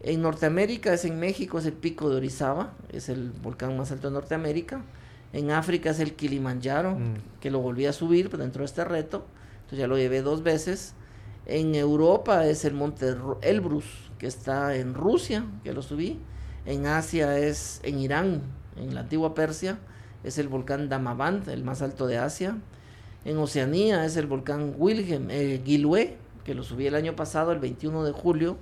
En 0.03 0.21
Norteamérica 0.21 0.93
es 0.93 1.05
en 1.05 1.19
México, 1.19 1.57
es 1.57 1.65
el 1.65 1.73
pico 1.73 2.09
de 2.09 2.17
Orizaba, 2.17 2.73
es 2.89 3.09
el 3.09 3.31
volcán 3.31 3.75
más 3.77 3.91
alto 3.91 4.07
de 4.07 4.13
Norteamérica. 4.13 4.81
En 5.33 5.51
África 5.51 5.89
es 5.89 5.99
el 5.99 6.13
Kilimanjaro, 6.13 6.97
mm. 6.97 7.39
que 7.41 7.51
lo 7.51 7.59
volví 7.59 7.85
a 7.85 7.93
subir 7.93 8.29
dentro 8.29 8.61
de 8.61 8.65
este 8.65 8.83
reto. 8.83 9.25
Entonces 9.55 9.79
ya 9.79 9.87
lo 9.87 9.97
llevé 9.97 10.21
dos 10.21 10.43
veces. 10.43 10.93
En 11.45 11.75
Europa 11.75 12.45
es 12.45 12.65
el 12.65 12.73
monte 12.73 13.15
Elbrus, 13.41 13.85
que 14.19 14.27
está 14.27 14.75
en 14.75 14.93
Rusia, 14.93 15.45
que 15.63 15.73
lo 15.73 15.81
subí. 15.81 16.19
En 16.65 16.85
Asia 16.85 17.37
es 17.37 17.79
en 17.83 17.99
Irán, 17.99 18.41
en 18.75 18.93
la 18.93 19.01
antigua 19.01 19.33
Persia, 19.33 19.79
es 20.23 20.37
el 20.37 20.49
volcán 20.49 20.89
Damavand, 20.89 21.47
el 21.47 21.63
más 21.63 21.81
alto 21.81 22.07
de 22.07 22.17
Asia. 22.17 22.57
En 23.23 23.37
Oceanía 23.37 24.05
es 24.05 24.17
el 24.17 24.27
volcán 24.27 24.75
Wilhelm, 24.77 25.27
eh, 25.29 25.61
que 26.43 26.53
lo 26.53 26.63
subí 26.63 26.87
el 26.87 26.95
año 26.95 27.15
pasado, 27.15 27.51
el 27.51 27.59
21 27.59 28.03
de 28.03 28.11
julio 28.11 28.57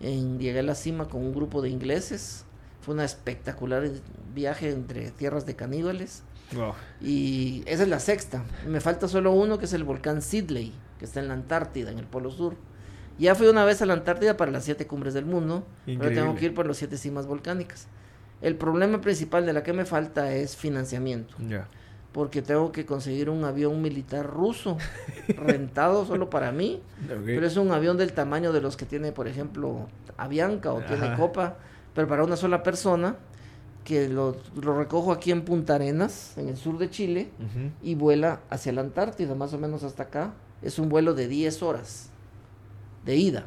en, 0.00 0.38
llegué 0.38 0.60
a 0.60 0.62
la 0.62 0.74
cima 0.74 1.08
con 1.08 1.22
un 1.22 1.34
grupo 1.34 1.62
de 1.62 1.68
ingleses. 1.68 2.44
Fue 2.80 2.94
una 2.94 3.04
espectacular 3.04 3.88
viaje 4.34 4.70
entre 4.70 5.10
tierras 5.10 5.46
de 5.46 5.56
caníbales. 5.56 6.22
Y 7.00 7.62
esa 7.66 7.84
es 7.84 7.88
la 7.88 8.00
sexta. 8.00 8.42
Me 8.66 8.80
falta 8.80 9.06
solo 9.06 9.32
uno 9.32 9.58
que 9.58 9.66
es 9.66 9.72
el 9.72 9.84
volcán 9.84 10.22
Sidley, 10.22 10.72
que 10.98 11.04
está 11.04 11.20
en 11.20 11.28
la 11.28 11.34
Antártida, 11.34 11.90
en 11.90 11.98
el 11.98 12.06
Polo 12.06 12.30
Sur. 12.30 12.56
Ya 13.18 13.34
fui 13.34 13.46
una 13.46 13.64
vez 13.64 13.82
a 13.82 13.86
la 13.86 13.92
Antártida 13.92 14.36
para 14.36 14.50
las 14.50 14.64
siete 14.64 14.86
cumbres 14.86 15.14
del 15.14 15.26
mundo, 15.26 15.66
pero 15.84 16.12
tengo 16.12 16.34
que 16.34 16.46
ir 16.46 16.54
por 16.54 16.66
las 16.66 16.78
siete 16.78 16.96
cimas 16.96 17.26
volcánicas. 17.26 17.86
El 18.40 18.56
problema 18.56 19.00
principal 19.00 19.44
de 19.44 19.52
la 19.52 19.62
que 19.62 19.74
me 19.74 19.84
falta 19.84 20.34
es 20.34 20.56
financiamiento 20.56 21.36
porque 22.12 22.42
tengo 22.42 22.72
que 22.72 22.84
conseguir 22.86 23.30
un 23.30 23.44
avión 23.44 23.80
militar 23.80 24.26
ruso 24.26 24.76
rentado 25.28 26.04
solo 26.04 26.28
para 26.30 26.50
mí, 26.52 26.82
pero 27.24 27.46
es 27.46 27.56
un 27.56 27.70
avión 27.72 27.96
del 27.96 28.12
tamaño 28.12 28.52
de 28.52 28.60
los 28.60 28.76
que 28.76 28.86
tiene, 28.86 29.12
por 29.12 29.28
ejemplo, 29.28 29.86
Avianca 30.16 30.72
o 30.72 30.80
tiene 30.80 31.14
Copa, 31.16 31.56
pero 31.94 32.08
para 32.08 32.24
una 32.24 32.36
sola 32.36 32.62
persona, 32.62 33.16
que 33.84 34.08
lo, 34.08 34.36
recojo 34.56 35.12
aquí 35.12 35.32
en 35.32 35.42
Punta 35.42 35.74
Arenas, 35.74 36.36
en 36.36 36.48
el 36.48 36.56
sur 36.56 36.78
de 36.78 36.90
Chile, 36.90 37.30
y 37.82 37.94
vuela 37.94 38.40
hacia 38.50 38.72
la 38.72 38.82
Antártida, 38.82 39.34
más 39.34 39.52
o 39.52 39.58
menos 39.58 39.82
hasta 39.82 40.04
acá. 40.04 40.34
Es 40.62 40.78
un 40.78 40.88
vuelo 40.88 41.14
de 41.14 41.26
10 41.28 41.62
horas 41.62 42.10
de 43.04 43.16
ida. 43.16 43.46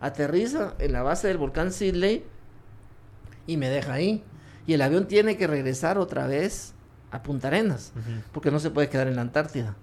Aterriza 0.00 0.74
en 0.78 0.92
la 0.92 1.02
base 1.02 1.28
del 1.28 1.38
volcán 1.38 1.72
Sidley 1.72 2.24
y 3.46 3.56
me 3.56 3.68
deja 3.68 3.92
ahí. 3.92 4.24
Y 4.66 4.72
el 4.72 4.82
avión 4.82 5.06
tiene 5.06 5.36
que 5.36 5.46
regresar 5.46 5.98
otra 5.98 6.26
vez 6.26 6.74
a 7.10 7.22
Punta 7.22 7.48
Arenas, 7.48 7.92
porque 8.32 8.50
no 8.50 8.58
se 8.58 8.70
puede 8.70 8.88
quedar 8.88 9.08
en 9.08 9.16
la 9.16 9.22
Antártida. 9.22 9.76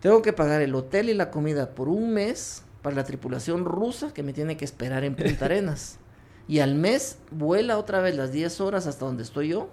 Tengo 0.00 0.22
que 0.22 0.32
pagar 0.32 0.60
el 0.60 0.74
hotel 0.74 1.08
y 1.08 1.14
la 1.14 1.30
comida 1.30 1.74
por 1.74 1.88
un 1.88 2.12
mes 2.12 2.62
para 2.82 2.94
la 2.94 3.04
tripulación 3.04 3.64
rusa 3.64 4.12
que 4.12 4.22
me 4.22 4.32
tiene 4.32 4.56
que 4.56 4.64
esperar 4.64 5.02
en 5.02 5.16
Punta 5.16 5.44
Arenas. 5.46 5.98
Y 6.48 6.60
al 6.60 6.74
mes 6.74 7.18
vuela 7.30 7.78
otra 7.78 8.00
vez 8.00 8.16
las 8.16 8.32
10 8.32 8.60
horas 8.60 8.86
hasta 8.86 9.04
donde 9.04 9.22
estoy 9.22 9.48
yo, 9.48 9.68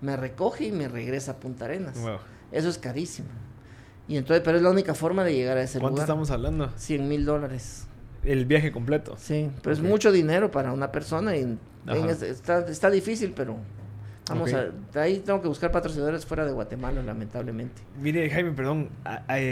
me 0.00 0.16
recoge 0.16 0.66
y 0.66 0.72
me 0.72 0.88
regresa 0.88 1.32
a 1.32 1.36
Punta 1.36 1.66
Arenas. 1.66 1.98
Eso 2.52 2.68
es 2.68 2.78
carísimo. 2.78 3.28
Y 4.08 4.16
entonces, 4.16 4.42
pero 4.44 4.56
es 4.56 4.62
la 4.62 4.70
única 4.70 4.94
forma 4.94 5.24
de 5.24 5.34
llegar 5.34 5.58
a 5.58 5.62
ese 5.62 5.78
lugar. 5.78 5.92
¿Cuánto 5.92 6.02
estamos 6.02 6.30
hablando? 6.30 6.70
100 6.76 7.08
mil 7.08 7.24
dólares. 7.24 7.86
El 8.22 8.46
viaje 8.46 8.72
completo. 8.72 9.16
Sí, 9.18 9.50
pero 9.62 9.72
es 9.72 9.80
mucho 9.80 10.10
dinero 10.10 10.50
para 10.50 10.72
una 10.72 10.90
persona 10.90 11.36
y 11.36 11.58
está, 12.22 12.66
está 12.66 12.90
difícil, 12.90 13.32
pero 13.36 13.56
Vamos 14.28 14.52
a, 14.52 14.72
ahí 15.00 15.20
tengo 15.20 15.40
que 15.40 15.46
buscar 15.46 15.70
patrocinadores 15.70 16.26
fuera 16.26 16.44
de 16.44 16.52
Guatemala, 16.52 17.00
lamentablemente. 17.02 17.82
Mire, 18.00 18.28
Jaime, 18.28 18.50
perdón, 18.52 18.88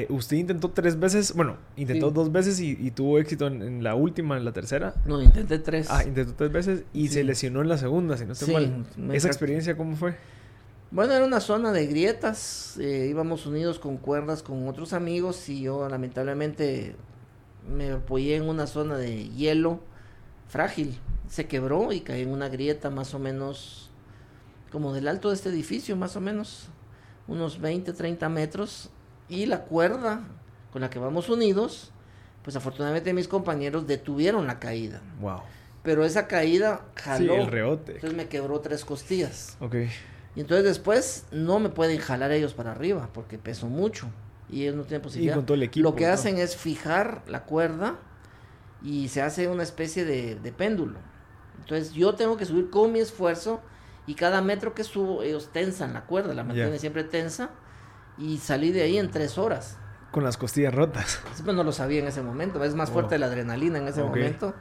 usted 0.08 0.36
intentó 0.36 0.70
tres 0.70 0.98
veces, 0.98 1.32
bueno, 1.34 1.58
intentó 1.76 2.10
dos 2.10 2.32
veces 2.32 2.58
y, 2.58 2.90
tuvo 2.90 3.18
éxito 3.18 3.46
en, 3.46 3.84
la 3.84 3.94
última, 3.94 4.36
en 4.36 4.44
la 4.44 4.52
tercera. 4.52 4.94
No, 5.06 5.22
intenté 5.22 5.60
tres. 5.60 5.88
Ah, 5.90 6.02
intentó 6.04 6.34
tres 6.34 6.50
veces 6.50 6.84
y 6.92 7.08
se 7.08 7.22
lesionó 7.22 7.62
en 7.62 7.68
la 7.68 7.78
segunda, 7.78 8.16
si 8.16 8.24
no 8.24 8.32
estoy 8.32 8.52
mal. 8.52 8.84
¿Esa 9.12 9.28
experiencia 9.28 9.76
cómo 9.76 9.94
fue? 9.96 10.16
Bueno, 10.90 11.12
era 11.12 11.24
una 11.24 11.40
zona 11.40 11.72
de 11.72 11.86
grietas, 11.86 12.76
eh, 12.78 13.08
íbamos 13.10 13.46
unidos 13.46 13.78
con 13.78 13.96
cuerdas 13.96 14.42
con 14.42 14.68
otros 14.68 14.92
amigos 14.92 15.48
y 15.48 15.62
yo 15.62 15.88
lamentablemente 15.88 16.94
me 17.68 17.92
apoyé 17.92 18.36
en 18.36 18.48
una 18.48 18.66
zona 18.66 18.96
de 18.96 19.28
hielo 19.30 19.80
frágil, 20.48 20.96
se 21.28 21.46
quebró 21.46 21.92
y 21.92 22.00
caí 22.00 22.22
en 22.22 22.30
una 22.30 22.48
grieta 22.48 22.90
más 22.90 23.12
o 23.14 23.18
menos 23.18 23.90
como 24.74 24.92
del 24.92 25.06
alto 25.06 25.28
de 25.28 25.36
este 25.36 25.50
edificio, 25.50 25.94
más 25.94 26.16
o 26.16 26.20
menos, 26.20 26.66
unos 27.28 27.60
20, 27.60 27.92
30 27.92 28.28
metros, 28.28 28.90
y 29.28 29.46
la 29.46 29.60
cuerda 29.66 30.24
con 30.72 30.82
la 30.82 30.90
que 30.90 30.98
vamos 30.98 31.28
unidos, 31.28 31.92
pues 32.42 32.56
afortunadamente 32.56 33.14
mis 33.14 33.28
compañeros 33.28 33.86
detuvieron 33.86 34.48
la 34.48 34.58
caída. 34.58 35.00
Wow. 35.20 35.42
Pero 35.84 36.04
esa 36.04 36.26
caída 36.26 36.86
jaló. 36.96 37.34
Sí, 37.36 37.40
el 37.40 37.46
rebote. 37.52 37.92
Entonces 37.92 38.16
me 38.16 38.26
quebró 38.26 38.58
tres 38.62 38.84
costillas. 38.84 39.56
Ok. 39.60 39.76
Y 40.34 40.40
entonces 40.40 40.64
después 40.64 41.26
no 41.30 41.60
me 41.60 41.68
pueden 41.68 42.00
jalar 42.00 42.32
ellos 42.32 42.52
para 42.52 42.72
arriba 42.72 43.10
porque 43.14 43.38
peso 43.38 43.68
mucho 43.68 44.08
y 44.50 44.62
ellos 44.62 44.74
no 44.74 44.82
tienen 44.82 45.02
posibilidad. 45.02 45.34
Y 45.34 45.36
con 45.36 45.46
todo 45.46 45.54
el 45.54 45.62
equipo, 45.62 45.88
Lo 45.88 45.94
que 45.94 46.08
hacen 46.08 46.38
es 46.38 46.56
fijar 46.56 47.22
la 47.28 47.44
cuerda 47.44 48.00
y 48.82 49.06
se 49.06 49.22
hace 49.22 49.46
una 49.46 49.62
especie 49.62 50.04
de, 50.04 50.34
de 50.34 50.50
péndulo. 50.50 50.98
Entonces 51.60 51.92
yo 51.92 52.16
tengo 52.16 52.36
que 52.36 52.44
subir 52.44 52.70
con 52.70 52.90
mi 52.90 52.98
esfuerzo 52.98 53.60
y 54.06 54.14
cada 54.14 54.42
metro 54.42 54.74
que 54.74 54.84
subo, 54.84 55.22
ellos 55.22 55.50
tensan 55.52 55.94
la 55.94 56.02
cuerda, 56.02 56.34
la 56.34 56.44
mantienen 56.44 56.78
siempre 56.78 57.04
tensa. 57.04 57.50
Y 58.18 58.38
salí 58.38 58.70
de 58.70 58.82
ahí 58.82 58.98
en 58.98 59.10
tres 59.10 59.38
horas. 59.38 59.78
Con 60.10 60.22
las 60.22 60.36
costillas 60.36 60.74
rotas. 60.74 61.20
Siempre 61.32 61.54
no 61.54 61.64
lo 61.64 61.72
sabía 61.72 62.00
en 62.00 62.06
ese 62.06 62.22
momento. 62.22 62.62
Es 62.62 62.74
más 62.74 62.90
fuerte 62.90 63.18
la 63.18 63.26
adrenalina 63.26 63.78
en 63.78 63.88
ese 63.88 64.02
momento. 64.02 64.54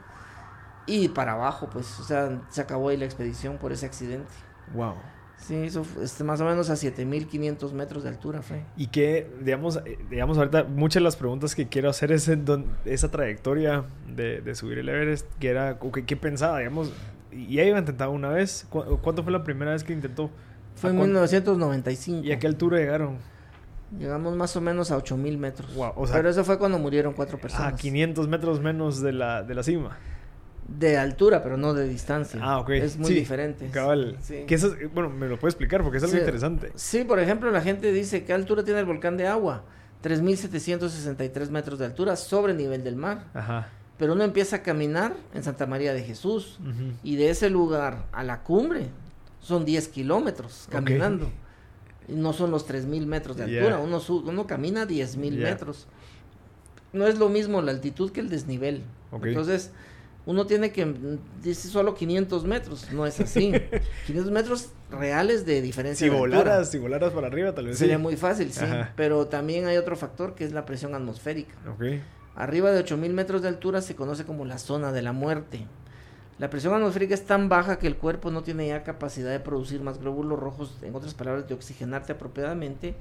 Y 0.86 1.08
para 1.08 1.32
abajo, 1.32 1.68
pues, 1.70 2.00
o 2.00 2.04
sea, 2.04 2.42
se 2.48 2.60
acabó 2.60 2.88
ahí 2.88 2.96
la 2.96 3.04
expedición 3.04 3.58
por 3.58 3.72
ese 3.72 3.86
accidente. 3.86 4.32
Wow. 4.74 4.94
Sí, 5.36 5.54
eso 5.56 5.84
este, 6.00 6.24
más 6.24 6.40
o 6.40 6.44
menos 6.46 6.70
a 6.70 6.76
7500 6.76 7.72
metros 7.74 8.02
de 8.02 8.08
altura 8.08 8.42
fue. 8.42 8.64
Y 8.76 8.86
que, 8.86 9.30
digamos, 9.40 9.76
eh, 9.84 9.98
digamos, 10.10 10.38
ahorita 10.38 10.64
muchas 10.64 11.00
de 11.00 11.04
las 11.04 11.16
preguntas 11.16 11.54
que 11.54 11.68
quiero 11.68 11.90
hacer 11.90 12.12
es 12.12 12.28
en 12.28 12.44
esa 12.84 13.10
trayectoria 13.10 13.84
de, 14.08 14.40
de, 14.40 14.54
subir 14.54 14.78
el 14.78 14.88
Everest, 14.88 15.26
que 15.38 15.50
era, 15.50 15.78
¿qué, 15.78 16.04
qué 16.06 16.16
pensaba? 16.16 16.58
Digamos, 16.58 16.92
¿Y 17.34 17.56
ya 17.56 17.64
iba 17.64 17.76
a 17.76 17.80
intentar 17.80 18.08
una 18.08 18.28
vez? 18.28 18.66
¿Cuánto 18.70 19.22
fue 19.22 19.32
la 19.32 19.42
primera 19.42 19.72
vez 19.72 19.82
que 19.82 19.92
intentó? 19.92 20.30
Fue 20.76 20.90
en 20.90 20.98
1995. 20.98 22.24
¿Y 22.24 22.32
a 22.32 22.38
qué 22.38 22.46
altura 22.46 22.78
llegaron? 22.78 23.18
Llegamos 23.98 24.34
más 24.36 24.56
o 24.56 24.60
menos 24.60 24.90
a 24.90 24.96
8000 24.96 25.38
metros. 25.38 25.70
Pero 26.12 26.28
eso 26.28 26.44
fue 26.44 26.58
cuando 26.58 26.78
murieron 26.78 27.12
cuatro 27.12 27.38
personas. 27.38 27.74
A 27.74 27.76
500 27.76 28.28
metros 28.28 28.60
menos 28.60 29.00
de 29.00 29.12
la, 29.12 29.42
de 29.42 29.54
la 29.54 29.62
cima. 29.62 29.96
De 30.66 30.96
altura, 30.96 31.42
pero 31.42 31.56
no 31.56 31.74
de 31.74 31.86
distancia. 31.88 32.40
Ah, 32.42 32.58
ok. 32.58 32.70
Es 32.70 32.96
muy 32.96 33.12
diferente. 33.12 33.68
Cabal. 33.70 34.18
Que 34.46 34.54
eso, 34.54 34.74
bueno, 34.94 35.10
me 35.10 35.28
lo 35.28 35.38
puede 35.38 35.50
explicar 35.50 35.82
porque 35.82 35.98
es 35.98 36.04
algo 36.04 36.16
interesante. 36.16 36.72
Sí, 36.74 37.04
por 37.04 37.18
ejemplo, 37.20 37.50
la 37.50 37.60
gente 37.60 37.92
dice, 37.92 38.24
¿qué 38.24 38.32
altura 38.32 38.64
tiene 38.64 38.80
el 38.80 38.86
volcán 38.86 39.16
de 39.16 39.26
agua? 39.26 39.64
3.763 40.02 41.50
metros 41.50 41.78
de 41.78 41.86
altura 41.86 42.16
sobre 42.16 42.54
nivel 42.54 42.82
del 42.82 42.96
mar. 42.96 43.26
Ajá. 43.34 43.68
Pero 43.98 44.14
uno 44.14 44.24
empieza 44.24 44.56
a 44.56 44.62
caminar 44.62 45.14
en 45.34 45.42
Santa 45.44 45.66
María 45.66 45.92
de 45.94 46.02
Jesús 46.02 46.58
y 47.02 47.16
de 47.16 47.30
ese 47.30 47.48
lugar 47.48 48.06
a 48.12 48.24
la 48.24 48.42
cumbre 48.42 48.88
son 49.40 49.64
10 49.64 49.88
kilómetros 49.88 50.66
caminando. 50.70 51.30
Y 52.08 52.12
no 52.12 52.32
son 52.32 52.50
los 52.50 52.68
3.000 52.68 53.06
metros 53.06 53.36
de 53.36 53.44
altura, 53.44 53.78
uno, 53.78 54.02
uno 54.08 54.46
camina 54.46 54.86
10.000 54.86 55.16
mil 55.16 55.38
metros. 55.38 55.86
No 56.92 57.06
es 57.06 57.18
lo 57.18 57.28
mismo 57.28 57.62
la 57.62 57.72
altitud 57.72 58.12
que 58.12 58.20
el 58.20 58.28
desnivel. 58.28 58.82
Entonces, 59.22 59.72
uno 60.26 60.46
tiene 60.46 60.70
que, 60.70 61.18
dice 61.42 61.68
solo 61.68 61.94
500 61.94 62.44
metros, 62.44 62.92
no 62.92 63.06
es 63.06 63.20
así. 63.20 63.52
500 64.06 64.32
metros 64.32 64.68
reales 64.90 65.44
de 65.44 65.60
diferencia. 65.60 66.06
Si 66.06 66.14
volaras, 66.14 66.70
si 66.70 66.78
volaras 66.78 67.12
para 67.12 67.26
arriba 67.26 67.54
tal 67.54 67.66
vez. 67.66 67.78
Sería 67.78 67.98
muy 67.98 68.16
fácil, 68.16 68.52
sí. 68.52 68.64
Pero 68.96 69.26
también 69.26 69.66
hay 69.66 69.76
otro 69.76 69.96
factor 69.96 70.34
que 70.34 70.44
es 70.44 70.52
la 70.52 70.64
presión 70.64 70.94
atmosférica. 70.94 71.54
Okay. 71.74 72.02
Arriba 72.36 72.72
de 72.72 72.84
8.000 72.84 73.12
metros 73.12 73.42
de 73.42 73.48
altura 73.48 73.80
se 73.80 73.94
conoce 73.94 74.24
como 74.24 74.44
la 74.44 74.58
zona 74.58 74.90
de 74.90 75.02
la 75.02 75.12
muerte. 75.12 75.66
La 76.38 76.50
presión 76.50 76.74
atmosférica 76.74 77.14
es 77.14 77.26
tan 77.26 77.48
baja 77.48 77.78
que 77.78 77.86
el 77.86 77.96
cuerpo 77.96 78.32
no 78.32 78.42
tiene 78.42 78.66
ya 78.66 78.82
capacidad 78.82 79.30
de 79.30 79.38
producir 79.38 79.80
más 79.82 80.00
glóbulos 80.00 80.40
rojos, 80.40 80.76
en 80.82 80.96
otras 80.96 81.14
palabras, 81.14 81.46
de 81.46 81.54
oxigenarte 81.54 82.12
apropiadamente, 82.12 82.96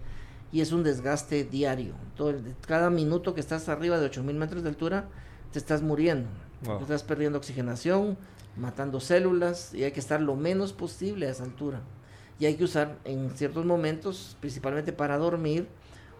y 0.52 0.62
es 0.62 0.72
un 0.72 0.84
desgaste 0.84 1.44
diario. 1.46 1.96
Todo 2.16 2.36
cada 2.68 2.92
minuto 2.92 3.34
que 3.34 3.40
estás 3.40 3.70
arriba 3.70 4.00
de 4.00 4.12
8.000 4.12 4.34
metros 4.36 4.62
de 4.62 4.70
altura, 4.70 5.06
te 5.52 5.58
estás 5.58 5.82
muriendo. 5.82 6.30
Estás 6.80 7.02
perdiendo 7.02 7.40
oxigenación, 7.40 8.20
matando 8.56 9.00
células, 9.00 9.74
y 9.74 9.84
hay 9.84 9.94
que 9.94 10.00
estar 10.00 10.22
lo 10.22 10.36
menos 10.36 10.74
posible 10.74 11.26
a 11.26 11.32
esa 11.32 11.44
altura. 11.44 11.82
Y 12.38 12.46
hay 12.46 12.54
que 12.56 12.66
usar 12.66 13.00
en 13.04 13.32
ciertos 13.32 13.66
momentos, 13.66 14.38
principalmente 14.40 14.94
para 14.94 15.18
dormir, 15.18 15.68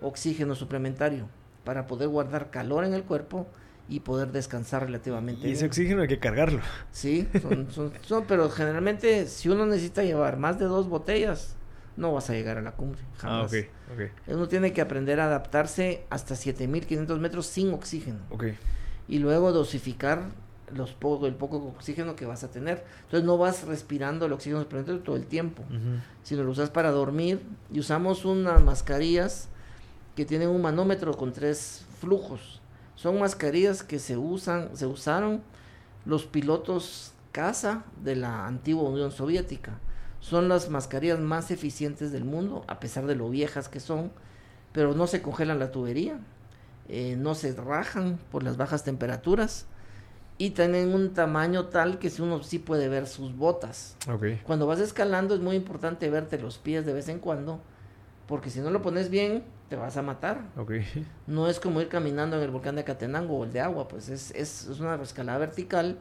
oxígeno 0.02 0.56
suplementario 0.56 1.30
para 1.64 1.88
poder 1.88 2.10
guardar 2.10 2.50
calor 2.50 2.84
en 2.86 2.94
el 2.94 3.04
cuerpo 3.04 3.48
y 3.90 4.00
poder 4.00 4.32
descansar 4.32 4.84
relativamente. 4.86 5.48
Y 5.48 5.52
ese 5.52 5.66
oxígeno 5.66 6.02
hay 6.02 6.08
que 6.08 6.20
cargarlo. 6.20 6.62
Sí, 6.92 7.28
son, 7.70 8.26
pero 8.28 8.50
generalmente 8.50 9.28
si 9.28 9.50
uno 9.50 9.66
necesita 9.66 10.04
llevar 10.04 10.38
más 10.38 10.58
de 10.60 10.66
dos 10.66 10.88
botellas, 10.88 11.56
no 11.98 12.14
vas 12.14 12.30
a 12.30 12.34
llegar 12.34 12.58
a 12.58 12.62
la 12.62 12.72
cumbre. 12.72 13.02
Ah, 13.22 13.46
ok, 13.46 13.54
Uno 14.28 14.48
tiene 14.48 14.74
que 14.74 14.82
aprender 14.82 15.20
a 15.20 15.26
adaptarse 15.26 16.06
hasta 16.10 16.36
7500 16.36 17.20
metros 17.20 17.46
sin 17.46 17.74
oxígeno. 17.74 18.20
Ok. 18.30 18.46
Y 19.08 19.20
luego 19.20 19.52
dosificar 19.52 20.30
los 20.74 20.94
poco, 20.94 21.28
el 21.28 21.36
poco 21.36 21.58
oxígeno 21.58 22.16
que 22.16 22.26
vas 22.26 22.44
a 22.44 22.50
tener. 22.50 22.84
Entonces 23.04 23.26
no 23.26 23.38
vas 23.38 23.66
respirando 23.66 24.26
el 24.26 24.34
oxígeno 24.34 24.66
todo 24.66 25.16
el 25.16 25.26
tiempo, 25.26 25.64
sino 26.24 26.44
lo 26.44 26.52
usas 26.52 26.70
para 26.70 26.92
dormir 26.92 27.42
y 27.72 27.80
usamos 27.80 28.26
unas 28.26 28.64
mascarillas 28.64 29.50
que 30.16 30.26
tienen 30.26 30.50
un 30.50 30.62
manómetro 30.62 31.14
con 31.14 31.34
tres 31.34 31.86
flujos. 32.00 32.62
Son 32.96 33.20
mascarillas 33.20 33.84
que 33.84 34.00
se 34.00 34.18
usan, 34.18 34.76
se 34.76 34.86
usaron 34.86 35.42
los 36.06 36.26
pilotos 36.26 37.14
caza 37.32 37.84
de 38.04 38.16
la 38.16 38.46
antigua 38.46 38.90
Unión 38.90 39.12
Soviética. 39.12 39.80
Son 40.20 40.48
las 40.48 40.70
mascarillas 40.70 41.20
más 41.20 41.52
eficientes 41.52 42.12
del 42.12 42.24
mundo, 42.24 42.64
a 42.68 42.80
pesar 42.80 43.06
de 43.08 43.16
lo 43.16 43.30
viejas 43.30 43.68
que 43.68 43.80
son, 43.80 44.12
pero 44.72 44.94
no 44.94 45.08
se 45.08 45.22
congelan 45.22 45.60
la 45.60 45.72
tubería, 45.72 46.20
eh, 46.88 47.16
no 47.18 47.36
se 47.36 47.54
rajan 47.54 48.20
por 48.32 48.44
las 48.44 48.56
bajas 48.56 48.84
temperaturas 48.84 49.66
y 50.38 50.52
tienen 50.52 50.94
un 50.94 51.14
tamaño 51.14 51.66
tal 51.66 52.00
que 52.00 52.12
uno 52.20 52.42
sí 52.44 52.60
puede 52.60 52.88
ver 52.90 53.08
sus 53.08 53.36
botas. 53.36 53.96
Cuando 54.44 54.68
vas 54.68 54.80
escalando 54.80 55.36
es 55.36 55.42
muy 55.42 55.56
importante 55.56 56.10
verte 56.10 56.40
los 56.40 56.58
pies 56.58 56.86
de 56.86 56.94
vez 56.94 57.10
en 57.10 57.20
cuando, 57.20 57.60
porque 58.28 58.50
si 58.50 58.60
no 58.60 58.70
lo 58.70 58.82
pones 58.82 59.10
bien, 59.10 59.44
te 59.74 59.78
vas 59.78 59.98
a 59.98 60.04
matar. 60.04 60.40
No 61.26 61.48
es 61.48 61.60
como 61.60 61.82
ir 61.82 61.88
caminando 61.88 62.38
en 62.38 62.44
el 62.44 62.52
volcán 62.52 62.76
de 62.76 62.84
Catenango 62.84 63.40
o 63.40 63.44
el 63.44 63.52
de 63.52 63.60
agua, 63.60 63.88
pues 63.88 64.08
es, 64.08 64.30
es, 64.30 64.68
es 64.68 64.80
una 64.80 65.02
escalada 65.02 65.40
vertical 65.40 65.98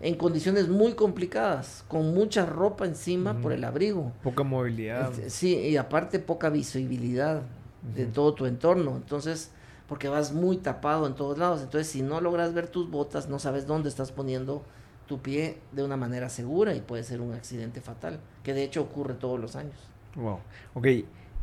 en 0.00 0.16
condiciones 0.16 0.68
muy 0.68 0.94
complicadas, 0.94 1.84
con 1.86 2.12
mucha 2.12 2.44
ropa 2.44 2.86
encima 2.86 3.40
por 3.40 3.52
el 3.52 3.62
abrigo. 3.62 4.10
Poca 4.24 4.42
movilidad. 4.42 5.12
Este, 5.12 5.30
sí, 5.30 5.56
y 5.56 5.76
aparte 5.76 6.18
poca 6.18 6.50
visibilidad 6.50 7.42
de 7.94 8.06
todo 8.06 8.34
tu 8.34 8.46
entorno. 8.46 8.96
Entonces, 8.96 9.52
porque 9.88 10.08
vas 10.08 10.32
muy 10.32 10.56
tapado 10.56 11.06
en 11.06 11.14
todos 11.14 11.38
lados. 11.38 11.62
Entonces, 11.62 11.86
si 11.86 12.02
no 12.02 12.20
logras 12.20 12.52
ver 12.52 12.66
tus 12.66 12.90
botas, 12.90 13.28
no 13.28 13.38
sabes 13.38 13.68
dónde 13.68 13.90
estás 13.90 14.10
poniendo 14.10 14.64
tu 15.06 15.20
pie 15.20 15.58
de 15.70 15.84
una 15.84 15.96
manera 15.96 16.28
segura 16.28 16.74
y 16.74 16.80
puede 16.80 17.04
ser 17.04 17.20
un 17.20 17.32
accidente 17.32 17.80
fatal, 17.80 18.18
que 18.42 18.54
de 18.54 18.64
hecho 18.64 18.82
ocurre 18.82 19.14
todos 19.14 19.38
los 19.38 19.54
años. 19.54 19.76
Wow. 20.16 20.40
Ok. 20.74 20.88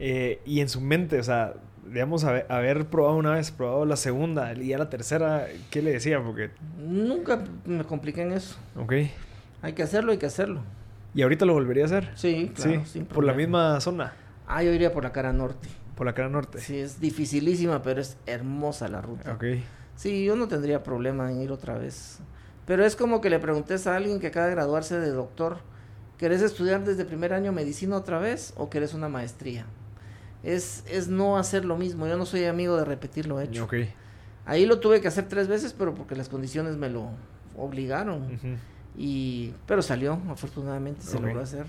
Eh, 0.04 0.41
y 0.45 0.62
en 0.62 0.70
su 0.70 0.82
mente, 0.82 1.20
o 1.20 1.24
sea, 1.24 1.54
digamos, 1.86 2.24
haber, 2.24 2.47
haber, 2.49 2.88
probado 2.88 3.18
una 3.18 3.34
vez, 3.34 3.52
probado 3.52 3.86
la 3.86 3.95
segunda 3.95 4.52
y 4.54 4.70
ya 4.70 4.80
la 4.80 4.89
tercera, 4.89 5.45
¿qué 5.70 5.84
le 5.84 5.91
decía? 5.91 6.20
Porque... 6.24 6.49
Nunca 6.80 7.43
me 7.66 7.84
compliqué 7.84 8.24
en 8.24 8.32
eso. 8.32 8.58
Ok. 8.76 8.93
Hay 9.62 9.74
que 9.74 9.84
hacerlo, 9.84 10.12
hay 10.12 10.18
que 10.18 10.26
hacerlo. 10.26 10.64
¿Y 11.14 11.22
ahorita 11.22 11.45
lo 11.45 11.54
volvería 11.54 11.84
a 11.84 11.86
hacer? 11.86 12.10
Sí, 12.16 12.52
claro. 12.56 12.84
Sí, 12.84 13.02
por 13.02 13.24
la 13.24 13.34
misma 13.34 13.80
zona. 13.80 14.16
Ah, 14.47 14.64
yo 14.64 14.74
iría 14.74 14.91
por 14.91 15.04
la 15.04 15.12
cara 15.12 15.34
norte. 15.34 15.70
¿Por 15.95 16.08
la 16.08 16.16
cara 16.16 16.30
norte? 16.30 16.58
Sí, 16.58 16.80
es 16.80 16.99
dificilísima, 16.99 17.84
pero 17.84 18.02
es 18.02 18.18
hermosa 18.26 18.88
la 18.88 19.02
ruta. 19.02 19.34
Ok. 19.34 19.43
Sí, 19.95 20.26
yo 20.26 20.36
no 20.36 20.47
tendría 20.47 20.82
problema 20.82 21.32
en 21.32 21.43
ir 21.43 21.52
otra 21.52 21.78
vez. 21.78 22.22
Pero 22.66 22.84
es 22.84 22.95
como 22.95 23.22
que 23.22 23.30
le 23.30 23.38
preguntes 23.38 23.86
a 23.86 23.97
alguien 23.97 24.20
que 24.20 24.28
acaba 24.28 24.47
de 24.47 24.54
graduarse 24.54 24.99
de 24.99 25.12
doctor, 25.12 25.58
¿querés 26.18 26.41
estudiar 26.41 26.84
desde 26.84 27.06
primer 27.06 27.34
año 27.34 27.52
medicina 27.52 27.97
otra 27.97 28.18
vez 28.18 28.56
o 28.58 28.72
querés 28.72 28.95
una 28.95 29.08
maestría? 29.08 29.68
Es, 30.44 30.84
es 30.89 31.08
no 31.08 31.38
hacer 31.38 31.66
lo 31.66 31.78
mismo. 31.78 32.08
Yo 32.08 32.18
no 32.18 32.26
soy 32.26 32.46
amigo 32.46 32.78
de 32.78 32.86
repetir 32.86 33.28
lo 33.28 33.39
hecho. 33.39 33.64
Ahí 34.46 34.66
lo 34.66 34.80
tuve 34.80 35.02
que 35.02 35.08
hacer 35.08 35.28
tres 35.28 35.48
veces, 35.48 35.74
pero 35.78 35.94
porque 35.94 36.16
las 36.16 36.30
condiciones 36.30 36.78
me 36.78 36.89
lo 36.89 37.10
obligaron. 37.56 38.39
Y, 38.98 39.54
pero 39.68 39.82
salió, 39.82 40.20
afortunadamente 40.30 41.02
se 41.04 41.20
logró 41.20 41.42
hacer. 41.42 41.66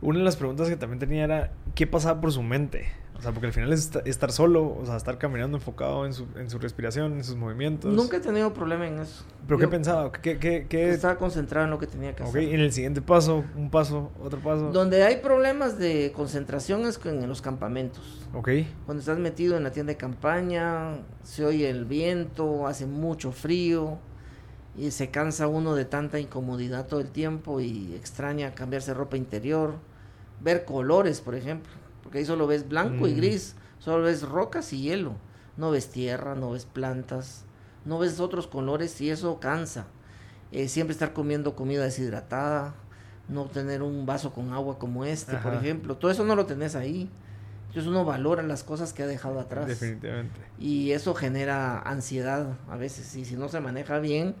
Una 0.00 0.18
de 0.18 0.24
las 0.24 0.36
preguntas 0.36 0.68
que 0.68 0.76
también 0.76 0.98
tenía 0.98 1.24
era, 1.24 1.52
¿qué 1.74 1.86
pasaba 1.86 2.20
por 2.20 2.32
su 2.32 2.42
mente? 2.42 2.86
O 3.22 3.24
sea, 3.24 3.30
porque 3.30 3.46
al 3.46 3.52
final 3.52 3.72
es 3.72 3.78
esta- 3.82 4.00
estar 4.00 4.32
solo, 4.32 4.76
o 4.76 4.84
sea, 4.84 4.96
estar 4.96 5.16
caminando 5.16 5.56
enfocado 5.56 6.06
en 6.06 6.12
su, 6.12 6.26
en 6.34 6.50
su 6.50 6.58
respiración, 6.58 7.12
en 7.12 7.22
sus 7.22 7.36
movimientos. 7.36 7.94
Nunca 7.94 8.16
he 8.16 8.20
tenido 8.20 8.52
problema 8.52 8.84
en 8.88 8.98
eso. 8.98 9.22
¿Pero 9.46 9.60
Yo 9.60 9.66
qué 9.66 9.70
pensaba? 9.70 10.10
¿Qué, 10.10 10.38
qué, 10.40 10.66
qué- 10.68 10.90
Estaba 10.90 11.16
concentrado 11.18 11.66
en 11.66 11.70
lo 11.70 11.78
que 11.78 11.86
tenía 11.86 12.16
que 12.16 12.24
Ok, 12.24 12.30
hacer. 12.30 12.42
en 12.52 12.58
el 12.58 12.72
siguiente 12.72 13.00
paso, 13.00 13.44
un 13.56 13.70
paso, 13.70 14.10
otro 14.20 14.40
paso. 14.40 14.72
Donde 14.72 15.04
hay 15.04 15.18
problemas 15.18 15.78
de 15.78 16.10
concentración 16.16 16.84
es 16.84 16.98
en 17.04 17.28
los 17.28 17.40
campamentos. 17.42 18.26
Ok, 18.34 18.48
Cuando 18.86 18.98
estás 19.00 19.18
metido 19.20 19.56
en 19.56 19.62
la 19.62 19.70
tienda 19.70 19.92
de 19.92 19.96
campaña, 19.98 20.96
se 21.22 21.44
oye 21.44 21.70
el 21.70 21.84
viento, 21.84 22.66
hace 22.66 22.86
mucho 22.86 23.30
frío 23.30 23.98
y 24.76 24.90
se 24.90 25.10
cansa 25.10 25.46
uno 25.46 25.76
de 25.76 25.84
tanta 25.84 26.18
incomodidad 26.18 26.88
todo 26.88 26.98
el 26.98 27.08
tiempo 27.12 27.60
y 27.60 27.94
extraña 27.94 28.52
cambiarse 28.56 28.92
ropa 28.94 29.16
interior, 29.16 29.74
ver 30.40 30.64
colores, 30.64 31.20
por 31.20 31.36
ejemplo, 31.36 31.70
porque 32.12 32.18
ahí 32.18 32.26
solo 32.26 32.46
ves 32.46 32.68
blanco 32.68 33.08
y 33.08 33.14
Mm. 33.14 33.16
gris, 33.16 33.54
solo 33.78 34.04
ves 34.04 34.20
rocas 34.28 34.74
y 34.74 34.82
hielo, 34.82 35.14
no 35.56 35.70
ves 35.70 35.88
tierra, 35.88 36.34
no 36.34 36.50
ves 36.50 36.66
plantas, 36.66 37.46
no 37.86 37.98
ves 37.98 38.20
otros 38.20 38.46
colores 38.46 39.00
y 39.00 39.08
eso 39.08 39.40
cansa. 39.40 39.86
Eh, 40.50 40.68
siempre 40.68 40.92
estar 40.92 41.14
comiendo 41.14 41.56
comida 41.56 41.82
deshidratada, 41.84 42.74
no 43.30 43.46
tener 43.46 43.80
un 43.80 44.04
vaso 44.04 44.34
con 44.34 44.52
agua 44.52 44.78
como 44.78 45.06
este, 45.06 45.38
por 45.38 45.54
ejemplo, 45.54 45.96
todo 45.96 46.10
eso 46.10 46.22
no 46.22 46.36
lo 46.36 46.44
tenés 46.44 46.74
ahí. 46.76 47.08
Entonces 47.68 47.86
uno 47.88 48.04
valora 48.04 48.42
las 48.42 48.62
cosas 48.62 48.92
que 48.92 49.02
ha 49.02 49.06
dejado 49.06 49.40
atrás. 49.40 49.66
definitivamente. 49.68 50.38
Y 50.58 50.90
eso 50.92 51.14
genera 51.14 51.78
ansiedad 51.78 52.58
a 52.68 52.76
veces. 52.76 53.16
Y 53.16 53.24
si 53.24 53.36
no 53.36 53.48
se 53.48 53.60
maneja 53.60 54.00
bien, 54.00 54.34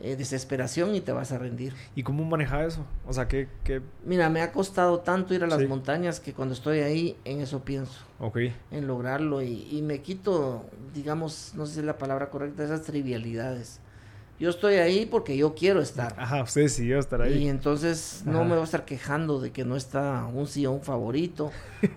eh, 0.00 0.14
desesperación 0.16 0.94
y 0.94 1.00
te 1.00 1.12
vas 1.12 1.32
a 1.32 1.38
rendir. 1.38 1.74
¿Y 1.96 2.02
cómo 2.02 2.24
maneja 2.24 2.64
eso? 2.64 2.84
O 3.06 3.12
sea, 3.12 3.26
¿qué, 3.28 3.48
qué? 3.64 3.80
Mira, 4.04 4.28
me 4.28 4.40
ha 4.42 4.52
costado 4.52 5.00
tanto 5.00 5.34
ir 5.34 5.42
a 5.42 5.46
las 5.46 5.60
Sí. 5.60 5.66
montañas 5.66 6.20
que 6.20 6.32
cuando 6.32 6.54
estoy 6.54 6.80
ahí, 6.80 7.16
en 7.24 7.40
eso 7.40 7.64
pienso, 7.64 8.00
Ok, 8.20 8.38
en 8.70 8.86
lograrlo. 8.86 9.42
Y, 9.42 9.66
y 9.70 9.82
me 9.82 10.00
quito, 10.00 10.64
digamos, 10.94 11.52
no 11.56 11.66
sé 11.66 11.74
si 11.74 11.80
es 11.80 11.86
la 11.86 11.98
palabra 11.98 12.30
correcta, 12.30 12.62
esas 12.64 12.82
trivialidades. 12.82 13.80
Yo 14.40 14.50
estoy 14.50 14.74
ahí 14.76 15.04
porque 15.04 15.36
yo 15.36 15.56
quiero 15.56 15.80
estar. 15.80 16.14
ajá, 16.16 16.44
usted 16.44 16.60
decidió 16.62 17.00
estar 17.00 17.20
ahí. 17.20 17.42
Y 17.44 17.48
entonces 17.48 18.22
no 18.24 18.44
me 18.44 18.50
voy 18.50 18.60
a 18.60 18.64
estar 18.64 18.84
quejando 18.84 19.40
de 19.40 19.50
que 19.50 19.64
no 19.64 19.74
está 19.74 20.26
un 20.32 20.46
sillón 20.46 20.80
favorito 20.82 21.50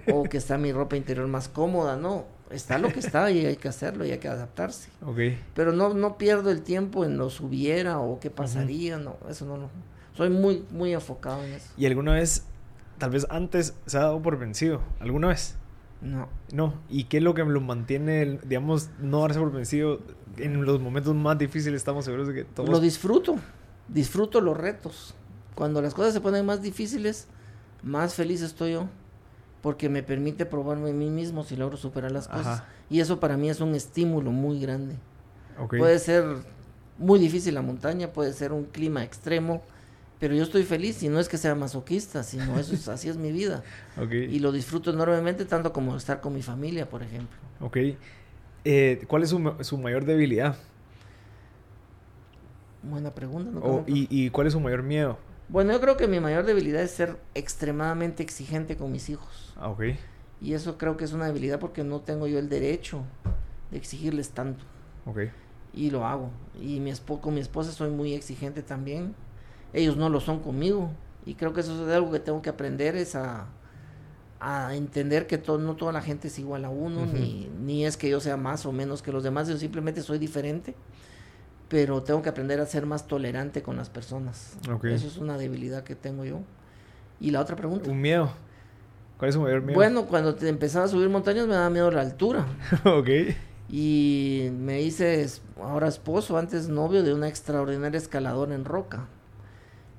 o 0.07 0.23
que 0.23 0.37
está 0.37 0.57
mi 0.57 0.71
ropa 0.71 0.97
interior 0.97 1.27
más 1.27 1.47
cómoda, 1.49 1.97
no. 1.97 2.25
Está 2.51 2.77
lo 2.77 2.91
que 2.91 2.99
está 2.99 3.31
y 3.31 3.45
hay 3.45 3.55
que 3.55 3.67
hacerlo 3.67 4.05
y 4.05 4.11
hay 4.11 4.17
que 4.19 4.27
adaptarse. 4.27 4.89
Ok, 5.05 5.19
Pero 5.53 5.71
no, 5.71 5.93
no 5.93 6.17
pierdo 6.17 6.51
el 6.51 6.61
tiempo 6.61 7.05
en 7.05 7.17
lo 7.17 7.29
subiera 7.29 7.99
o 7.99 8.19
qué 8.19 8.29
pasaría, 8.29 8.97
no, 8.97 9.17
eso 9.29 9.45
no 9.45 9.57
lo... 9.57 9.69
Soy 10.13 10.29
muy, 10.29 10.65
muy 10.71 10.93
enfocado 10.93 11.43
en 11.43 11.53
eso. 11.53 11.71
¿y 11.77 11.85
alguna 11.85 12.13
vez, 12.13 12.45
tal 12.97 13.11
vez 13.11 13.25
antes, 13.29 13.73
se 13.85 13.97
ha 13.97 14.01
dado 14.01 14.21
por 14.21 14.37
vencido? 14.37 14.81
¿Alguna 14.99 15.29
vez? 15.29 15.55
No. 16.01 16.27
No. 16.51 16.73
¿Y 16.89 17.05
qué 17.05 17.17
es 17.17 17.23
lo 17.23 17.33
que 17.33 17.43
lo 17.43 17.61
mantiene, 17.61 18.39
digamos, 18.43 18.89
no 18.99 19.21
darse 19.21 19.39
por 19.39 19.51
vencido 19.51 20.01
en 20.37 20.65
los 20.65 20.81
momentos 20.81 21.15
más 21.15 21.37
difíciles? 21.37 21.77
Estamos 21.77 22.05
seguros 22.05 22.27
de 22.27 22.33
que 22.33 22.43
todos... 22.43 22.69
Lo 22.69 22.79
disfruto, 22.79 23.37
disfruto 23.87 24.41
los 24.41 24.57
retos. 24.57 25.15
Cuando 25.55 25.81
las 25.81 25.93
cosas 25.93 26.13
se 26.13 26.21
ponen 26.21 26.45
más 26.45 26.61
difíciles, 26.61 27.27
más 27.83 28.15
feliz 28.15 28.41
estoy 28.41 28.73
yo. 28.73 28.89
Porque 29.61 29.89
me 29.89 30.01
permite 30.03 30.45
probarme 30.45 30.89
a 30.89 30.93
mí 30.93 31.09
mismo 31.09 31.43
si 31.43 31.55
logro 31.55 31.77
superar 31.77 32.11
las 32.11 32.27
cosas. 32.27 32.47
Ajá. 32.47 32.65
Y 32.89 32.99
eso 32.99 33.19
para 33.19 33.37
mí 33.37 33.49
es 33.49 33.59
un 33.61 33.75
estímulo 33.75 34.31
muy 34.31 34.59
grande. 34.59 34.95
Puede 35.79 35.99
ser 35.99 36.23
muy 36.97 37.19
difícil 37.19 37.53
la 37.53 37.61
montaña, 37.61 38.07
puede 38.11 38.33
ser 38.33 38.51
un 38.53 38.63
clima 38.65 39.03
extremo, 39.03 39.61
pero 40.19 40.33
yo 40.35 40.43
estoy 40.43 40.63
feliz 40.63 41.01
y 41.03 41.09
no 41.09 41.19
es 41.19 41.29
que 41.29 41.37
sea 41.37 41.53
masoquista, 41.55 42.23
sino 42.23 42.59
eso 42.59 42.73
es, 42.73 42.87
así 42.87 43.09
es 43.09 43.17
mi 43.17 43.31
vida. 43.31 43.63
Y 44.31 44.39
lo 44.39 44.51
disfruto 44.51 44.89
enormemente, 44.91 45.45
tanto 45.45 45.71
como 45.73 45.95
estar 45.95 46.21
con 46.21 46.33
mi 46.33 46.41
familia, 46.41 46.89
por 46.89 47.03
ejemplo. 47.03 47.37
Ok. 47.59 47.77
Eh, 48.65 49.03
¿Cuál 49.07 49.23
es 49.23 49.29
su, 49.29 49.53
su 49.61 49.77
mayor 49.77 50.05
debilidad? 50.05 50.55
Buena 52.83 53.11
pregunta, 53.11 53.51
¿no? 53.51 53.59
O- 53.59 53.61
¿Cómo- 53.61 53.83
y, 53.87 54.07
¿Y 54.09 54.29
cuál 54.31 54.47
es 54.47 54.53
su 54.53 54.59
mayor 54.59 54.81
miedo? 54.83 55.17
Bueno, 55.51 55.73
yo 55.73 55.81
creo 55.81 55.97
que 55.97 56.07
mi 56.07 56.19
mayor 56.21 56.45
debilidad 56.45 56.81
es 56.81 56.91
ser 56.91 57.17
extremadamente 57.35 58.23
exigente 58.23 58.77
con 58.77 58.91
mis 58.91 59.09
hijos. 59.09 59.53
Ah, 59.57 59.69
ok. 59.69 59.83
Y 60.41 60.53
eso 60.53 60.77
creo 60.77 60.95
que 60.97 61.03
es 61.03 61.11
una 61.13 61.25
debilidad 61.25 61.59
porque 61.59 61.83
no 61.83 61.99
tengo 61.99 62.25
yo 62.25 62.39
el 62.39 62.47
derecho 62.49 63.03
de 63.69 63.77
exigirles 63.77 64.29
tanto. 64.29 64.63
Ok. 65.05 65.19
Y 65.73 65.91
lo 65.91 66.05
hago. 66.05 66.29
Y 66.61 66.79
mi 66.79 66.89
espo 66.89 67.19
con 67.19 67.33
mi 67.33 67.41
esposa 67.41 67.71
soy 67.73 67.89
muy 67.89 68.13
exigente 68.13 68.63
también. 68.63 69.13
Ellos 69.73 69.97
no 69.97 70.09
lo 70.09 70.19
son 70.21 70.39
conmigo. 70.39 70.89
Y 71.25 71.35
creo 71.35 71.53
que 71.53 71.59
eso 71.61 71.85
es 71.87 71.93
algo 71.93 72.11
que 72.11 72.19
tengo 72.19 72.41
que 72.41 72.49
aprender, 72.49 72.95
es 72.95 73.15
a, 73.15 73.45
a 74.39 74.73
entender 74.75 75.27
que 75.27 75.37
to- 75.37 75.57
no 75.59 75.75
toda 75.75 75.91
la 75.91 76.01
gente 76.01 76.29
es 76.29 76.39
igual 76.39 76.65
a 76.65 76.69
uno, 76.69 77.05
ni, 77.05 77.47
ni 77.63 77.85
es 77.85 77.95
que 77.97 78.09
yo 78.09 78.19
sea 78.19 78.37
más 78.37 78.65
o 78.65 78.71
menos 78.71 79.01
que 79.03 79.11
los 79.11 79.21
demás, 79.23 79.47
yo 79.47 79.57
simplemente 79.57 80.01
soy 80.01 80.17
diferente. 80.17 80.75
Pero 81.71 82.03
tengo 82.03 82.21
que 82.21 82.27
aprender 82.27 82.59
a 82.59 82.65
ser 82.65 82.85
más 82.85 83.07
tolerante 83.07 83.63
con 83.63 83.77
las 83.77 83.89
personas. 83.89 84.57
Ok. 84.69 84.83
Eso 84.85 85.07
es 85.07 85.15
una 85.15 85.37
debilidad 85.37 85.85
que 85.85 85.95
tengo 85.95 86.25
yo. 86.25 86.41
Y 87.21 87.31
la 87.31 87.39
otra 87.39 87.55
pregunta. 87.55 87.89
Un 87.89 88.01
miedo. 88.01 88.29
¿Cuál 89.17 89.29
es 89.29 89.35
su 89.35 89.41
mayor 89.41 89.61
miedo? 89.61 89.75
Bueno, 89.75 90.05
cuando 90.05 90.35
te 90.35 90.49
empezaba 90.49 90.83
a 90.83 90.87
subir 90.89 91.07
montañas 91.07 91.47
me 91.47 91.53
daba 91.53 91.69
miedo 91.69 91.89
la 91.89 92.01
altura. 92.01 92.45
ok. 92.83 93.07
Y 93.69 94.49
me 94.51 94.81
hice 94.81 95.25
ahora 95.61 95.87
esposo, 95.87 96.37
antes 96.37 96.67
novio 96.67 97.03
de 97.03 97.13
una 97.13 97.29
extraordinaria 97.29 97.97
escaladora 97.97 98.53
en 98.53 98.65
roca. 98.65 99.07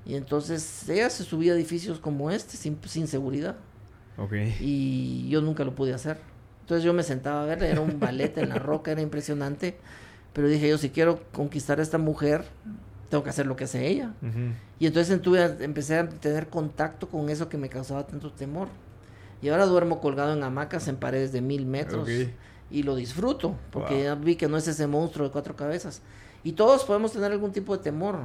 Y 0.05 0.13
entonces 0.13 0.87
ella 0.87 1.09
se 1.09 1.23
subía 1.23 1.53
a 1.53 1.55
edificios 1.55 1.99
como 1.99 2.29
este 2.29 2.55
sin, 2.55 2.77
sin 2.85 3.07
seguridad. 3.07 3.55
Ok. 4.17 4.33
Y 4.59 5.27
yo 5.27 5.41
nunca 5.41 5.63
lo 5.63 5.73
pude 5.73 5.95
hacer. 5.95 6.17
Entonces 6.61 6.83
yo 6.83 6.93
me 6.93 7.01
sentaba 7.01 7.41
a 7.41 7.45
verla, 7.47 7.67
era 7.67 7.81
un 7.81 7.99
ballet 7.99 8.37
en 8.37 8.49
la 8.49 8.59
roca, 8.59 8.91
era 8.91 9.01
impresionante. 9.01 9.79
Pero 10.33 10.47
dije 10.47 10.67
yo, 10.67 10.77
si 10.77 10.89
quiero 10.89 11.21
conquistar 11.31 11.79
a 11.79 11.83
esta 11.83 11.97
mujer, 11.97 12.43
tengo 13.09 13.23
que 13.23 13.29
hacer 13.29 13.45
lo 13.45 13.55
que 13.55 13.65
hace 13.65 13.87
ella. 13.87 14.13
Y 14.79 14.87
entonces 14.87 15.15
entuve- 15.21 15.57
empecé 15.63 15.97
a 15.99 16.09
tener 16.09 16.47
contacto 16.47 17.07
con 17.07 17.29
eso 17.29 17.49
que 17.49 17.57
me 17.57 17.69
causaba 17.69 18.05
tanto 18.07 18.31
temor. 18.31 18.67
Y 19.41 19.49
ahora 19.49 19.65
duermo 19.65 19.99
colgado 20.01 20.33
en 20.33 20.41
hamacas 20.43 20.87
en 20.87 20.95
paredes 20.95 21.31
de 21.31 21.41
mil 21.41 21.65
metros. 21.65 22.07
Y 22.71 22.81
lo 22.83 22.95
disfruto, 22.95 23.55
porque 23.71 23.93
Wow. 23.95 24.03
ya 24.03 24.15
vi 24.15 24.35
que 24.35 24.47
no 24.47 24.57
es 24.57 24.67
ese 24.67 24.87
monstruo 24.87 25.27
de 25.27 25.31
cuatro 25.31 25.55
cabezas. 25.55 26.01
Y 26.43 26.53
todos 26.53 26.83
podemos 26.85 27.11
tener 27.11 27.31
algún 27.31 27.51
tipo 27.51 27.77
de 27.77 27.83
temor. 27.83 28.15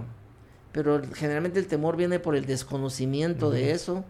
Pero 0.72 1.02
generalmente 1.14 1.58
el 1.58 1.66
temor 1.66 1.96
viene 1.96 2.18
por 2.18 2.34
el 2.36 2.46
desconocimiento 2.46 3.50
de 3.50 3.72
eso 3.72 4.04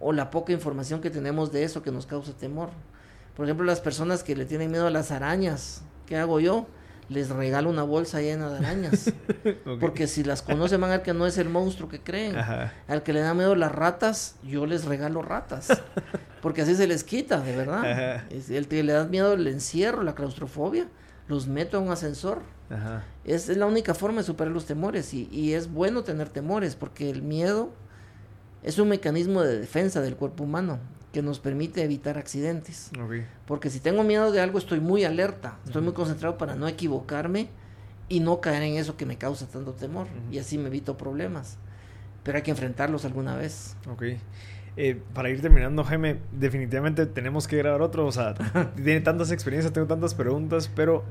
o 0.00 0.12
la 0.12 0.30
poca 0.30 0.52
información 0.52 1.00
que 1.00 1.10
tenemos 1.10 1.52
de 1.52 1.64
eso 1.64 1.82
que 1.82 1.90
nos 1.92 2.04
causa 2.06 2.32
temor. 2.32 2.68
Por 3.36 3.46
ejemplo, 3.46 3.64
las 3.64 3.80
personas 3.80 4.22
que 4.22 4.36
le 4.36 4.44
tienen 4.44 4.70
miedo 4.70 4.86
a 4.86 4.90
las 4.90 5.10
arañas, 5.10 5.82
¿qué 6.06 6.16
hago 6.16 6.40
yo? 6.40 6.66
Les 7.08 7.30
regalo 7.30 7.70
una 7.70 7.82
bolsa 7.84 8.20
llena 8.20 8.50
de 8.50 8.58
arañas. 8.58 9.12
Porque 9.80 10.06
si 10.06 10.24
las 10.24 10.42
conocen 10.42 10.80
van 10.80 10.90
a 10.90 10.96
ver 10.98 11.02
que 11.02 11.14
no 11.14 11.26
es 11.26 11.38
el 11.38 11.48
monstruo 11.48 11.88
que 11.88 12.00
creen. 12.00 12.36
Ajá. 12.36 12.72
Al 12.86 13.02
que 13.02 13.12
le 13.14 13.20
da 13.20 13.32
miedo 13.32 13.54
las 13.54 13.72
ratas, 13.72 14.36
yo 14.42 14.66
les 14.66 14.84
regalo 14.84 15.22
ratas. 15.22 15.68
Porque 16.42 16.62
así 16.62 16.74
se 16.74 16.86
les 16.86 17.04
quita, 17.04 17.40
de 17.40 17.56
verdad. 17.56 18.24
Es- 18.30 18.50
El 18.50 18.68
que 18.68 18.82
le 18.82 18.92
da 18.92 19.04
miedo 19.04 19.32
el 19.32 19.46
encierro, 19.46 20.02
la 20.02 20.14
claustrofobia, 20.14 20.86
los 21.28 21.46
meto 21.46 21.78
en 21.78 21.84
un 21.84 21.90
ascensor. 21.92 22.42
Ajá. 22.70 23.04
Es, 23.24 23.48
es 23.48 23.56
la 23.56 23.64
única 23.66 23.94
forma 23.94 24.18
de 24.18 24.24
superar 24.24 24.52
los 24.52 24.66
temores. 24.66 25.14
Y, 25.14 25.28
y 25.32 25.54
es 25.54 25.72
bueno 25.72 26.04
tener 26.04 26.28
temores, 26.28 26.76
porque 26.76 27.08
el 27.08 27.22
miedo 27.22 27.70
es 28.62 28.78
un 28.78 28.88
mecanismo 28.88 29.40
de 29.42 29.58
defensa 29.58 30.00
del 30.02 30.16
cuerpo 30.16 30.44
humano 30.44 30.78
que 31.12 31.22
nos 31.22 31.38
permite 31.38 31.82
evitar 31.82 32.18
accidentes. 32.18 32.90
Porque 33.46 33.70
si 33.70 33.80
tengo 33.80 34.04
miedo 34.04 34.30
de 34.30 34.40
algo, 34.40 34.58
estoy 34.58 34.80
muy 34.80 35.04
alerta, 35.04 35.58
estoy 35.64 35.82
muy 35.82 35.92
concentrado 35.92 36.36
para 36.36 36.54
no 36.54 36.68
equivocarme 36.68 37.48
y 38.08 38.20
no 38.20 38.40
caer 38.40 38.62
en 38.62 38.74
eso 38.74 38.96
que 38.96 39.06
me 39.06 39.16
causa 39.16 39.46
tanto 39.46 39.72
temor. 39.72 40.06
Y 40.30 40.38
así 40.38 40.58
me 40.58 40.68
evito 40.68 40.98
problemas. 40.98 41.58
Pero 42.22 42.36
hay 42.36 42.42
que 42.42 42.50
enfrentarlos 42.50 43.04
alguna 43.04 43.36
vez. 43.36 43.76
Ok. 43.90 44.02
Eh, 44.76 45.00
para 45.12 45.30
ir 45.30 45.40
terminando, 45.40 45.82
Jaime, 45.82 46.18
definitivamente 46.32 47.06
tenemos 47.06 47.48
que 47.48 47.56
grabar 47.56 47.82
otro. 47.82 48.06
O 48.06 48.12
sea, 48.12 48.34
tiene 48.76 49.00
tantas 49.00 49.30
experiencias, 49.30 49.72
tengo 49.72 49.86
tantas 49.86 50.14
preguntas, 50.14 50.70
pero 50.74 51.04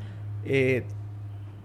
eh, 0.45 0.83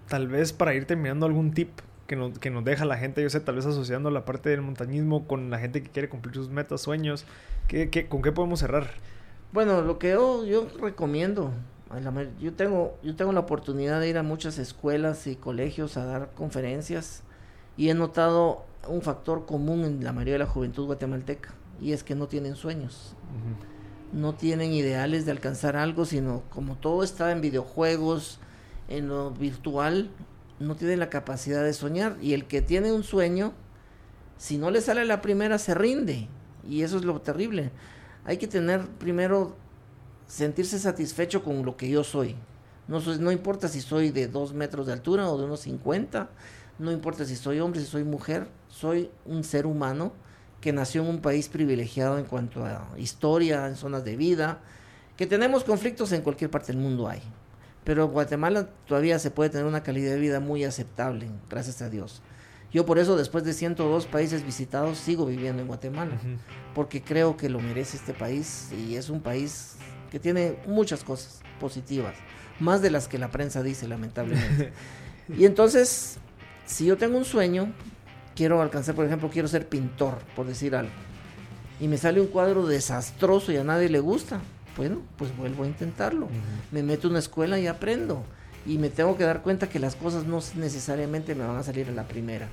tal 0.08 0.26
vez 0.28 0.52
para 0.52 0.74
ir 0.74 0.86
terminando 0.86 1.26
algún 1.26 1.52
tip 1.52 1.70
que 2.12 2.16
nos, 2.16 2.38
que 2.38 2.50
nos 2.50 2.62
deja 2.62 2.84
la 2.84 2.98
gente, 2.98 3.22
yo 3.22 3.30
sé, 3.30 3.40
tal 3.40 3.54
vez 3.54 3.64
asociando 3.64 4.10
la 4.10 4.26
parte 4.26 4.50
del 4.50 4.60
montañismo 4.60 5.26
con 5.26 5.48
la 5.48 5.58
gente 5.58 5.82
que 5.82 5.88
quiere 5.88 6.10
cumplir 6.10 6.34
sus 6.34 6.50
metas, 6.50 6.82
sueños, 6.82 7.24
¿qué, 7.68 7.88
qué, 7.88 8.06
con 8.06 8.20
qué 8.20 8.32
podemos 8.32 8.60
cerrar? 8.60 8.90
Bueno, 9.50 9.80
lo 9.80 9.98
que 9.98 10.10
yo, 10.10 10.44
yo 10.44 10.68
recomiendo, 10.78 11.52
yo 12.38 12.52
tengo, 12.52 12.98
yo 13.02 13.16
tengo 13.16 13.32
la 13.32 13.40
oportunidad 13.40 13.98
de 13.98 14.10
ir 14.10 14.18
a 14.18 14.22
muchas 14.22 14.58
escuelas 14.58 15.26
y 15.26 15.36
colegios 15.36 15.96
a 15.96 16.04
dar 16.04 16.32
conferencias 16.34 17.22
y 17.78 17.88
he 17.88 17.94
notado 17.94 18.66
un 18.88 19.00
factor 19.00 19.46
común 19.46 19.82
en 19.86 20.04
la 20.04 20.12
mayoría 20.12 20.34
de 20.34 20.40
la 20.40 20.46
juventud 20.46 20.84
guatemalteca 20.84 21.54
y 21.80 21.92
es 21.92 22.04
que 22.04 22.14
no 22.14 22.26
tienen 22.28 22.56
sueños. 22.56 23.14
No 24.12 24.34
tienen 24.34 24.74
ideales 24.74 25.24
de 25.24 25.30
alcanzar 25.30 25.76
algo, 25.76 26.04
sino 26.04 26.42
como 26.50 26.76
todo 26.76 27.04
está 27.04 27.32
en 27.32 27.40
videojuegos, 27.40 28.38
en 28.88 29.08
lo 29.08 29.30
virtual, 29.30 30.10
no 30.62 30.76
tienen 30.76 30.98
la 30.98 31.10
capacidad 31.10 31.62
de 31.62 31.72
soñar. 31.72 32.16
Y 32.20 32.34
el 32.34 32.46
que 32.46 32.62
tiene 32.62 32.92
un 32.92 33.02
sueño, 33.02 33.52
si 34.36 34.58
no 34.58 34.70
le 34.70 34.80
sale 34.80 35.04
la 35.04 35.20
primera, 35.20 35.58
se 35.58 35.74
rinde. 35.74 36.28
Y 36.68 36.82
eso 36.82 36.96
es 36.96 37.04
lo 37.04 37.20
terrible. 37.20 37.70
Hay 38.24 38.36
que 38.38 38.46
tener 38.46 38.86
primero, 38.98 39.56
sentirse 40.26 40.78
satisfecho 40.78 41.42
con 41.42 41.64
lo 41.64 41.76
que 41.76 41.90
yo 41.90 42.04
soy. 42.04 42.36
No, 42.88 43.00
no 43.00 43.32
importa 43.32 43.68
si 43.68 43.80
soy 43.80 44.10
de 44.10 44.28
dos 44.28 44.54
metros 44.54 44.86
de 44.86 44.92
altura 44.92 45.28
o 45.28 45.38
de 45.38 45.44
unos 45.44 45.60
50, 45.60 46.30
no 46.78 46.90
importa 46.90 47.24
si 47.24 47.36
soy 47.36 47.60
hombre, 47.60 47.80
si 47.80 47.86
soy 47.86 48.04
mujer, 48.04 48.48
soy 48.68 49.10
un 49.24 49.44
ser 49.44 49.66
humano 49.66 50.12
que 50.60 50.72
nació 50.72 51.02
en 51.02 51.08
un 51.08 51.20
país 51.20 51.48
privilegiado 51.48 52.18
en 52.18 52.24
cuanto 52.24 52.64
a 52.64 52.88
historia, 52.96 53.66
en 53.66 53.76
zonas 53.76 54.04
de 54.04 54.16
vida, 54.16 54.60
que 55.16 55.26
tenemos 55.26 55.64
conflictos 55.64 56.12
en 56.12 56.22
cualquier 56.22 56.50
parte 56.50 56.72
del 56.72 56.80
mundo 56.80 57.08
hay. 57.08 57.22
Pero 57.84 58.04
en 58.04 58.10
Guatemala 58.10 58.68
todavía 58.86 59.18
se 59.18 59.30
puede 59.30 59.50
tener 59.50 59.66
una 59.66 59.82
calidad 59.82 60.12
de 60.12 60.20
vida 60.20 60.40
muy 60.40 60.64
aceptable, 60.64 61.28
gracias 61.50 61.82
a 61.82 61.90
Dios. 61.90 62.22
Yo 62.72 62.86
por 62.86 62.98
eso 62.98 63.16
después 63.16 63.44
de 63.44 63.52
102 63.52 64.06
países 64.06 64.44
visitados 64.44 64.96
sigo 64.96 65.26
viviendo 65.26 65.60
en 65.60 65.68
Guatemala, 65.68 66.18
porque 66.74 67.02
creo 67.02 67.36
que 67.36 67.50
lo 67.50 67.60
merece 67.60 67.98
este 67.98 68.14
país 68.14 68.70
y 68.72 68.96
es 68.96 69.10
un 69.10 69.20
país 69.20 69.76
que 70.10 70.18
tiene 70.18 70.58
muchas 70.66 71.04
cosas 71.04 71.40
positivas, 71.60 72.14
más 72.60 72.80
de 72.80 72.90
las 72.90 73.08
que 73.08 73.18
la 73.18 73.30
prensa 73.30 73.62
dice 73.62 73.86
lamentablemente. 73.88 74.72
y 75.28 75.44
entonces, 75.44 76.16
si 76.64 76.86
yo 76.86 76.96
tengo 76.96 77.18
un 77.18 77.26
sueño, 77.26 77.72
quiero 78.34 78.62
alcanzar, 78.62 78.94
por 78.94 79.04
ejemplo, 79.04 79.28
quiero 79.30 79.48
ser 79.48 79.68
pintor, 79.68 80.18
por 80.34 80.46
decir 80.46 80.74
algo, 80.74 80.92
y 81.78 81.88
me 81.88 81.98
sale 81.98 82.22
un 82.22 82.28
cuadro 82.28 82.66
desastroso 82.66 83.52
y 83.52 83.58
a 83.58 83.64
nadie 83.64 83.90
le 83.90 84.00
gusta, 84.00 84.40
bueno, 84.76 85.00
pues 85.16 85.36
vuelvo 85.36 85.64
a 85.64 85.66
intentarlo. 85.66 86.28
Me 86.70 86.82
meto 86.82 87.06
en 87.06 87.12
una 87.12 87.18
escuela 87.18 87.58
y 87.58 87.66
aprendo. 87.66 88.24
Y 88.66 88.78
me 88.78 88.90
tengo 88.90 89.16
que 89.16 89.24
dar 89.24 89.42
cuenta 89.42 89.68
que 89.68 89.78
las 89.78 89.96
cosas 89.96 90.24
no 90.24 90.40
necesariamente 90.56 91.34
me 91.34 91.44
van 91.44 91.56
a 91.56 91.62
salir 91.62 91.88
a 91.88 91.92
la 91.92 92.04
primera. 92.04 92.48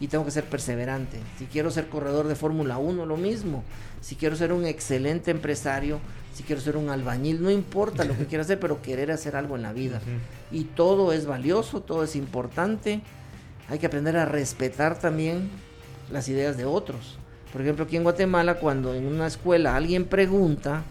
Y 0.00 0.08
tengo 0.08 0.24
que 0.24 0.32
ser 0.32 0.44
perseverante. 0.44 1.18
Si 1.38 1.46
quiero 1.46 1.70
ser 1.70 1.88
corredor 1.88 2.26
de 2.26 2.34
Fórmula 2.34 2.78
1, 2.78 3.06
lo 3.06 3.16
mismo. 3.16 3.62
Si 4.00 4.16
quiero 4.16 4.34
ser 4.34 4.52
un 4.52 4.66
excelente 4.66 5.30
empresario, 5.30 6.00
si 6.34 6.42
quiero 6.42 6.60
ser 6.60 6.76
un 6.76 6.90
albañil, 6.90 7.42
no 7.42 7.50
importa 7.50 8.04
lo 8.04 8.16
que 8.16 8.26
quiera 8.28 8.42
hacer, 8.42 8.58
pero 8.58 8.82
querer 8.82 9.12
hacer 9.12 9.36
algo 9.36 9.54
en 9.54 9.62
la 9.62 9.72
vida. 9.72 10.00
Y 10.50 10.64
todo 10.64 11.12
es 11.12 11.26
valioso, 11.26 11.80
todo 11.80 12.02
es 12.02 12.16
importante 12.16 13.02
hay 13.68 13.78
que 13.78 13.86
aprender 13.86 14.16
a 14.16 14.26
respetar 14.26 14.98
también 14.98 15.48
las 16.10 16.28
ideas 16.28 16.56
de 16.56 16.64
otros. 16.64 17.18
Por 17.52 17.62
ejemplo, 17.62 17.84
aquí 17.84 17.96
en 17.96 18.02
Guatemala, 18.02 18.56
cuando 18.56 18.94
en 18.94 19.06
una 19.06 19.26
escuela 19.26 19.76
alguien 19.76 20.06
pregunta, 20.06 20.82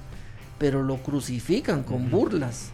pero 0.58 0.84
lo 0.84 0.97
crucifican 0.97 1.84
con 1.84 2.10
burlas. 2.10 2.70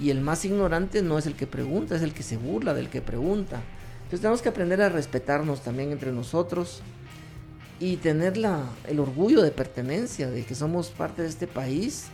Y 0.00 0.10
el 0.10 0.20
más 0.20 0.44
ignorante 0.44 1.02
no 1.02 1.18
es 1.18 1.26
el 1.26 1.34
que 1.34 1.46
pregunta, 1.46 1.96
es 1.96 2.02
el 2.02 2.14
que 2.14 2.22
se 2.22 2.36
burla 2.36 2.74
del 2.74 2.88
que 2.88 3.02
pregunta. 3.02 3.60
Entonces 4.04 4.20
tenemos 4.20 4.42
que 4.42 4.48
aprender 4.48 4.80
a 4.82 4.88
respetarnos 4.88 5.62
también 5.62 5.92
entre 5.92 6.10
nosotros 6.12 6.80
y 7.78 7.96
tener 7.96 8.36
la, 8.36 8.64
el 8.88 8.98
orgullo 8.98 9.42
de 9.42 9.50
pertenencia, 9.50 10.30
de 10.30 10.44
que 10.44 10.54
somos 10.54 10.88
parte 10.88 11.22
de 11.22 11.28
este 11.28 11.46
país 11.46 12.06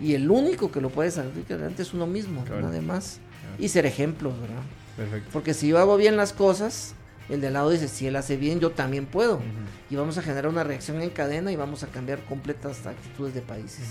y 0.00 0.14
el 0.14 0.30
único 0.30 0.70
que 0.72 0.80
lo 0.80 0.90
puede 0.90 1.10
salir 1.10 1.44
adelante 1.48 1.82
es 1.82 1.94
uno 1.94 2.06
mismo, 2.06 2.44
nada 2.44 2.80
más. 2.80 3.20
Y 3.58 3.68
ser 3.68 3.86
ejemplos, 3.86 4.34
¿verdad? 4.40 5.22
Porque 5.32 5.54
si 5.54 5.68
yo 5.68 5.78
hago 5.78 5.96
bien 5.96 6.16
las 6.16 6.32
cosas, 6.32 6.94
el 7.28 7.40
de 7.40 7.46
al 7.46 7.52
lado 7.54 7.70
dice, 7.70 7.88
si 7.88 8.06
él 8.06 8.16
hace 8.16 8.36
bien, 8.36 8.60
yo 8.60 8.70
también 8.70 9.06
puedo. 9.06 9.40
Y 9.90 9.96
vamos 9.96 10.18
a 10.18 10.22
generar 10.22 10.48
una 10.48 10.64
reacción 10.64 11.00
en 11.00 11.10
cadena 11.10 11.52
y 11.52 11.56
vamos 11.56 11.82
a 11.84 11.86
cambiar 11.86 12.24
completas 12.24 12.86
actitudes 12.86 13.34
de 13.34 13.40
países. 13.40 13.86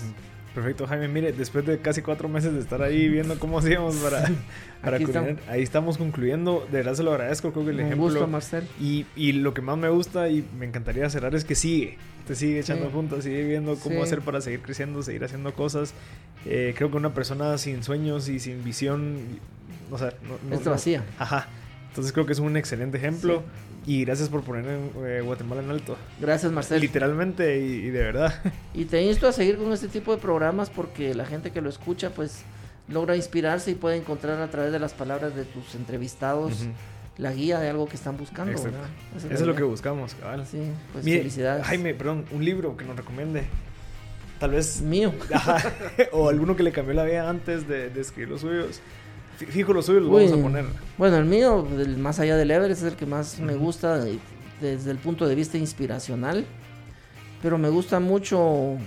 Perfecto, 0.54 0.86
Jaime. 0.86 1.08
Mire, 1.08 1.32
después 1.32 1.66
de 1.66 1.78
casi 1.78 2.00
cuatro 2.00 2.28
meses 2.28 2.52
de 2.52 2.60
estar 2.60 2.80
ahí 2.80 3.08
viendo 3.08 3.38
cómo 3.38 3.58
hacíamos 3.58 3.96
para, 3.96 4.30
para 4.82 4.98
ahí 5.48 5.62
estamos 5.62 5.98
concluyendo. 5.98 6.66
De 6.70 6.78
verdad 6.78 6.94
se 6.94 7.02
lo 7.02 7.10
agradezco, 7.10 7.52
creo 7.52 7.64
que 7.64 7.72
el 7.72 7.80
ejemplo. 7.80 8.04
gusto, 8.04 8.26
Marcel. 8.28 8.68
Y, 8.80 9.06
y, 9.16 9.32
lo 9.32 9.52
que 9.52 9.62
más 9.62 9.76
me 9.76 9.88
gusta 9.88 10.28
y 10.28 10.44
me 10.58 10.66
encantaría 10.66 11.10
cerrar 11.10 11.34
es 11.34 11.44
que 11.44 11.54
sigue. 11.54 11.98
Te 12.26 12.34
sigue 12.34 12.60
echando 12.60 12.88
puntos, 12.88 13.24
sigue 13.24 13.44
viendo 13.44 13.76
cómo 13.76 14.02
hacer 14.02 14.20
para 14.20 14.40
seguir 14.40 14.62
creciendo, 14.62 15.02
seguir 15.02 15.24
haciendo 15.24 15.52
cosas. 15.52 15.92
Eh, 16.46 16.72
creo 16.74 16.90
que 16.90 16.96
una 16.96 17.12
persona 17.12 17.58
sin 17.58 17.82
sueños 17.82 18.28
y 18.28 18.38
sin 18.38 18.64
visión 18.64 19.18
o 19.90 19.98
sea, 19.98 20.12
no, 20.22 20.70
vacía. 20.70 21.04
Ajá. 21.18 21.48
Entonces 21.88 22.12
creo 22.12 22.26
que 22.26 22.32
es 22.32 22.38
un 22.38 22.56
excelente 22.56 22.98
ejemplo. 22.98 23.42
Y 23.86 24.04
gracias 24.04 24.28
por 24.28 24.42
poner 24.42 24.64
eh, 25.04 25.20
Guatemala 25.22 25.62
en 25.62 25.70
alto. 25.70 25.96
Gracias, 26.20 26.50
Marcelo. 26.50 26.80
Literalmente 26.80 27.58
y, 27.58 27.90
de 27.90 28.02
verdad. 28.02 28.34
Y 28.72 28.86
te 28.86 29.02
insto 29.02 29.28
a 29.28 29.32
seguir 29.32 29.56
con 29.56 29.72
este 29.72 29.88
tipo 29.88 30.14
de 30.14 30.20
programas 30.20 30.70
porque 30.70 31.14
la 31.14 31.26
gente 31.26 31.50
que 31.50 31.60
lo 31.60 31.68
escucha, 31.68 32.10
pues, 32.10 32.42
logra 32.88 33.16
inspirarse 33.16 33.72
y 33.72 33.74
puede 33.74 33.96
encontrar 33.96 34.40
a 34.40 34.50
través 34.50 34.72
de 34.72 34.78
las 34.78 34.94
palabras 34.94 35.34
de 35.36 35.44
tus 35.44 35.74
entrevistados 35.74 36.66
la 37.16 37.32
guía 37.32 37.60
de 37.60 37.70
algo 37.70 37.86
que 37.86 37.96
están 37.96 38.16
buscando. 38.16 38.52
Eso 38.52 38.68
es, 39.30 39.40
lo 39.42 39.54
que 39.54 39.62
buscamos, 39.62 40.14
cabal. 40.14 40.46
Sí, 40.46 40.58
pues 40.92 41.04
felicidades. 41.04 41.64
Jaime, 41.66 41.94
perdón, 41.94 42.24
un 42.32 42.44
libro 42.44 42.76
que 42.76 42.84
nos 42.84 42.96
recomiende. 42.96 43.44
Tal 44.38 44.50
vez. 44.50 44.80
Mío. 44.80 45.12
o 46.12 46.28
alguno 46.28 46.56
que 46.56 46.62
le 46.62 46.72
cambió 46.72 46.94
la 46.94 47.04
vida 47.04 47.28
antes 47.28 47.68
de, 47.68 47.90
de 47.90 48.00
escribir 48.00 48.30
los 48.30 48.40
suyos. 48.40 48.80
Fijo 49.36 49.72
los 49.72 49.86
suyos 49.86 50.02
los 50.02 50.12
vamos 50.12 50.32
a 50.32 50.42
poner. 50.42 50.64
Bueno, 50.96 51.16
el 51.16 51.24
mío, 51.24 51.66
el 51.78 51.96
más 51.98 52.20
allá 52.20 52.36
del 52.36 52.50
Everest, 52.50 52.82
es 52.82 52.92
el 52.92 52.96
que 52.96 53.06
más 53.06 53.40
me 53.40 53.54
gusta 53.54 54.04
desde 54.60 54.90
el 54.90 54.98
punto 54.98 55.26
de 55.26 55.34
vista 55.34 55.58
inspiracional. 55.58 56.44
Pero 57.42 57.58
me 57.58 57.68
gusta 57.68 58.00
mucho 58.00 58.78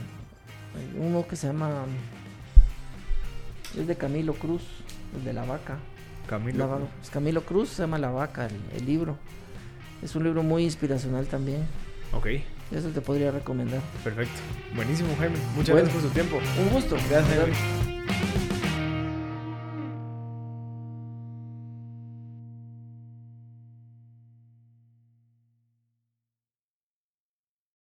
uno 1.00 1.28
que 1.28 1.36
se 1.36 1.48
llama. 1.48 1.86
Es 3.80 3.86
de 3.86 3.96
Camilo 3.96 4.34
Cruz, 4.34 4.64
el 5.16 5.24
de 5.24 5.34
la 5.34 5.46
vaca. 5.46 5.78
Camilo, 6.28 6.68
Cruz. 6.68 7.10
Camilo 7.12 7.46
Cruz 7.46 7.70
se 7.70 7.84
llama 7.84 7.98
La 7.98 8.10
vaca, 8.10 8.48
el, 8.76 8.86
libro. 8.86 9.18
Es 10.02 10.16
un 10.16 10.24
libro 10.24 10.44
muy 10.44 10.64
inspiracional 10.64 11.28
también. 11.28 11.66
Ok. 12.14 12.28
Eso 12.72 12.90
te 12.90 13.02
podría 13.02 13.32
recomendar. 13.32 13.82
Perfecto. 14.04 14.40
Buenísimo, 14.76 15.10
Jaime. 15.18 15.38
Muchas 15.56 15.76
gracias 15.76 15.94
por 15.94 16.02
su 16.04 16.10
tiempo. 16.10 16.40
Un 16.60 16.70
gusto. 16.74 16.96
Gracias, 17.10 17.38
Jaime. 17.38 17.97